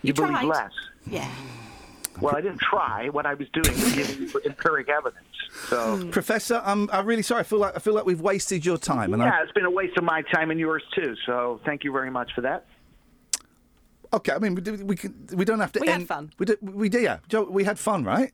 You 0.02 0.14
believe 0.14 0.30
tried. 0.32 0.44
less. 0.44 0.72
Yeah. 1.08 1.28
Well, 2.20 2.36
I 2.36 2.40
didn't 2.40 2.60
try. 2.60 3.08
What 3.08 3.26
I 3.26 3.34
was 3.34 3.48
doing 3.50 3.68
was 3.70 3.94
giving 3.94 4.28
you 4.28 4.40
empiric 4.44 4.88
evidence. 4.88 5.24
So, 5.68 6.08
Professor, 6.10 6.60
I'm, 6.64 6.88
I'm 6.92 7.06
really 7.06 7.22
sorry. 7.22 7.40
I 7.40 7.44
feel 7.44 7.58
like 7.58 7.74
I 7.76 7.78
feel 7.78 7.94
like 7.94 8.04
we've 8.06 8.20
wasted 8.20 8.64
your 8.66 8.78
time. 8.78 9.12
And 9.14 9.22
I, 9.22 9.26
yeah, 9.26 9.42
it's 9.42 9.52
been 9.52 9.64
a 9.64 9.70
waste 9.70 9.96
of 9.96 10.04
my 10.04 10.22
time 10.32 10.50
and 10.50 10.58
yours 10.60 10.82
too. 10.94 11.14
So, 11.26 11.60
thank 11.64 11.84
you 11.84 11.92
very 11.92 12.10
much 12.10 12.32
for 12.34 12.40
that. 12.42 12.66
okay, 14.12 14.32
I 14.32 14.38
mean, 14.38 14.54
we, 14.54 14.60
do- 14.62 14.84
we 14.84 14.96
can 14.96 15.14
we 15.34 15.44
don't 15.44 15.60
have 15.60 15.72
to. 15.72 15.80
We 15.80 15.88
had 15.88 16.06
fun. 16.06 16.32
We 16.38 16.46
did. 16.46 16.58
We 16.62 16.88
did. 16.88 17.02
Yeah, 17.02 17.18
Joe, 17.28 17.44
we 17.44 17.64
had 17.64 17.78
fun, 17.78 18.04
right? 18.04 18.32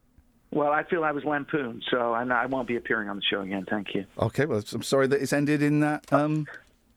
Well, 0.51 0.71
I 0.71 0.85
feel 0.85 1.03
I 1.03 1.11
was 1.13 1.25
lampooned, 1.25 1.83
so 1.91 2.15
I'm 2.15 2.29
not, 2.29 2.43
I 2.45 2.47
won't 2.47 2.69
be 2.69 2.77
appearing 2.77 3.09
on 3.09 3.17
the 3.17 3.23
show 3.23 3.41
again. 3.41 3.67
Thank 3.69 3.95
you. 3.95 4.05
Okay. 4.19 4.47
Well, 4.47 4.63
I'm 4.73 4.83
sorry 4.83 5.09
that 5.09 5.21
it's 5.21 5.33
ended 5.33 5.63
in 5.63 5.81
that. 5.81 6.13
Um. 6.13 6.47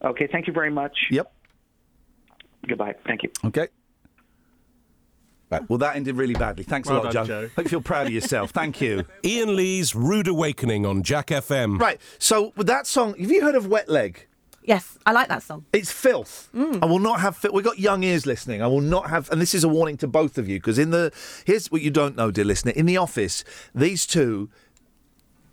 Okay, 0.03 0.27
thank 0.31 0.45
you 0.45 0.53
very 0.53 0.69
much. 0.69 0.95
Yep. 1.09 1.31
Goodbye. 2.67 2.93
Thank 3.05 3.23
you. 3.23 3.31
Okay. 3.45 3.67
Right. 5.49 5.67
Well, 5.69 5.77
that 5.79 5.95
ended 5.95 6.17
really 6.17 6.33
badly. 6.33 6.63
Thanks 6.63 6.89
Well 6.89 7.01
a 7.01 7.03
lot, 7.03 7.13
done, 7.13 7.25
Joe. 7.25 7.41
Joe. 7.43 7.49
Hope 7.55 7.65
you 7.65 7.69
feel 7.69 7.81
proud 7.81 8.07
of 8.07 8.13
yourself. 8.13 8.51
Thank 8.51 8.81
you. 8.81 9.05
Ian 9.23 9.55
Lee's 9.55 9.95
Rude 9.95 10.27
Awakening 10.27 10.85
on 10.85 11.03
Jack 11.03 11.27
FM. 11.27 11.79
Right. 11.79 12.01
So 12.19 12.51
with 12.57 12.67
that 12.67 12.85
song, 12.85 13.17
have 13.17 13.31
you 13.31 13.41
heard 13.41 13.55
of 13.55 13.67
Wet 13.67 13.87
Leg? 13.87 14.27
Yes, 14.63 14.97
I 15.05 15.13
like 15.13 15.29
that 15.29 15.43
song. 15.43 15.63
It's 15.71 15.89
filth. 15.93 16.49
Mm. 16.53 16.83
I 16.83 16.85
will 16.87 16.99
not 16.99 17.21
have. 17.21 17.37
filth. 17.37 17.53
We've 17.53 17.63
got 17.63 17.79
young 17.79 18.03
ears 18.03 18.25
listening. 18.25 18.61
I 18.61 18.67
will 18.67 18.81
not 18.81 19.09
have. 19.09 19.31
And 19.31 19.39
this 19.39 19.55
is 19.55 19.63
a 19.63 19.69
warning 19.69 19.95
to 19.97 20.07
both 20.07 20.37
of 20.37 20.49
you 20.49 20.57
because 20.59 20.77
in 20.77 20.89
the 20.89 21.13
here's 21.45 21.71
what 21.71 21.81
you 21.81 21.89
don't 21.89 22.17
know, 22.17 22.31
dear 22.31 22.43
listener. 22.43 22.73
In 22.73 22.85
the 22.85 22.97
office, 22.97 23.45
these 23.73 24.05
two, 24.05 24.49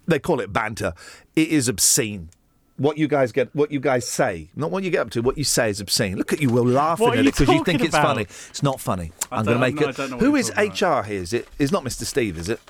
they 0.08 0.18
call 0.18 0.40
it 0.40 0.52
banter. 0.52 0.94
It 1.36 1.48
is 1.48 1.68
obscene. 1.68 2.30
What 2.76 2.98
you 2.98 3.06
guys 3.06 3.30
get, 3.30 3.54
what 3.54 3.70
you 3.70 3.78
guys 3.78 4.08
say, 4.08 4.50
not 4.56 4.72
what 4.72 4.82
you 4.82 4.90
get 4.90 5.00
up 5.00 5.10
to. 5.10 5.22
What 5.22 5.38
you 5.38 5.44
say 5.44 5.70
is 5.70 5.80
obscene. 5.80 6.16
Look 6.16 6.32
at 6.32 6.40
you, 6.40 6.50
Will 6.50 6.66
laughing 6.66 7.06
What 7.06 7.16
are 7.16 7.20
at 7.20 7.26
it 7.26 7.36
because 7.36 7.48
you 7.48 7.62
think 7.62 7.78
talking 7.78 7.86
it's 7.86 7.96
funny. 7.96 8.22
It's 8.22 8.62
not 8.64 8.80
funny. 8.80 9.12
I 9.30 9.36
I'm 9.38 9.44
going 9.44 9.56
to 9.56 9.60
make 9.60 9.76
no, 9.76 9.86
I 9.86 9.90
it. 9.90 9.96
don't 9.96 10.10
know 10.10 10.16
what 10.16 10.24
Who 10.24 10.30
you're 10.30 10.38
is 10.38 10.50
HR 10.56 11.06
here? 11.06 11.22
Is 11.22 11.32
it? 11.32 11.46
Is 11.60 11.70
not 11.70 11.84
Mr. 11.84 12.02
Steve? 12.04 12.36
Is 12.36 12.48
it? 12.48 12.60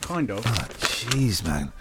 Kind 0.00 0.30
of. 0.30 0.44
Ah, 0.46 0.66
jeez, 0.78 1.44
man. 1.44 1.72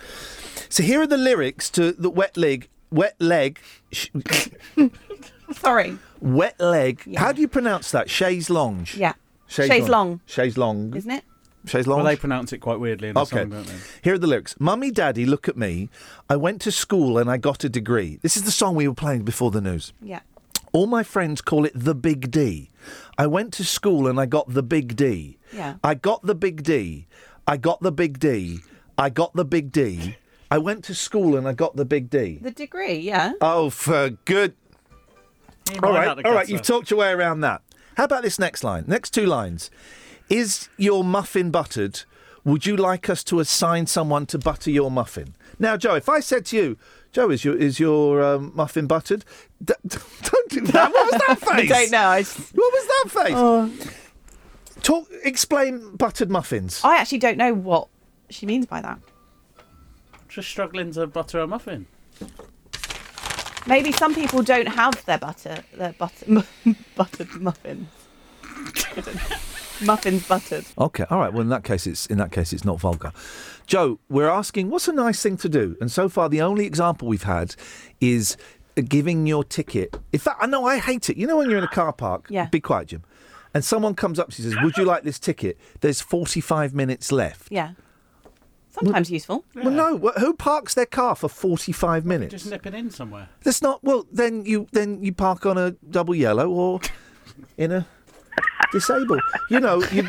So 0.70 0.84
here 0.84 1.02
are 1.02 1.08
the 1.08 1.18
lyrics 1.18 1.70
to 1.72 1.92
the 1.92 2.10
wet 2.10 2.38
leg. 2.38 2.70
Wet 2.92 3.16
leg. 3.20 3.60
Sorry. 5.52 5.98
wet 6.22 6.60
leg. 6.60 7.02
Yeah. 7.06 7.20
How 7.20 7.32
do 7.32 7.42
you 7.42 7.48
pronounce 7.48 7.92
that? 7.92 8.10
Chaise 8.10 8.50
longue. 8.50 8.94
Yeah. 8.94 9.14
Chaise 9.48 9.70
Chaise 9.70 9.90
longue. 9.90 10.20
Chaise 10.28 10.58
longue. 10.58 10.96
Isn't 10.96 11.12
it? 11.12 11.24
Chaise 11.66 11.88
Well, 11.88 12.04
they 12.04 12.16
pronounce 12.16 12.54
it 12.54 12.60
quite 12.60 12.80
weirdly 12.80 13.10
in 13.10 13.14
the 13.16 13.22
Okay. 13.22 13.42
song, 13.42 13.50
don't 13.50 13.66
they? 13.66 13.74
Here 14.02 14.14
are 14.16 14.18
the 14.18 14.28
lyrics. 14.28 14.56
Mummy, 14.60 14.92
daddy, 14.92 15.26
look 15.26 15.48
at 15.48 15.58
me. 15.58 15.90
I 16.30 16.36
went 16.36 16.62
to 16.62 16.72
school 16.72 17.18
and 17.18 17.30
I 17.30 17.38
got 17.38 17.64
a 17.64 17.70
degree. 17.70 18.20
This 18.22 18.38
is 18.38 18.44
the 18.44 18.52
song 18.52 18.76
we 18.76 18.88
were 18.88 18.94
playing 18.94 19.24
before 19.24 19.52
the 19.52 19.62
news. 19.62 19.94
Yeah. 20.02 20.20
All 20.72 20.88
my 20.88 21.04
friends 21.04 21.42
call 21.42 21.66
it 21.66 21.72
the 21.74 21.96
Big 21.96 22.32
D. 22.32 22.70
I 23.18 23.28
went 23.28 23.54
to 23.54 23.64
school 23.64 24.08
and 24.08 24.20
I 24.20 24.26
got 24.26 24.54
the 24.54 24.64
Big 24.64 24.96
D. 24.96 25.38
Yeah. 25.54 25.76
I 25.84 25.94
got 25.96 26.24
the 26.26 26.36
Big 26.36 26.64
D. 26.64 27.08
I 27.48 27.58
got 27.58 27.82
the 27.82 27.92
Big 27.92 28.20
D. 28.20 28.60
I 28.98 29.10
got 29.10 29.34
the 29.36 29.46
Big 29.46 29.72
D. 29.72 30.18
I 30.52 30.58
went 30.58 30.84
to 30.86 30.96
school 30.96 31.36
and 31.38 31.48
I 31.48 31.54
got 31.54 31.76
the 31.76 31.86
Big 31.86 32.10
D. 32.10 32.40
The 32.42 32.52
degree, 32.52 32.98
yeah. 32.98 33.34
Oh, 33.42 33.70
for 33.70 34.12
good. 34.26 34.54
He 35.72 35.80
All 35.80 35.92
might 35.92 36.00
right, 36.00 36.08
out 36.10 36.18
the 36.18 36.28
all 36.28 36.34
right. 36.34 36.48
You've 36.48 36.62
talked 36.62 36.92
your 36.92 37.00
way 37.00 37.12
around 37.12 37.40
that. 37.42 37.62
How 37.98 38.04
about 38.04 38.24
this 38.24 38.38
next 38.38 38.64
line? 38.64 38.84
Next 38.88 39.12
two 39.12 39.26
lines. 39.26 39.72
Is 40.30 40.70
your 40.78 41.04
muffin 41.04 41.52
buttered? 41.52 42.02
Would 42.44 42.66
you 42.66 42.76
like 42.78 43.10
us 43.10 43.24
to 43.26 43.40
assign 43.40 43.88
someone 43.88 44.26
to 44.28 44.38
butter 44.38 44.70
your 44.70 44.92
muffin? 44.92 45.36
Now, 45.60 45.78
Joe, 45.78 45.96
if 45.96 46.08
I 46.10 46.20
said 46.20 46.46
to 46.48 46.56
you, 46.58 46.78
Joe, 47.12 47.30
is 47.32 47.44
your 47.46 47.56
is 47.56 47.80
your 47.80 48.22
um, 48.24 48.52
muffin 48.56 48.88
buttered? 48.88 49.24
D- 49.64 49.74
don't 49.88 50.50
do 50.50 50.62
that. 50.62 50.92
What 50.92 51.12
was 51.12 51.22
that 51.28 51.40
face? 51.40 51.50
I 51.72 51.82
don't 51.82 51.92
know. 51.92 52.08
I, 52.08 52.20
s- 52.20 52.52
What 52.54 52.74
was 52.74 52.88
that 52.88 53.24
face? 53.24 53.34
Oh. 53.36 53.72
Talk. 54.82 55.08
Explain 55.24 55.96
buttered 55.96 56.30
muffins. 56.30 56.82
I 56.84 56.98
actually 56.98 57.18
don't 57.20 57.38
know 57.38 57.54
what 57.54 57.88
she 58.30 58.46
means 58.46 58.66
by 58.66 58.82
that. 58.82 59.00
Just 60.28 60.50
struggling 60.50 60.92
to 60.94 61.08
butter 61.08 61.40
a 61.40 61.48
muffin. 61.48 61.88
Maybe 63.68 63.92
some 63.92 64.14
people 64.14 64.44
don't 64.44 64.68
have 64.68 65.04
their 65.06 65.18
butter, 65.18 65.64
their 65.74 65.94
butter, 65.94 66.44
buttered 66.96 67.42
muffins. 67.42 67.88
I 69.76 69.80
don't 69.80 69.88
know. 69.88 69.94
Muffins 69.94 70.28
buttered. 70.28 70.66
Okay, 70.78 71.06
all 71.10 71.20
right. 71.20 71.32
Well, 71.32 71.42
in 71.42 71.50
that 71.50 71.64
case, 71.64 71.86
it's 71.88 72.06
in 72.08 72.18
that 72.18 72.32
case, 72.32 72.54
it's 72.54 72.66
not 72.66 72.80
vulgar. 72.80 73.12
Joe, 73.68 74.00
we're 74.10 74.30
asking, 74.30 74.70
what's 74.70 74.88
a 74.88 74.94
nice 74.94 75.22
thing 75.22 75.38
to 75.38 75.50
do? 75.50 75.76
And 75.82 75.92
so 75.92 76.08
far, 76.10 76.30
the 76.30 76.42
only 76.42 76.66
example 76.66 77.08
we've 77.08 77.24
had 77.24 77.56
is 78.00 78.38
giving 78.90 79.26
your 79.26 79.44
ticket. 79.44 79.98
In 80.12 80.20
fact, 80.20 80.38
I 80.42 80.46
know 80.48 80.66
I 80.66 80.78
hate 80.80 81.10
it. 81.10 81.18
You 81.18 81.26
know, 81.28 81.38
when 81.38 81.50
you're 81.50 81.58
in 81.58 81.64
a 81.64 81.68
car 81.68 81.94
park, 81.94 82.28
Yeah. 82.30 82.46
be 82.48 82.60
quiet, 82.60 82.90
Jim. 82.90 83.04
And 83.54 83.64
someone 83.64 83.96
comes 83.96 84.20
up, 84.20 84.32
she 84.32 84.42
says, 84.42 84.54
"Would 84.62 84.76
you 84.78 84.84
like 84.84 85.04
this 85.04 85.18
ticket?" 85.18 85.58
There's 85.80 86.02
45 86.02 86.74
minutes 86.74 87.12
left. 87.12 87.48
Yeah. 87.52 87.72
Sometimes 88.72 89.10
useful. 89.10 89.46
Well, 89.56 89.72
no. 89.72 89.98
wh- 89.98 90.20
Who 90.20 90.34
parks 90.34 90.74
their 90.74 90.86
car 90.86 91.16
for 91.16 91.30
45 91.30 92.06
minutes? 92.06 92.34
Just 92.34 92.48
nipping 92.50 92.74
in 92.74 92.92
somewhere. 92.92 93.30
That's 93.44 93.62
not. 93.62 93.82
Well, 93.82 94.06
then 94.12 94.46
you 94.46 94.68
then 94.74 95.02
you 95.02 95.14
park 95.14 95.46
on 95.46 95.58
a 95.58 95.72
double 95.90 96.14
yellow 96.14 96.50
or 96.50 96.82
in 97.58 97.72
a 97.72 97.88
Disabled. 98.72 99.22
You 99.50 99.60
know, 99.60 99.82
you. 99.92 100.08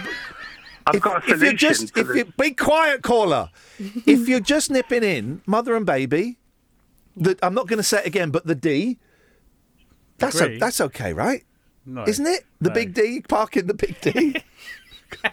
I've 0.87 0.95
if, 0.97 1.03
got 1.03 1.29
a 1.29 1.33
if 1.35 1.43
you're 1.43 1.53
just, 1.53 1.95
to 1.95 2.01
if 2.01 2.07
this. 2.09 2.17
you 2.17 2.25
be 2.39 2.53
quiet, 2.53 3.03
caller. 3.03 3.51
if 3.79 4.29
you're 4.29 4.41
just 4.41 4.71
nipping 4.71 5.03
in, 5.03 5.43
mother 5.47 5.75
and 5.77 5.85
baby, 5.85 6.39
the, 7.17 7.37
I'm 7.43 7.55
not 7.55 7.67
going 7.67 7.79
to 7.79 7.83
say 7.83 7.99
it 7.99 8.07
again, 8.07 8.31
but 8.31 8.47
the 8.47 8.55
D. 8.55 8.99
That's 10.19 10.41
o- 10.41 10.59
that's 10.59 10.81
okay, 10.81 11.13
right? 11.13 11.45
No. 11.85 12.05
Isn't 12.07 12.27
it? 12.27 12.45
The 12.61 12.69
No. 12.71 12.75
big 12.75 12.95
D, 12.95 13.21
parking 13.29 13.67
the 13.67 13.75
big 13.75 14.01
D. 14.01 14.37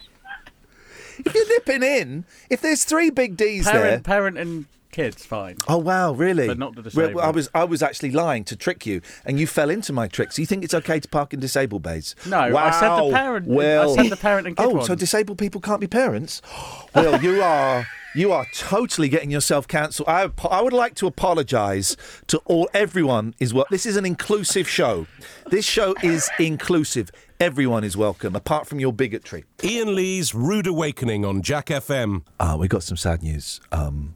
if 1.18 1.34
you're 1.34 1.48
nipping 1.48 1.82
in, 1.82 2.24
if 2.50 2.60
there's 2.60 2.84
three 2.84 3.10
big 3.10 3.36
D's 3.36 3.64
there. 3.64 3.72
Parent, 3.74 4.04
parent 4.04 4.38
and 4.38 4.66
kids, 4.94 5.26
fine. 5.26 5.56
Oh 5.68 5.78
wow, 5.78 6.12
really? 6.12 6.46
But 6.46 6.58
not 6.58 6.74
the 6.74 6.82
Well, 6.82 6.90
disabled. 7.08 7.24
I 7.24 7.30
was 7.30 7.48
I 7.54 7.64
was 7.64 7.82
actually 7.82 8.12
lying 8.12 8.44
to 8.44 8.56
trick 8.56 8.86
you, 8.86 9.00
and 9.24 9.38
you 9.40 9.46
fell 9.46 9.70
into 9.70 9.92
my 9.92 10.06
trick. 10.08 10.32
So 10.32 10.40
you 10.40 10.46
think 10.46 10.64
it's 10.64 10.74
okay 10.74 11.00
to 11.00 11.08
park 11.08 11.34
in 11.34 11.40
disabled 11.40 11.82
bays? 11.82 12.14
No, 12.26 12.50
wow. 12.52 12.64
I 12.66 12.70
said 12.70 12.96
the 12.96 13.10
parent- 13.12 13.46
I 13.50 13.54
Well, 13.54 13.94
said 13.96 14.06
the 14.10 14.16
parent 14.16 14.46
and 14.46 14.56
kid 14.56 14.66
Oh, 14.66 14.84
so 14.84 14.94
disabled 14.94 15.38
people 15.38 15.60
can't 15.60 15.80
be 15.80 15.86
parents? 15.88 16.40
Well, 16.94 17.20
you 17.22 17.42
are. 17.42 17.86
You 18.14 18.30
are 18.30 18.46
totally 18.54 19.08
getting 19.08 19.28
yourself 19.32 19.66
cancelled. 19.66 20.08
I, 20.08 20.30
I 20.48 20.62
would 20.62 20.72
like 20.72 20.94
to 20.96 21.08
apologise 21.08 21.96
to 22.28 22.38
all 22.44 22.68
everyone 22.72 23.34
is 23.40 23.52
well. 23.52 23.66
This 23.68 23.84
is 23.84 23.96
an 23.96 24.06
inclusive 24.06 24.68
show. 24.68 25.08
This 25.50 25.64
show 25.64 25.96
is 26.04 26.30
inclusive. 26.38 27.10
Everyone 27.40 27.82
is 27.82 27.96
welcome, 27.96 28.36
apart 28.36 28.68
from 28.68 28.78
your 28.78 28.92
bigotry. 28.92 29.42
Ian 29.64 29.96
Lee's 29.96 30.32
Rude 30.36 30.68
Awakening 30.68 31.24
on 31.24 31.42
Jack 31.42 31.66
FM. 31.66 32.22
Uh, 32.38 32.56
we 32.60 32.68
got 32.68 32.84
some 32.84 32.96
sad 32.96 33.24
news. 33.24 33.60
Um, 33.72 34.14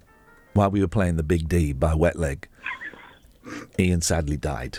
while 0.59 0.71
we 0.73 0.81
were 0.81 0.89
playing 0.89 1.15
the 1.15 1.23
Big 1.23 1.49
D 1.49 1.73
by 1.73 1.95
Wet 1.95 2.17
Leg, 2.19 2.49
Iain 3.79 4.01
sadly 4.01 4.37
died. 4.37 4.79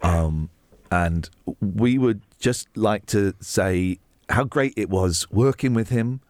Um, 0.00 0.48
and 0.90 1.28
we 1.60 1.98
would 1.98 2.22
just 2.38 2.74
like 2.74 3.04
to 3.06 3.34
say 3.38 3.98
how 4.30 4.44
great 4.44 4.72
it 4.78 4.88
was 4.88 5.30
working 5.30 5.74
with 5.74 5.90
him 5.90 6.20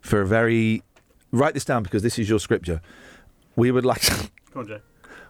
for 0.00 0.20
a 0.20 0.26
very. 0.26 0.82
Write 1.30 1.54
this 1.54 1.64
down 1.64 1.84
because 1.84 2.02
this 2.02 2.18
is 2.18 2.28
your 2.28 2.40
scripture. 2.40 2.80
We 3.54 3.70
would 3.70 3.84
like. 3.86 4.00
To, 4.02 4.10
Come 4.52 4.62
on, 4.62 4.66
Jo. 4.66 4.80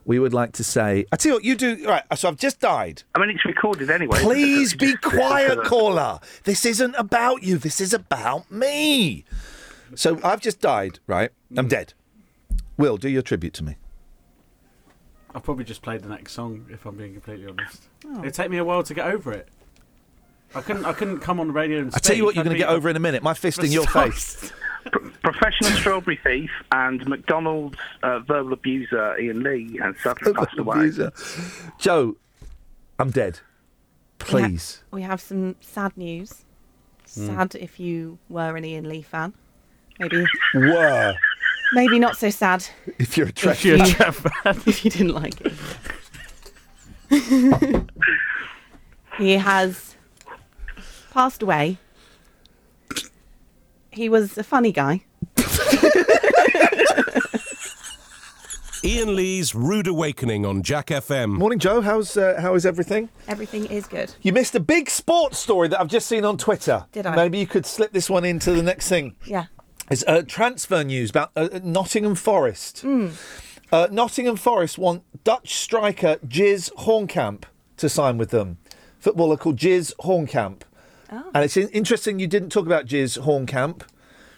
we 0.06 0.18
would 0.18 0.32
like 0.32 0.52
to 0.52 0.64
say. 0.64 1.04
I 1.12 1.16
tell 1.16 1.32
you 1.32 1.34
what, 1.36 1.44
you 1.44 1.54
do. 1.56 1.86
Right. 1.86 2.02
So 2.16 2.28
I've 2.28 2.38
just 2.38 2.60
died. 2.60 3.02
I 3.14 3.20
mean, 3.20 3.28
it's 3.28 3.44
recorded 3.44 3.90
anyway. 3.90 4.18
Please 4.20 4.72
be 4.84 4.92
Just- 4.92 5.02
quiet, 5.02 5.62
caller. 5.64 6.18
This 6.44 6.64
isn't 6.64 6.94
about 6.96 7.42
you. 7.42 7.58
This 7.58 7.78
is 7.78 7.92
about 7.92 8.50
me. 8.50 9.26
So 9.94 10.18
I've 10.24 10.40
just 10.40 10.60
died, 10.60 10.98
right? 11.06 11.30
I'm 11.58 11.68
dead. 11.68 11.92
Will, 12.80 12.96
do 12.96 13.10
your 13.10 13.20
tribute 13.20 13.52
to 13.54 13.62
me. 13.62 13.76
I'll 15.34 15.42
probably 15.42 15.64
just 15.64 15.82
play 15.82 15.98
the 15.98 16.08
next 16.08 16.32
song 16.32 16.64
if 16.70 16.86
I'm 16.86 16.96
being 16.96 17.12
completely 17.12 17.46
honest. 17.46 17.88
Oh. 18.06 18.20
It'd 18.20 18.32
take 18.32 18.50
me 18.50 18.56
a 18.56 18.64
while 18.64 18.82
to 18.82 18.94
get 18.94 19.06
over 19.06 19.32
it. 19.32 19.48
I 20.54 20.62
couldn't. 20.62 20.86
I 20.86 20.94
couldn't 20.94 21.20
come 21.20 21.38
on 21.38 21.48
the 21.48 21.52
radio 21.52 21.78
and. 21.78 21.94
I 21.94 21.98
tell 21.98 22.16
you 22.16 22.24
what, 22.24 22.34
you're 22.34 22.42
going 22.42 22.56
to 22.56 22.58
get 22.58 22.70
over 22.70 22.88
in 22.88 22.96
a 22.96 23.00
minute. 23.00 23.22
My 23.22 23.34
fist 23.34 23.62
in 23.62 23.70
your 23.70 23.86
Stop. 23.86 24.12
face. 24.12 24.52
Professional 25.22 25.70
strawberry 25.72 26.18
thief 26.24 26.50
and 26.72 27.06
McDonald's 27.06 27.78
uh, 28.02 28.20
verbal 28.20 28.54
abuser 28.54 29.14
Iain 29.20 29.42
Lee 29.42 29.78
has 29.80 29.94
sadly 30.02 30.32
passed 30.32 30.58
away. 30.58 30.78
Abuser. 30.78 31.12
Jo, 31.78 32.16
I'm 32.98 33.10
dead. 33.10 33.40
Please. 34.18 34.82
We 34.90 35.02
have 35.02 35.20
some 35.20 35.54
sad 35.60 35.96
news. 35.98 36.46
Sad 37.04 37.54
if 37.56 37.78
you 37.78 38.18
were 38.30 38.56
an 38.56 38.64
Iain 38.64 38.88
Lee 38.88 39.02
fan. 39.02 39.34
Maybe, 40.00 40.24
Were. 40.54 41.14
Maybe 41.72 41.98
not 41.98 42.16
so 42.16 42.30
sad 42.30 42.66
If 42.98 43.16
you're 43.16 43.26
a 43.26 43.30
If 43.30 43.34
Trek. 43.36 43.64
you're 43.64 43.82
a 43.82 43.86
Trek 43.86 44.14
fan. 44.14 44.60
if 44.66 44.84
you 44.84 44.90
didn't 44.90 45.14
like 45.14 45.34
it. 45.40 45.52
he 49.18 49.32
has 49.34 49.96
passed 51.12 51.42
away. 51.42 51.78
He 53.92 54.08
was 54.08 54.38
a 54.38 54.44
funny 54.44 54.72
guy. 54.72 55.02
Iain 58.82 59.14
Lee's 59.14 59.54
Rude 59.54 59.86
Awakening 59.88 60.46
on 60.46 60.62
Jack 60.62 60.86
FM. 60.86 61.32
Morning, 61.32 61.58
Jo. 61.58 61.82
How's 61.82 62.16
uh, 62.16 62.38
how 62.40 62.54
is 62.54 62.64
everything? 62.64 63.10
Everything 63.28 63.66
is 63.66 63.86
good. 63.86 64.14
You 64.22 64.32
missed 64.32 64.54
a 64.54 64.60
big 64.60 64.88
sports 64.88 65.38
story 65.38 65.68
that 65.68 65.78
I've 65.78 65.88
just 65.88 66.06
seen 66.06 66.24
on 66.24 66.38
Twitter. 66.38 66.86
Did 66.92 67.04
I? 67.04 67.14
Maybe 67.14 67.38
you 67.38 67.46
could 67.46 67.66
slip 67.66 67.92
this 67.92 68.08
one 68.08 68.24
into 68.24 68.52
the 68.52 68.62
next 68.62 68.88
thing. 68.88 69.16
Yeah. 69.26 69.44
It's 69.90 70.04
uh, 70.06 70.22
transfer 70.22 70.84
news 70.84 71.10
about 71.10 71.32
uh, 71.34 71.48
Nottingham 71.64 72.14
Forest. 72.14 72.84
Uh, 73.72 73.88
Nottingham 73.90 74.36
Forest 74.36 74.78
want 74.78 75.02
Dutch 75.24 75.54
striker 75.54 76.16
Jizz 76.26 76.72
Hornkamp 76.74 77.42
to 77.76 77.88
sign 77.88 78.16
with 78.16 78.30
them. 78.30 78.58
Footballer 79.00 79.36
called 79.36 79.56
Jizz 79.56 79.94
Hornkamp. 80.00 80.62
And 81.34 81.44
it's 81.44 81.56
in- 81.56 81.68
interesting 81.70 82.20
you 82.20 82.28
didn't 82.28 82.50
talk 82.50 82.66
about 82.66 82.86
Jizz 82.86 83.18
Hornkamp, 83.24 83.82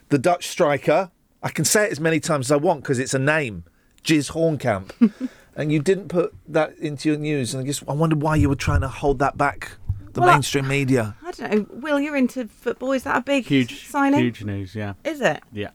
the 0.08 0.18
Dutch 0.18 0.48
striker. 0.48 1.10
I 1.42 1.50
can 1.50 1.66
say 1.66 1.84
it 1.84 1.92
as 1.92 2.00
many 2.00 2.18
times 2.18 2.46
as 2.46 2.52
I 2.52 2.56
want 2.56 2.82
because 2.82 2.98
it's 2.98 3.12
a 3.12 3.18
name, 3.18 3.64
Jizz 4.04 4.32
Hornkamp. 4.32 5.28
and 5.56 5.70
you 5.70 5.80
didn't 5.80 6.08
put 6.08 6.34
that 6.48 6.78
into 6.78 7.10
your 7.10 7.18
news. 7.18 7.52
And 7.52 7.62
I 7.62 7.66
just 7.66 7.86
I 7.86 7.92
wondered 7.92 8.22
why 8.22 8.36
you 8.36 8.48
were 8.48 8.54
trying 8.54 8.80
to 8.80 8.88
hold 8.88 9.18
that 9.18 9.36
back, 9.36 9.72
the 10.14 10.20
Well, 10.20 10.30
I- 10.30 10.34
mainstream 10.34 10.68
media. 10.68 11.14
I 11.24 11.30
don't 11.32 11.52
know. 11.52 11.66
Will, 11.80 12.00
you're 12.00 12.16
into 12.16 12.46
football. 12.48 12.92
Is 12.92 13.02
that 13.04 13.16
a 13.16 13.20
big 13.20 13.46
Huge, 13.46 13.88
signing? 13.88 14.20
huge 14.20 14.44
news. 14.44 14.74
Yeah, 14.74 14.94
Is 15.04 15.20
it? 15.20 15.42
yeah. 15.52 15.70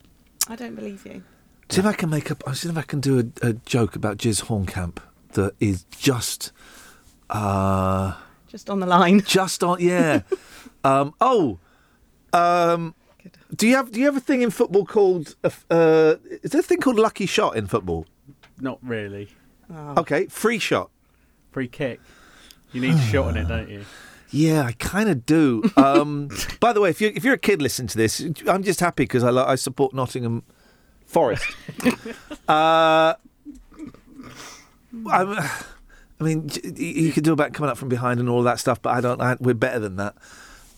I 0.48 0.56
don't 0.56 0.76
believe 0.76 1.06
you. 1.06 1.24
See 1.70 1.80
if 1.82 1.86
I 1.86 1.94
can 1.94 2.10
make 2.10 2.32
up. 2.32 2.44
I'll 2.48 2.54
see 2.54 2.70
if 2.70 2.78
I 2.78 2.82
can 2.84 3.02
do 3.02 3.20
a, 3.20 3.48
a 3.48 3.54
joke 3.54 3.96
about 3.96 4.18
Jizz 4.18 4.46
Hornkamp 4.46 4.98
that 5.34 5.54
is 5.60 5.84
just, 5.92 6.52
uh, 7.30 8.14
Just 8.48 8.70
on 8.70 8.80
the 8.80 8.86
line. 8.86 9.22
just 9.26 9.64
on. 9.64 9.80
Yeah. 9.82 10.22
um, 10.84 11.14
oh, 11.20 11.60
um, 12.32 12.96
do 13.56 13.68
you 13.68 13.76
have 13.76 13.92
do 13.92 14.00
you 14.00 14.06
have 14.06 14.16
a 14.16 14.22
thing 14.22 14.42
in 14.42 14.50
football 14.50 14.86
called? 14.86 15.36
Uh, 15.44 16.16
is 16.44 16.52
there 16.52 16.62
a 16.62 16.64
thing 16.64 16.80
called 16.80 16.98
lucky 16.98 17.26
shot 17.26 17.58
in 17.58 17.68
football? 17.68 18.06
Not 18.60 18.80
really. 18.82 19.30
Okay, 19.70 20.28
free 20.28 20.60
shot. 20.60 20.90
Free 21.52 21.68
kick. 21.68 22.00
You 22.72 22.80
need 22.82 22.94
a 22.96 23.02
shot 23.02 23.26
on 23.28 23.38
it, 23.38 23.48
don't 23.50 23.70
you? 23.70 23.84
Yeah, 24.32 24.64
I 24.64 24.74
kind 24.74 25.10
of 25.10 25.26
do. 25.26 25.64
Um, 25.78 26.30
by 26.60 26.74
the 26.74 26.82
way, 26.82 26.90
if 26.90 27.00
you 27.02 27.12
if 27.16 27.24
you're 27.24 27.36
a 27.36 27.38
kid 27.38 27.62
listening 27.62 27.88
to 27.90 27.98
this, 27.98 28.20
I'm 28.48 28.64
just 28.64 28.80
happy 28.80 29.04
because 29.04 29.24
I 29.24 29.30
lo- 29.30 29.46
I 29.46 29.56
support 29.56 29.94
Nottingham 29.94 30.44
Forest. 31.06 31.46
uh, 32.48 33.14
I'm, 35.12 35.38
I 36.20 36.24
mean, 36.24 36.50
you 36.76 37.12
could 37.12 37.24
do 37.24 37.32
about 37.32 37.54
coming 37.54 37.70
up 37.70 37.78
from 37.78 37.90
behind 37.90 38.20
and 38.20 38.28
all 38.28 38.44
that 38.44 38.60
stuff, 38.60 38.82
but 38.82 38.90
I 38.96 39.02
don't. 39.02 39.22
I, 39.22 39.38
we're 39.40 39.54
better 39.54 39.80
than 39.80 39.98
that. 39.98 40.16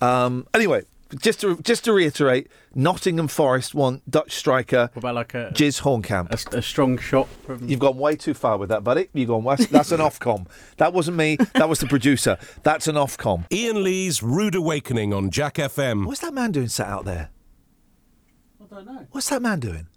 Um, 0.01 0.47
anyway, 0.53 0.83
just 1.17 1.41
to 1.41 1.57
just 1.61 1.83
to 1.85 1.93
reiterate, 1.93 2.47
Nottingham 2.75 3.27
Forest 3.27 3.73
want 3.73 4.09
Dutch 4.09 4.33
striker 4.33 4.89
What 4.93 4.97
about 5.01 5.15
like 5.15 5.33
a 5.33 5.51
Jizz 5.53 5.81
Hornkamp. 5.81 6.29
a, 6.29 6.33
s- 6.33 6.45
a 6.53 6.61
strong 6.61 6.97
shot 6.97 7.27
from? 7.45 7.67
You've 7.67 7.79
gone 7.79 7.97
way 7.97 8.15
too 8.15 8.33
far 8.33 8.57
with 8.57 8.69
that, 8.69 8.83
buddy. 8.83 9.09
You've 9.13 9.29
gone. 9.29 9.43
West. 9.43 9.69
That's 9.71 9.91
an 9.91 9.99
Ofcom. 10.09 10.47
That 10.77 10.93
wasn't 10.93 11.17
me. 11.17 11.37
That 11.55 11.67
was 11.69 11.79
the 11.79 11.87
producer. 11.87 12.37
That's 12.63 12.87
an 12.87 12.95
Ofcom. 12.95 13.45
Iain 13.51 13.83
Lee's 13.83 14.21
Rude 14.21 14.55
Awakening 14.55 15.13
on 15.13 15.29
Jack 15.31 15.55
FM. 15.55 16.05
What's 16.05 16.21
that 16.21 16.33
man 16.33 16.51
doing 16.51 16.67
sat 16.67 16.87
out 16.87 17.05
there? 17.05 17.29
I 18.61 18.75
don't 18.75 18.85
know. 18.85 19.07
What's 19.11 19.29
that 19.29 19.41
man 19.41 19.59
doing? 19.59 19.87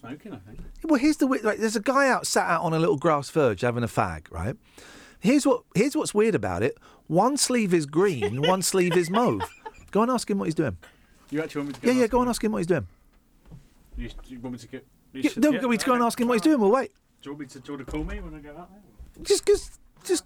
Smoking, 0.00 0.32
I 0.34 0.38
think. 0.38 0.58
Well, 0.82 0.98
here's 1.00 1.16
the 1.18 1.26
weird. 1.26 1.44
Right, 1.44 1.58
there's 1.58 1.76
a 1.76 1.80
guy 1.80 2.08
out 2.08 2.26
sat 2.26 2.48
out 2.48 2.62
on 2.62 2.74
a 2.74 2.78
little 2.78 2.96
grass 2.98 3.30
verge 3.30 3.60
having 3.62 3.82
a 3.84 3.88
fag. 3.88 4.30
Right. 4.30 4.56
Here's 5.20 5.46
what. 5.46 5.62
Here's 5.74 5.96
what's 5.96 6.12
weird 6.12 6.34
about 6.34 6.62
it. 6.62 6.76
One 7.06 7.36
sleeve 7.36 7.72
is 7.72 7.86
green. 7.86 8.42
one 8.42 8.60
sleeve 8.62 8.96
is 8.96 9.08
mauve. 9.08 9.42
Go 9.94 10.02
and 10.02 10.10
ask 10.10 10.28
him 10.28 10.38
what 10.40 10.46
he's 10.46 10.56
doing. 10.56 10.76
You 11.30 11.40
actually 11.40 11.60
want 11.60 11.68
me 11.68 11.74
to 11.74 11.80
go? 11.80 11.86
Yeah, 11.86 11.90
and 11.92 11.98
yeah. 11.98 12.04
ask 12.04 12.10
Go 12.10 12.16
him? 12.18 12.22
and 12.22 12.30
ask 12.30 12.42
him 12.44 12.50
what 12.52 12.58
he's 12.58 12.66
doing. 12.66 12.86
You, 13.96 14.08
you 14.26 14.40
want 14.40 14.52
me 14.54 14.58
to 14.58 14.66
get? 14.66 14.86
you 15.12 15.20
Yeah, 15.22 15.30
should- 15.30 15.42
no, 15.44 15.50
yeah, 15.52 15.66
we 15.66 15.78
to 15.78 15.86
go 15.86 15.94
and 15.94 16.02
ask 16.02 16.20
him 16.20 16.26
what 16.26 16.34
he's 16.34 16.42
doing. 16.42 16.58
We'll 16.58 16.72
wait. 16.72 16.90
Do 17.22 17.30
you 17.30 17.32
want 17.34 17.40
me 17.42 17.46
to? 17.46 17.60
Do 17.60 17.72
you 17.72 17.78
want 17.78 17.86
to 17.86 17.92
call 17.92 18.02
me 18.02 18.20
when 18.20 18.34
I 18.34 18.38
go 18.40 18.50
out 18.58 18.70
there? 18.72 19.22
Just, 19.22 19.46
just, 19.46 19.78
just. 20.02 20.24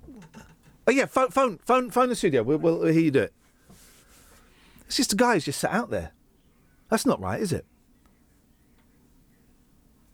Oh 0.87 0.91
yeah, 0.91 1.05
phone, 1.05 1.29
phone, 1.29 1.59
phone, 1.67 1.91
phone 1.91 2.09
the 2.09 2.17
studio. 2.17 2.43
We'll, 2.43 2.57
we'll 2.57 2.83
hear 2.87 3.03
you 3.03 3.11
do 3.11 3.21
it. 3.21 3.35
It's 4.87 4.97
just 4.97 5.13
a 5.13 5.17
guy 5.17 5.35
who's 5.35 5.45
just 5.45 5.61
sat 5.61 5.73
out 5.73 5.91
there. 5.91 6.13
That's 6.89 7.05
not 7.05 7.21
right, 7.21 7.39
is 7.39 7.53
it? 7.53 7.67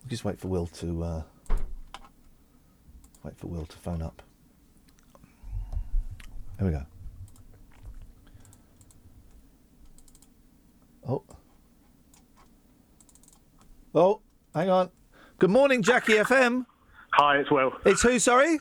We 0.03 0.11
Just 0.11 0.25
wait 0.25 0.41
for 0.41 0.49
Will 0.49 0.67
to. 0.67 1.05
Uh, 1.05 1.23
wait 3.23 3.37
for 3.37 3.47
Will 3.47 3.67
to 3.67 3.77
phone 3.77 4.03
up. 4.03 4.21
Here 6.59 6.67
we 6.67 6.73
go. 6.73 6.83
Oh. 11.09 11.23
Oh, 13.95 14.21
hang 14.55 14.71
on. 14.71 14.91
Good 15.39 15.51
morning, 15.51 15.83
Jackie 15.83 16.15
FM. 16.15 16.67
Hi, 17.13 17.39
it's 17.39 17.51
Will. 17.51 17.73
It's 17.85 18.03
who, 18.03 18.19
sorry? 18.19 18.59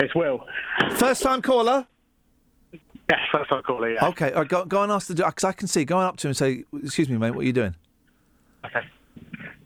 It's 0.00 0.14
Will. 0.14 0.46
First 0.92 1.22
time 1.22 1.42
caller? 1.42 1.86
Yes, 3.10 3.20
first 3.30 3.50
time 3.50 3.62
caller, 3.62 3.90
yeah. 3.90 4.06
Okay, 4.08 4.32
all 4.32 4.40
right, 4.40 4.48
go, 4.48 4.64
go 4.64 4.82
and 4.82 4.92
ask 4.92 5.08
the 5.08 5.14
because 5.14 5.44
I 5.44 5.52
can 5.52 5.66
see. 5.66 5.84
Go 5.84 5.98
on 5.98 6.04
up 6.04 6.16
to 6.18 6.28
him 6.28 6.30
and 6.30 6.36
say, 6.36 6.64
"Excuse 6.82 7.08
me, 7.08 7.18
mate, 7.18 7.32
what 7.32 7.42
are 7.42 7.46
you 7.46 7.52
doing?" 7.52 7.74
Okay. 8.64 8.80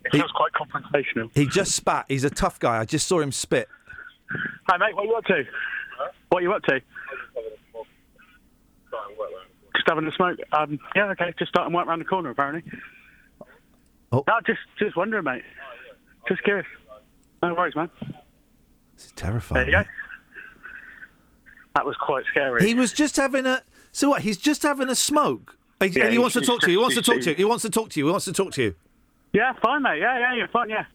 It 0.04 0.12
feels 0.12 0.30
quite 0.32 0.52
confrontational. 0.52 1.30
He 1.34 1.46
just 1.46 1.72
spat. 1.72 2.06
He's 2.08 2.24
a 2.24 2.30
tough 2.30 2.58
guy. 2.58 2.78
I 2.78 2.84
just 2.84 3.06
saw 3.06 3.20
him 3.20 3.30
spit. 3.30 3.68
Hi, 4.68 4.76
mate, 4.78 4.94
what 4.96 5.04
are 5.04 5.06
you 5.06 5.14
up 5.14 5.24
to? 5.26 5.44
What 6.30 6.38
are 6.38 6.42
you 6.42 6.52
up 6.52 6.62
to? 6.64 6.80
Just 9.76 9.88
having 9.88 10.06
a 10.06 10.12
smoke. 10.12 10.38
Um, 10.52 10.78
yeah, 10.94 11.10
okay, 11.10 11.32
just 11.38 11.50
starting 11.50 11.72
work 11.74 11.86
around 11.86 12.00
the 12.00 12.04
corner, 12.04 12.30
apparently. 12.30 12.70
Oh. 14.12 14.24
No, 14.26 14.34
just, 14.46 14.60
just 14.78 14.96
wondering, 14.96 15.24
mate. 15.24 15.42
Just 16.28 16.42
curious. 16.42 16.66
No 17.42 17.54
worries, 17.54 17.76
man. 17.76 17.90
This 18.96 19.06
is 19.06 19.12
terrifying. 19.12 19.66
There 19.70 19.80
you 19.80 19.84
go. 19.84 19.90
That 21.74 21.84
was 21.84 21.96
quite 22.00 22.24
scary. 22.30 22.66
He 22.66 22.74
was 22.74 22.92
just 22.92 23.16
having 23.16 23.44
a. 23.44 23.62
So 23.92 24.08
what? 24.10 24.22
He's 24.22 24.38
just 24.38 24.62
having 24.62 24.88
a 24.88 24.94
smoke. 24.94 25.58
He, 25.80 25.88
Yeah, 25.88 26.04
and 26.04 26.12
he 26.12 26.18
wants 26.18 26.34
to 26.34 26.40
talk 26.40 26.60
to 26.62 26.70
you. 26.70 26.78
He 26.78 26.82
wants 26.82 26.96
to 26.96 27.02
talk 27.02 27.20
to 27.20 27.30
you. 27.30 27.36
He 27.36 27.44
wants 27.44 27.62
to 27.62 27.70
talk 27.70 27.90
to 27.90 28.00
you. 28.00 28.06
He 28.06 28.10
wants 28.10 28.24
to 28.24 28.32
talk 28.32 28.52
to 28.52 28.62
you. 28.62 28.74
Yeah, 29.34 29.52
fine, 29.62 29.82
mate. 29.82 30.00
Yeah, 30.00 30.18
yeah, 30.18 30.34
you're 30.34 30.48
fine, 30.48 30.70
yeah. 30.70 30.86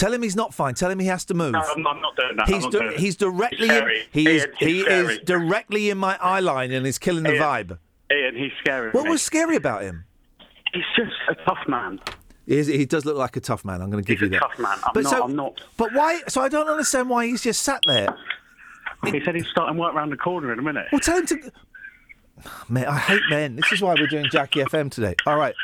Tell 0.00 0.14
him 0.14 0.22
he's 0.22 0.34
not 0.34 0.54
fine. 0.54 0.72
Tell 0.74 0.90
him 0.90 0.98
he 0.98 1.08
has 1.08 1.26
to 1.26 1.34
move. 1.34 1.52
No, 1.52 1.60
I'm, 1.60 1.86
I'm 1.86 2.00
not 2.00 2.16
doing 2.16 2.36
that. 2.36 2.48
He's 2.48 2.64
di- 2.64 2.70
doing 2.70 2.98
he's 2.98 3.16
directly. 3.16 3.68
He's 3.68 3.70
in, 3.70 4.00
he 4.12 4.28
is 4.30 4.42
Iain, 4.44 4.52
he's 4.58 4.68
he 4.86 4.92
is 4.92 5.18
directly 5.26 5.90
in 5.90 5.98
my 5.98 6.16
eye 6.22 6.40
line 6.40 6.72
and 6.72 6.86
is 6.86 6.98
killing 6.98 7.22
the 7.22 7.32
Iain. 7.38 7.66
vibe. 7.66 7.78
Iain, 8.10 8.34
he's 8.34 8.52
scary. 8.60 8.92
What 8.92 9.04
mate. 9.04 9.10
was 9.10 9.20
scary 9.20 9.56
about 9.56 9.82
him? 9.82 10.04
He's 10.72 10.84
just 10.96 11.12
a 11.28 11.34
tough 11.44 11.68
man. 11.68 12.00
He, 12.46 12.56
is, 12.56 12.66
he 12.66 12.86
does 12.86 13.04
look 13.04 13.18
like 13.18 13.36
a 13.36 13.40
tough 13.40 13.62
man. 13.62 13.82
I'm 13.82 13.90
going 13.90 14.02
to 14.02 14.06
give 14.08 14.20
He's 14.20 14.30
you 14.30 14.38
a 14.38 14.40
that. 14.40 14.48
tough 14.48 14.58
man. 14.58 14.78
I'm 14.84 14.92
but 14.94 15.02
not. 15.04 15.10
so, 15.10 15.22
I'm 15.24 15.36
not. 15.36 15.60
But 15.76 15.92
why? 15.92 16.20
So 16.28 16.40
I 16.40 16.48
don't 16.48 16.68
understand 16.68 17.10
why 17.10 17.26
he's 17.26 17.42
just 17.42 17.60
sat 17.60 17.82
there. 17.86 18.08
He 19.04 19.20
said 19.22 19.34
he's 19.34 19.48
starting 19.48 19.76
work 19.76 19.94
around 19.94 20.10
the 20.10 20.16
corner 20.16 20.50
in 20.50 20.58
a 20.58 20.62
minute. 20.62 20.86
Well, 20.92 21.00
tell 21.00 21.18
him 21.18 21.26
to. 21.26 21.52
Man, 22.70 22.86
I 22.86 22.96
hate 22.96 23.22
men. 23.28 23.56
This 23.56 23.70
is 23.70 23.82
why 23.82 23.94
we're 23.98 24.06
doing 24.06 24.26
Jackie 24.30 24.60
FM 24.60 24.90
today. 24.90 25.14
All 25.26 25.36
right, 25.36 25.54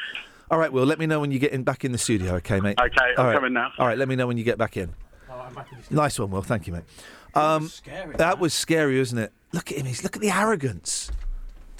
all 0.50 0.58
right. 0.58 0.72
Will 0.72 0.84
let 0.86 0.98
me 0.98 1.06
know 1.06 1.20
when 1.20 1.30
you 1.30 1.38
get 1.38 1.52
in 1.52 1.62
back 1.62 1.84
in 1.84 1.92
the 1.92 1.98
studio, 1.98 2.34
okay, 2.36 2.60
mate? 2.60 2.78
Okay, 2.80 2.96
I'm 3.00 3.18
All 3.18 3.24
right. 3.26 3.34
coming 3.34 3.52
now. 3.52 3.72
All 3.78 3.86
right, 3.86 3.98
let 3.98 4.08
me 4.08 4.16
know 4.16 4.26
when 4.26 4.36
you 4.38 4.44
get 4.44 4.58
back 4.58 4.76
in. 4.76 4.92
Nice 5.90 6.18
one, 6.18 6.30
Will. 6.30 6.42
Thank 6.42 6.66
you, 6.66 6.72
mate. 6.72 6.84
Um, 7.34 7.70
that 8.16 8.38
was 8.38 8.54
scary, 8.54 8.98
wasn't 8.98 9.20
it? 9.20 9.32
Look 9.52 9.70
at 9.70 9.78
him. 9.78 9.86
He's 9.86 10.02
look 10.02 10.16
at 10.16 10.22
the 10.22 10.30
arrogance. 10.30 11.10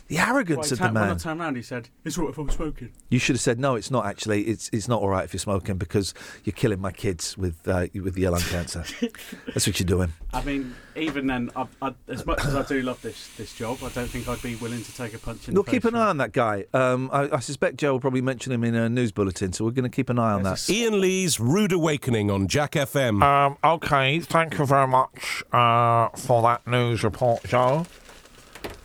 The 0.08 0.18
arrogance 0.18 0.56
Well, 0.56 0.60
of 0.60 0.68
he 0.70 0.74
the 0.74 0.76
ta- 0.76 0.86
When 0.92 0.96
I 1.02 1.06
man. 1.08 1.18
turned 1.18 1.40
around, 1.40 1.56
he 1.56 1.62
said, 1.62 1.88
"It's 2.04 2.16
all 2.16 2.24
right 2.26 2.30
if 2.32 2.38
I'm 2.38 2.48
smoking." 2.50 2.92
You 3.10 3.18
should 3.18 3.34
have 3.34 3.40
said 3.40 3.58
no. 3.58 3.74
It's 3.74 3.90
not 3.90 4.06
actually. 4.06 4.42
It's 4.44 4.70
it's 4.72 4.86
not 4.86 5.02
all 5.02 5.08
right 5.08 5.24
if 5.24 5.32
you're 5.34 5.40
smoking 5.40 5.78
because 5.78 6.14
you're 6.44 6.52
killing 6.54 6.80
my 6.80 6.92
kids 6.92 7.36
with 7.36 7.66
uh, 7.66 7.86
with 7.94 8.14
the 8.14 8.28
lung 8.28 8.40
cancer. 8.42 8.84
That's 9.52 9.66
what 9.66 9.80
you're 9.80 9.86
doing. 9.86 10.12
I 10.32 10.42
mean, 10.44 10.76
even 10.94 11.26
then, 11.26 11.50
I, 11.56 11.66
I, 11.82 11.94
as 12.06 12.24
much 12.24 12.44
as 12.44 12.54
I 12.54 12.62
do 12.62 12.82
love 12.82 13.02
this 13.02 13.28
this 13.36 13.52
job, 13.54 13.78
I 13.82 13.88
don't 13.88 14.06
think 14.08 14.28
I'd 14.28 14.40
be 14.42 14.54
willing 14.54 14.84
to 14.84 14.94
take 14.96 15.12
a 15.14 15.18
punch 15.18 15.48
in 15.48 15.54
We'll 15.54 15.64
the 15.64 15.72
keep 15.72 15.82
face. 15.82 15.92
an 15.92 15.96
eye 15.98 16.08
on 16.10 16.18
that 16.18 16.30
guy. 16.32 16.66
Um, 16.72 17.10
I, 17.12 17.28
I 17.36 17.40
suspect 17.40 17.78
Jo 17.78 17.92
will 17.92 18.00
probably 18.00 18.22
mention 18.22 18.52
him 18.52 18.62
in 18.62 18.76
a 18.76 18.88
news 18.88 19.10
bulletin, 19.10 19.52
so 19.54 19.64
we're 19.64 19.72
going 19.72 19.90
to 19.90 19.96
keep 19.96 20.08
an 20.08 20.20
eye 20.20 20.32
on 20.34 20.44
that. 20.44 20.64
Iain 20.70 21.00
Lee's 21.00 21.40
Rude 21.40 21.72
Awakening 21.72 22.30
on 22.30 22.46
Jack 22.46 22.72
FM. 22.72 23.24
Um, 23.24 23.56
okay, 23.64 24.20
thank 24.20 24.56
you 24.56 24.66
very 24.66 24.86
much 24.86 25.42
uh, 25.52 26.10
for 26.10 26.42
that 26.42 26.64
news 26.64 27.02
report, 27.02 27.42
Jo. 27.42 27.86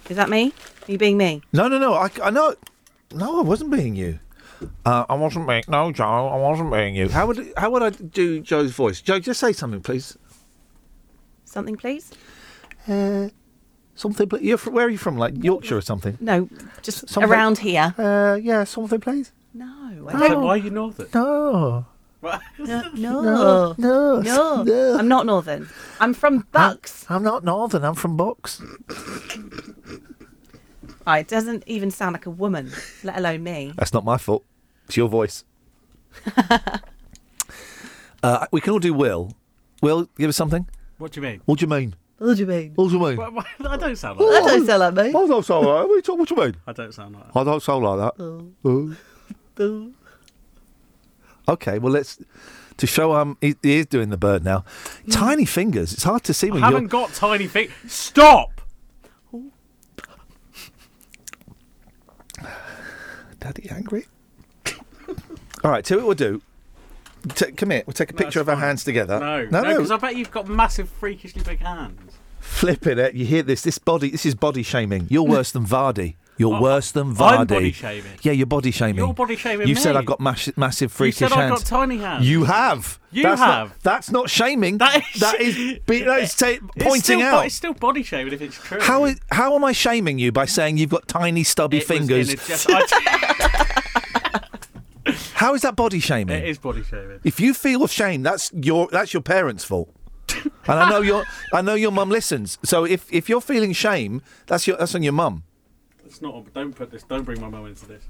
Is 0.10 0.18
that 0.18 0.30
me? 0.30 0.52
Are 0.92 0.96
you 0.96 0.98
being 0.98 1.18
me? 1.18 1.42
No, 1.54 1.70
no, 1.70 1.80
no. 1.80 1.94
I, 1.94 2.10
I 2.22 2.30
know. 2.32 2.54
No, 3.14 3.40
I 3.40 3.44
wasn't 3.44 3.72
being 3.72 3.96
you. 3.96 4.20
Uh, 4.86 5.06
I 5.08 5.14
wasn't 5.16 5.48
being 5.48 5.64
no, 5.70 5.90
Jo. 5.94 6.04
I 6.04 6.36
wasn't 6.36 6.70
being 6.70 6.96
you. 6.96 7.08
How 7.08 7.28
would 7.28 7.54
how 7.56 7.70
would 7.70 7.82
I 7.82 7.92
do 7.92 8.42
Jo's 8.42 8.72
voice? 8.74 9.00
Jo, 9.00 9.18
just 9.18 9.40
say 9.40 9.54
something, 9.54 9.80
please. 9.80 10.18
Something, 11.46 11.78
please? 11.78 12.12
Uh, 12.90 13.30
something. 13.96 14.28
pl- 14.28 14.42
You're 14.42 14.58
from, 14.58 14.74
where 14.74 14.86
are 14.86 14.90
you 14.90 14.98
from? 14.98 15.18
Like 15.18 15.42
Yorkshire 15.42 15.78
or 15.78 15.82
something? 15.82 16.18
No, 16.20 16.50
just 16.82 17.08
Something- 17.08 17.32
around 17.32 17.60
here. 17.60 17.96
Uh, 17.98 18.36
yeah, 18.36 18.66
something, 18.66 19.00
please. 19.00 19.32
No, 19.54 19.66
I 20.10 20.12
So 20.12 20.28
don't. 20.28 20.44
why 20.44 20.50
are 20.50 20.58
you 20.58 20.72
northern? 20.72 21.08
No. 21.14 21.86
No, 22.22 22.40
No, 22.60 22.82
no, 22.96 23.22
no, 23.78 24.22
no, 24.22 24.64
no. 24.64 24.98
I'm 25.00 25.08
not 25.08 25.26
northern. 25.26 25.70
I'm 26.02 26.14
from 26.14 26.46
Bucks. 26.52 27.06
I'm 27.10 27.24
not 27.24 27.46
northern. 27.46 27.86
I'm 27.86 27.96
from 27.96 28.18
Bucks. 28.18 28.62
Oh, 31.08 31.14
it 31.14 31.28
doesn't 31.28 31.64
even 31.68 31.90
sound 31.92 32.14
like 32.14 32.26
a 32.26 32.30
woman, 32.30 32.72
let 33.04 33.18
alone 33.18 33.44
me. 33.44 33.74
That's 33.76 33.94
not 33.94 34.06
my 34.06 34.18
fault. 34.18 34.46
It's 34.86 34.98
your 34.98 35.08
voice. 35.10 35.44
uh, 38.24 38.46
we 38.52 38.62
can 38.62 38.74
all 38.74 38.80
do 38.80 38.94
Will. 38.94 39.34
Will, 39.82 40.08
give 40.18 40.30
us 40.30 40.36
something. 40.38 40.68
What 40.98 41.12
do 41.14 41.20
you 41.22 41.28
mean? 41.28 41.42
What 41.46 41.60
do 41.60 41.64
you 41.64 41.70
mean? 41.70 41.96
What 42.20 42.36
do 42.36 42.42
you 42.42 42.46
mean? 42.48 42.74
What 42.76 42.90
do 42.90 42.94
you 42.98 43.00
mean? 43.04 43.18
What- 43.18 43.34
what- 43.34 43.46
I 43.68 43.78
don't 43.78 43.96
sound 43.96 44.20
like 44.20 44.30
That 44.30 44.44
that. 44.44 44.50
don't 44.50 44.66
sound 44.68 44.80
like 44.80 44.94
me. 45.06 45.10
I 45.10 45.28
don't 45.28 45.44
sound 45.46 45.66
like 45.66 45.76
that. 45.82 45.88
What 45.88 45.88
do 45.88 45.96
you, 45.96 46.02
talk- 46.04 46.20
what 46.20 46.28
do 46.30 46.36
you 46.36 46.42
mean? 46.42 46.56
I 46.68 46.74
don't 46.74 46.94
sound 46.94 47.16
like 47.16 47.34
that. 47.34 47.40
I 47.40 47.44
don't 47.44 47.64
sound 47.64 47.84
like 47.84 48.16
that. 48.16 49.04
Oh. 49.58 49.84
Okay, 51.48 51.80
well 51.80 51.92
let's 51.92 52.20
to 52.78 52.88
show 52.88 53.14
um 53.14 53.38
he, 53.42 53.56
he 53.64 53.78
is 53.78 53.86
doing 53.88 54.10
the 54.10 54.18
bird 54.18 54.44
now. 54.44 54.64
Tiny 55.10 55.46
fingers. 55.46 55.92
It's 55.94 56.04
hard 56.04 56.24
to 56.26 56.34
see 56.34 56.50
I 56.50 56.54
when 56.54 56.62
haven't 56.64 56.82
you're. 56.84 56.88
got 56.90 57.14
tiny 57.14 57.48
feet. 57.48 57.72
Stop! 57.88 58.51
Daddy 63.42 63.70
angry. 63.70 64.06
All 65.64 65.72
right, 65.72 65.86
so 65.86 65.98
what 65.98 66.06
we'll 66.06 66.16
do. 66.16 66.42
T- 67.36 67.52
come 67.52 67.72
here. 67.72 67.84
We'll 67.86 67.94
take 67.94 68.10
a 68.12 68.14
picture 68.14 68.40
of 68.40 68.48
our 68.50 68.56
hands 68.56 68.84
together. 68.84 69.20
No, 69.20 69.44
no, 69.44 69.50
no, 69.50 69.62
no. 69.62 69.70
because 69.76 69.92
I 69.92 69.98
bet 69.98 70.16
you've 70.16 70.32
got 70.32 70.48
massive, 70.48 70.90
freakishly 70.90 71.44
big 71.44 71.60
hands. 71.60 72.14
Flipping 72.40 72.98
it. 72.98 73.14
You 73.14 73.26
hear 73.26 73.44
this? 73.44 73.62
This 73.62 73.78
body. 73.78 74.10
This 74.10 74.26
is 74.26 74.34
body 74.36 74.64
shaming. 74.64 75.08
You're 75.10 75.24
worse 75.28 75.52
than 75.52 75.66
Vardy. 75.66 76.16
You're 76.38 76.56
Oh, 76.56 76.62
worse 76.62 76.92
than 76.92 77.14
Vardy. 77.16 77.38
I'm 77.40 77.46
body 77.48 77.72
shaming. 77.72 78.12
Yeah, 78.24 78.32
you're 78.32 78.48
body 78.48 78.72
shaming. 78.72 78.96
You're 78.96 79.14
body 79.14 79.36
shaming 79.36 79.68
You 79.68 79.76
said 79.76 79.92
me. 79.94 80.00
I've 80.00 80.06
got 80.08 80.20
mass- 80.20 80.50
massive 80.58 80.90
You 80.90 80.96
freakish 80.96 81.20
said 81.20 81.32
I've 81.34 81.38
hands. 81.50 81.60
got 81.60 81.66
tiny 81.68 81.98
hands. 81.98 82.28
You 82.28 82.46
have. 82.46 83.00
You 83.12 83.24
that's 83.24 83.42
have. 83.42 83.70
Not, 83.70 83.80
that's 83.82 84.10
not 84.12 84.30
shaming. 84.32 84.80
That 84.80 85.04
is- 85.14 85.22
that 85.22 85.40
is, 85.40 85.56
be, 85.86 86.02
that 86.02 86.20
is 86.24 86.34
ta- 86.34 86.48
It's 86.48 86.62
pointing 86.80 87.02
still, 87.04 87.20
bo- 87.20 87.26
out. 87.26 87.46
It's 87.46 87.54
still 87.54 87.74
body 87.76 88.02
shaming 88.02 88.34
if 88.34 88.42
it's 88.42 88.56
true. 88.58 88.80
How 88.82 89.06
is, 89.06 89.20
how 89.30 89.54
am 89.56 89.64
I 89.64 89.72
shaming 89.74 90.18
you 90.18 90.32
by 90.32 90.46
saying 90.46 90.80
you've 90.80 90.90
got 90.90 91.08
tiny 91.08 91.44
stubby 91.44 91.78
It 91.78 91.88
was 91.88 92.00
fingers? 92.00 92.36
I- 92.68 93.31
How 95.42 95.56
is 95.56 95.64
that 95.64 95.76
body 95.76 96.00
shaming? 96.00 96.38
it 96.38 96.48
is 96.48 96.60
body 96.60 96.84
shaming. 96.84 97.20
If 97.24 97.40
you 97.40 97.56
feel 97.56 97.88
shame, 97.88 98.22
that's 98.22 98.54
your 98.54 98.88
that's 98.92 99.12
your 99.12 99.24
parents' 99.24 99.64
fault. 99.64 99.92
and 100.30 100.52
I 100.68 100.88
know 100.88 101.02
your 101.02 101.26
I 101.52 101.64
know 101.64 101.74
your 101.74 101.92
mum 101.92 102.10
listens. 102.10 102.60
So 102.64 102.86
if, 102.86 103.12
if 103.12 103.28
you're 103.28 103.42
feeling 103.42 103.74
shame, 103.74 104.22
that's 104.46 104.68
your 104.68 104.78
that's 104.78 104.94
on 104.94 105.02
your 105.02 105.14
mum. 105.14 105.42
It's 106.06 106.22
not. 106.22 106.54
Don't 106.54 106.76
put 106.76 106.92
this. 106.92 107.02
Don't 107.02 107.24
bring 107.24 107.42
my 107.42 107.50
mum 107.50 107.66
into 107.66 107.88
this. 107.88 108.04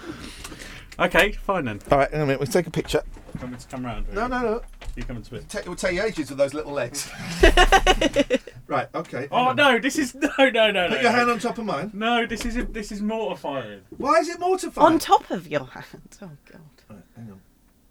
okay, 0.98 1.32
fine 1.32 1.64
then. 1.66 1.80
All 1.90 1.98
right, 1.98 2.10
hang 2.10 2.20
on 2.20 2.24
a 2.24 2.26
minute. 2.26 2.40
We'll 2.40 2.46
take 2.46 2.66
a 2.66 2.70
picture. 2.70 3.02
Coming 3.38 3.58
to 3.58 3.66
come 3.68 3.84
round. 3.84 4.06
No, 4.12 4.26
no, 4.26 4.40
no. 4.40 4.62
You 4.96 5.04
come 5.04 5.16
and 5.16 5.26
spit. 5.26 5.54
it 5.54 5.68
will 5.68 5.76
take 5.76 5.94
you 5.94 6.02
ages 6.02 6.30
with 6.30 6.38
those 6.38 6.54
little 6.54 6.72
legs. 6.72 7.10
right. 8.66 8.88
Okay. 8.94 9.28
Oh 9.30 9.52
no! 9.52 9.78
This 9.78 9.98
is 9.98 10.14
no, 10.14 10.30
no, 10.38 10.48
no, 10.48 10.70
no. 10.70 10.88
Put 10.88 11.02
your 11.02 11.12
no. 11.12 11.18
hand 11.18 11.30
on 11.30 11.38
top 11.38 11.58
of 11.58 11.64
mine. 11.66 11.90
No, 11.92 12.24
this 12.26 12.46
is 12.46 12.54
this 12.70 12.90
is 12.92 13.02
mortifying. 13.02 13.82
Why 13.98 14.14
is 14.20 14.28
it 14.28 14.40
mortifying? 14.40 14.86
On 14.94 14.98
top 14.98 15.30
of 15.30 15.46
your 15.48 15.66
hand. 15.66 15.86
Oh, 16.22 16.30
God. 16.50 16.60
Right, 16.88 16.98
hang 17.16 17.30
on. 17.30 17.40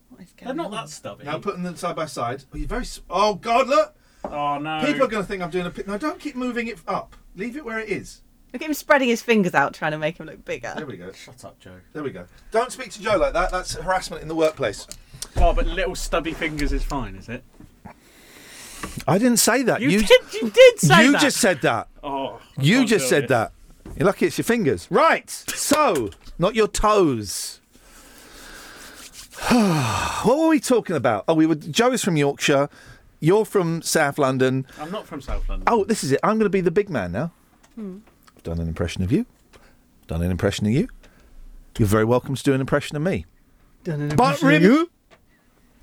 What 0.09 0.21
is 0.21 0.33
They're 0.41 0.53
not 0.53 0.67
on? 0.67 0.71
that 0.71 0.89
stubby. 0.89 1.25
Now 1.25 1.37
putting 1.37 1.61
them 1.63 1.75
side 1.75 1.95
by 1.95 2.05
side. 2.07 2.43
Oh, 2.53 2.57
you're 2.57 2.67
very. 2.67 2.81
s- 2.81 3.01
Oh 3.09 3.35
God! 3.35 3.67
Look. 3.67 3.95
Oh 4.23 4.57
no! 4.57 4.83
People 4.83 5.03
are 5.03 5.07
going 5.07 5.23
to 5.23 5.27
think 5.27 5.43
I'm 5.43 5.51
doing 5.51 5.67
a. 5.67 5.69
pic- 5.71 5.87
No, 5.87 5.97
don't 5.99 6.19
keep 6.19 6.35
moving 6.35 6.67
it 6.67 6.79
up. 6.87 7.15
Leave 7.35 7.55
it 7.55 7.63
where 7.65 7.79
it 7.79 7.89
is. 7.89 8.21
Look 8.55 8.61
at 8.61 8.69
him 8.69 8.73
spreading 8.73 9.09
his 9.09 9.21
fingers 9.21 9.53
out, 9.53 9.73
trying 9.73 9.91
to 9.91 9.97
make 9.97 10.17
him 10.17 10.27
look 10.27 10.45
bigger. 10.45 10.71
There 10.77 10.85
we 10.85 10.95
go. 10.95 11.11
Shut 11.11 11.43
up, 11.43 11.59
Jo. 11.59 11.71
There 11.91 12.01
we 12.01 12.11
go. 12.11 12.25
Don't 12.51 12.71
speak 12.71 12.89
to 12.91 13.01
Jo 13.01 13.17
like 13.17 13.33
that. 13.33 13.51
That's 13.51 13.73
harassment 13.73 14.21
in 14.21 14.29
the 14.29 14.35
workplace. 14.35 14.87
Oh, 15.35 15.53
but 15.53 15.67
little 15.67 15.93
stubby 15.93 16.31
fingers 16.31 16.71
is 16.71 16.81
fine, 16.81 17.15
is 17.17 17.27
it? 17.27 17.43
I 19.05 19.17
didn't 19.17 19.39
say 19.39 19.63
that. 19.63 19.81
You, 19.81 19.99
did. 19.99 20.09
You 20.41 20.49
did 20.49 20.79
say 20.79 20.87
that. 20.87 21.03
you 21.03 21.11
that. 21.11 21.21
just 21.21 21.35
said 21.41 21.63
that. 21.63 21.89
Oh. 22.01 22.39
I 22.57 22.61
You 22.61 22.77
can't 22.77 22.89
just 22.91 23.05
do 23.07 23.09
said 23.09 23.23
this. 23.23 23.29
that. 23.31 23.51
You're 23.97 24.05
lucky 24.05 24.27
it's 24.27 24.37
your 24.37 24.45
fingers. 24.45 24.87
Right. 24.89 25.29
So, 25.29 26.11
not 26.39 26.55
your 26.55 26.69
toes. 26.69 27.59
what 29.51 30.37
were 30.39 30.47
we 30.47 30.61
talking 30.61 30.95
about? 30.95 31.25
Oh, 31.27 31.33
we 31.33 31.45
were. 31.45 31.55
Jo 31.55 31.91
is 31.91 32.01
from 32.01 32.15
Yorkshire. 32.15 32.69
You're 33.19 33.43
from 33.43 33.81
South 33.81 34.17
London. 34.17 34.65
I'm 34.79 34.91
not 34.91 35.07
from 35.07 35.19
South 35.19 35.49
London. 35.49 35.65
Oh, 35.67 35.83
this 35.83 36.05
is 36.05 36.13
it. 36.13 36.21
I'm 36.23 36.37
going 36.37 36.45
to 36.45 36.49
be 36.49 36.61
the 36.61 36.71
big 36.71 36.89
man 36.89 37.11
now. 37.11 37.33
I've 37.77 38.01
done 38.45 38.59
an 38.59 38.67
impression 38.69 39.03
of 39.03 39.11
you. 39.11 39.25
Done 40.07 40.21
an 40.21 40.31
impression 40.31 40.65
of 40.67 40.71
you. 40.71 40.87
You're 41.77 41.87
very 41.87 42.05
welcome 42.05 42.35
to 42.35 42.43
do 42.43 42.53
an 42.53 42.61
impression 42.61 42.95
of 42.95 43.01
me. 43.03 43.25
But, 43.83 44.41
rem- 44.41 44.87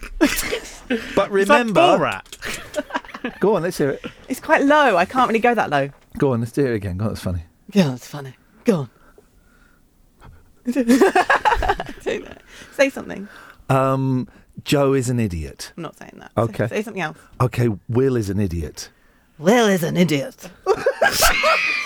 but 0.18 0.30
Is 0.30 1.12
that 1.14 1.28
remember, 1.30 1.80
Borat? 1.80 3.38
go 3.40 3.56
on, 3.56 3.62
let's 3.62 3.76
hear 3.78 3.90
it. 3.90 4.04
It's 4.28 4.40
quite 4.40 4.62
low. 4.62 4.96
I 4.96 5.04
can't 5.04 5.28
really 5.28 5.40
go 5.40 5.54
that 5.54 5.68
low. 5.70 5.90
Go 6.18 6.32
on, 6.32 6.40
let's 6.40 6.52
do 6.52 6.64
it 6.64 6.74
again. 6.74 6.96
Go 6.96 7.04
on, 7.06 7.10
that's 7.10 7.20
funny. 7.20 7.44
Yeah, 7.72 7.88
that's 7.90 8.06
funny. 8.06 8.34
Go 8.64 8.76
on. 8.76 8.90
Do 10.70 10.82
that. 10.84 12.42
Say 12.72 12.88
something. 12.88 13.28
Um, 13.68 14.28
Jo 14.64 14.92
is 14.92 15.10
an 15.10 15.18
idiot. 15.18 15.72
I'm 15.76 15.82
not 15.82 15.96
saying 15.98 16.14
that. 16.18 16.30
Okay. 16.36 16.68
Say, 16.68 16.76
say 16.76 16.82
something 16.82 17.02
else. 17.02 17.18
Okay, 17.40 17.68
Will 17.88 18.16
is 18.16 18.30
an 18.30 18.38
idiot. 18.40 18.88
Will 19.38 19.66
is 19.66 19.82
an 19.82 19.96
idiot. 19.96 20.48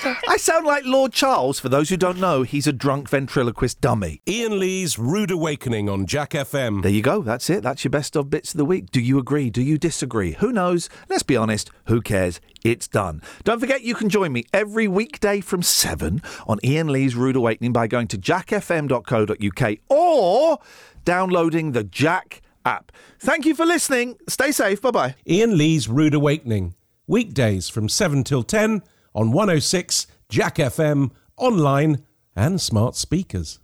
I 0.07 0.36
sound 0.36 0.66
like 0.66 0.84
Lord 0.84 1.12
Charles. 1.12 1.59
For 1.59 1.68
those 1.68 1.88
who 1.88 1.96
don't 1.96 2.20
know, 2.20 2.42
he's 2.42 2.68
a 2.68 2.72
drunk 2.72 3.09
ventriloquist 3.09 3.80
dummy. 3.80 4.20
Iain 4.28 4.59
Lee's 4.61 4.98
Rude 4.98 5.32
Awakening 5.32 5.88
on 5.88 6.07
Jack 6.07 6.30
FM. 6.30 6.82
There 6.82 6.92
you 6.92 7.02
go. 7.02 7.22
That's 7.22 7.50
it. 7.50 7.64
That's 7.64 7.82
your 7.82 7.90
best 7.90 8.14
of 8.14 8.30
bits 8.30 8.54
of 8.54 8.59
the 8.59 8.64
week. 8.64 8.90
Do 8.90 9.00
you 9.00 9.18
agree? 9.18 9.50
Do 9.50 9.62
you 9.62 9.78
disagree? 9.78 10.32
Who 10.32 10.52
knows? 10.52 10.88
Let's 11.09 11.24
be 11.24 11.36
honest. 11.36 11.70
Who 11.86 12.00
cares? 12.00 12.40
It's 12.64 12.86
done. 12.86 13.20
Don't 13.42 13.59
forget 13.59 13.82
you 13.82 13.94
can 13.96 14.09
join 14.09 14.32
me 14.32 14.44
every 14.52 14.86
weekday 14.86 15.40
from 15.40 15.62
7 15.62 16.22
on 16.46 16.59
Iain 16.64 16.88
Lee's 16.88 17.16
Rude 17.16 17.36
Awakening 17.36 17.72
by 17.72 17.88
going 17.88 18.07
to 18.09 18.18
jackfm.co.uk 18.18 19.78
or 19.88 20.59
downloading 21.04 21.72
the 21.72 21.84
Jack 21.84 22.42
app. 22.64 22.92
Thank 23.18 23.44
you 23.44 23.54
for 23.57 23.66
listening. 23.66 24.18
Stay 24.28 24.52
safe. 24.52 24.80
Bye 24.80 24.90
bye. 24.92 25.14
Iain 25.28 25.59
Lee's 25.59 25.88
Rude 25.88 26.14
Awakening. 26.14 26.74
Weekdays 27.09 27.68
from 27.68 27.88
7 27.88 28.22
till 28.22 28.42
10 28.42 28.82
on 29.16 29.32
106 29.32 30.06
Jack 30.28 30.56
FM, 30.56 31.10
online 31.38 32.04
and 32.36 32.60
smart 32.60 32.94
speakers. 32.94 33.58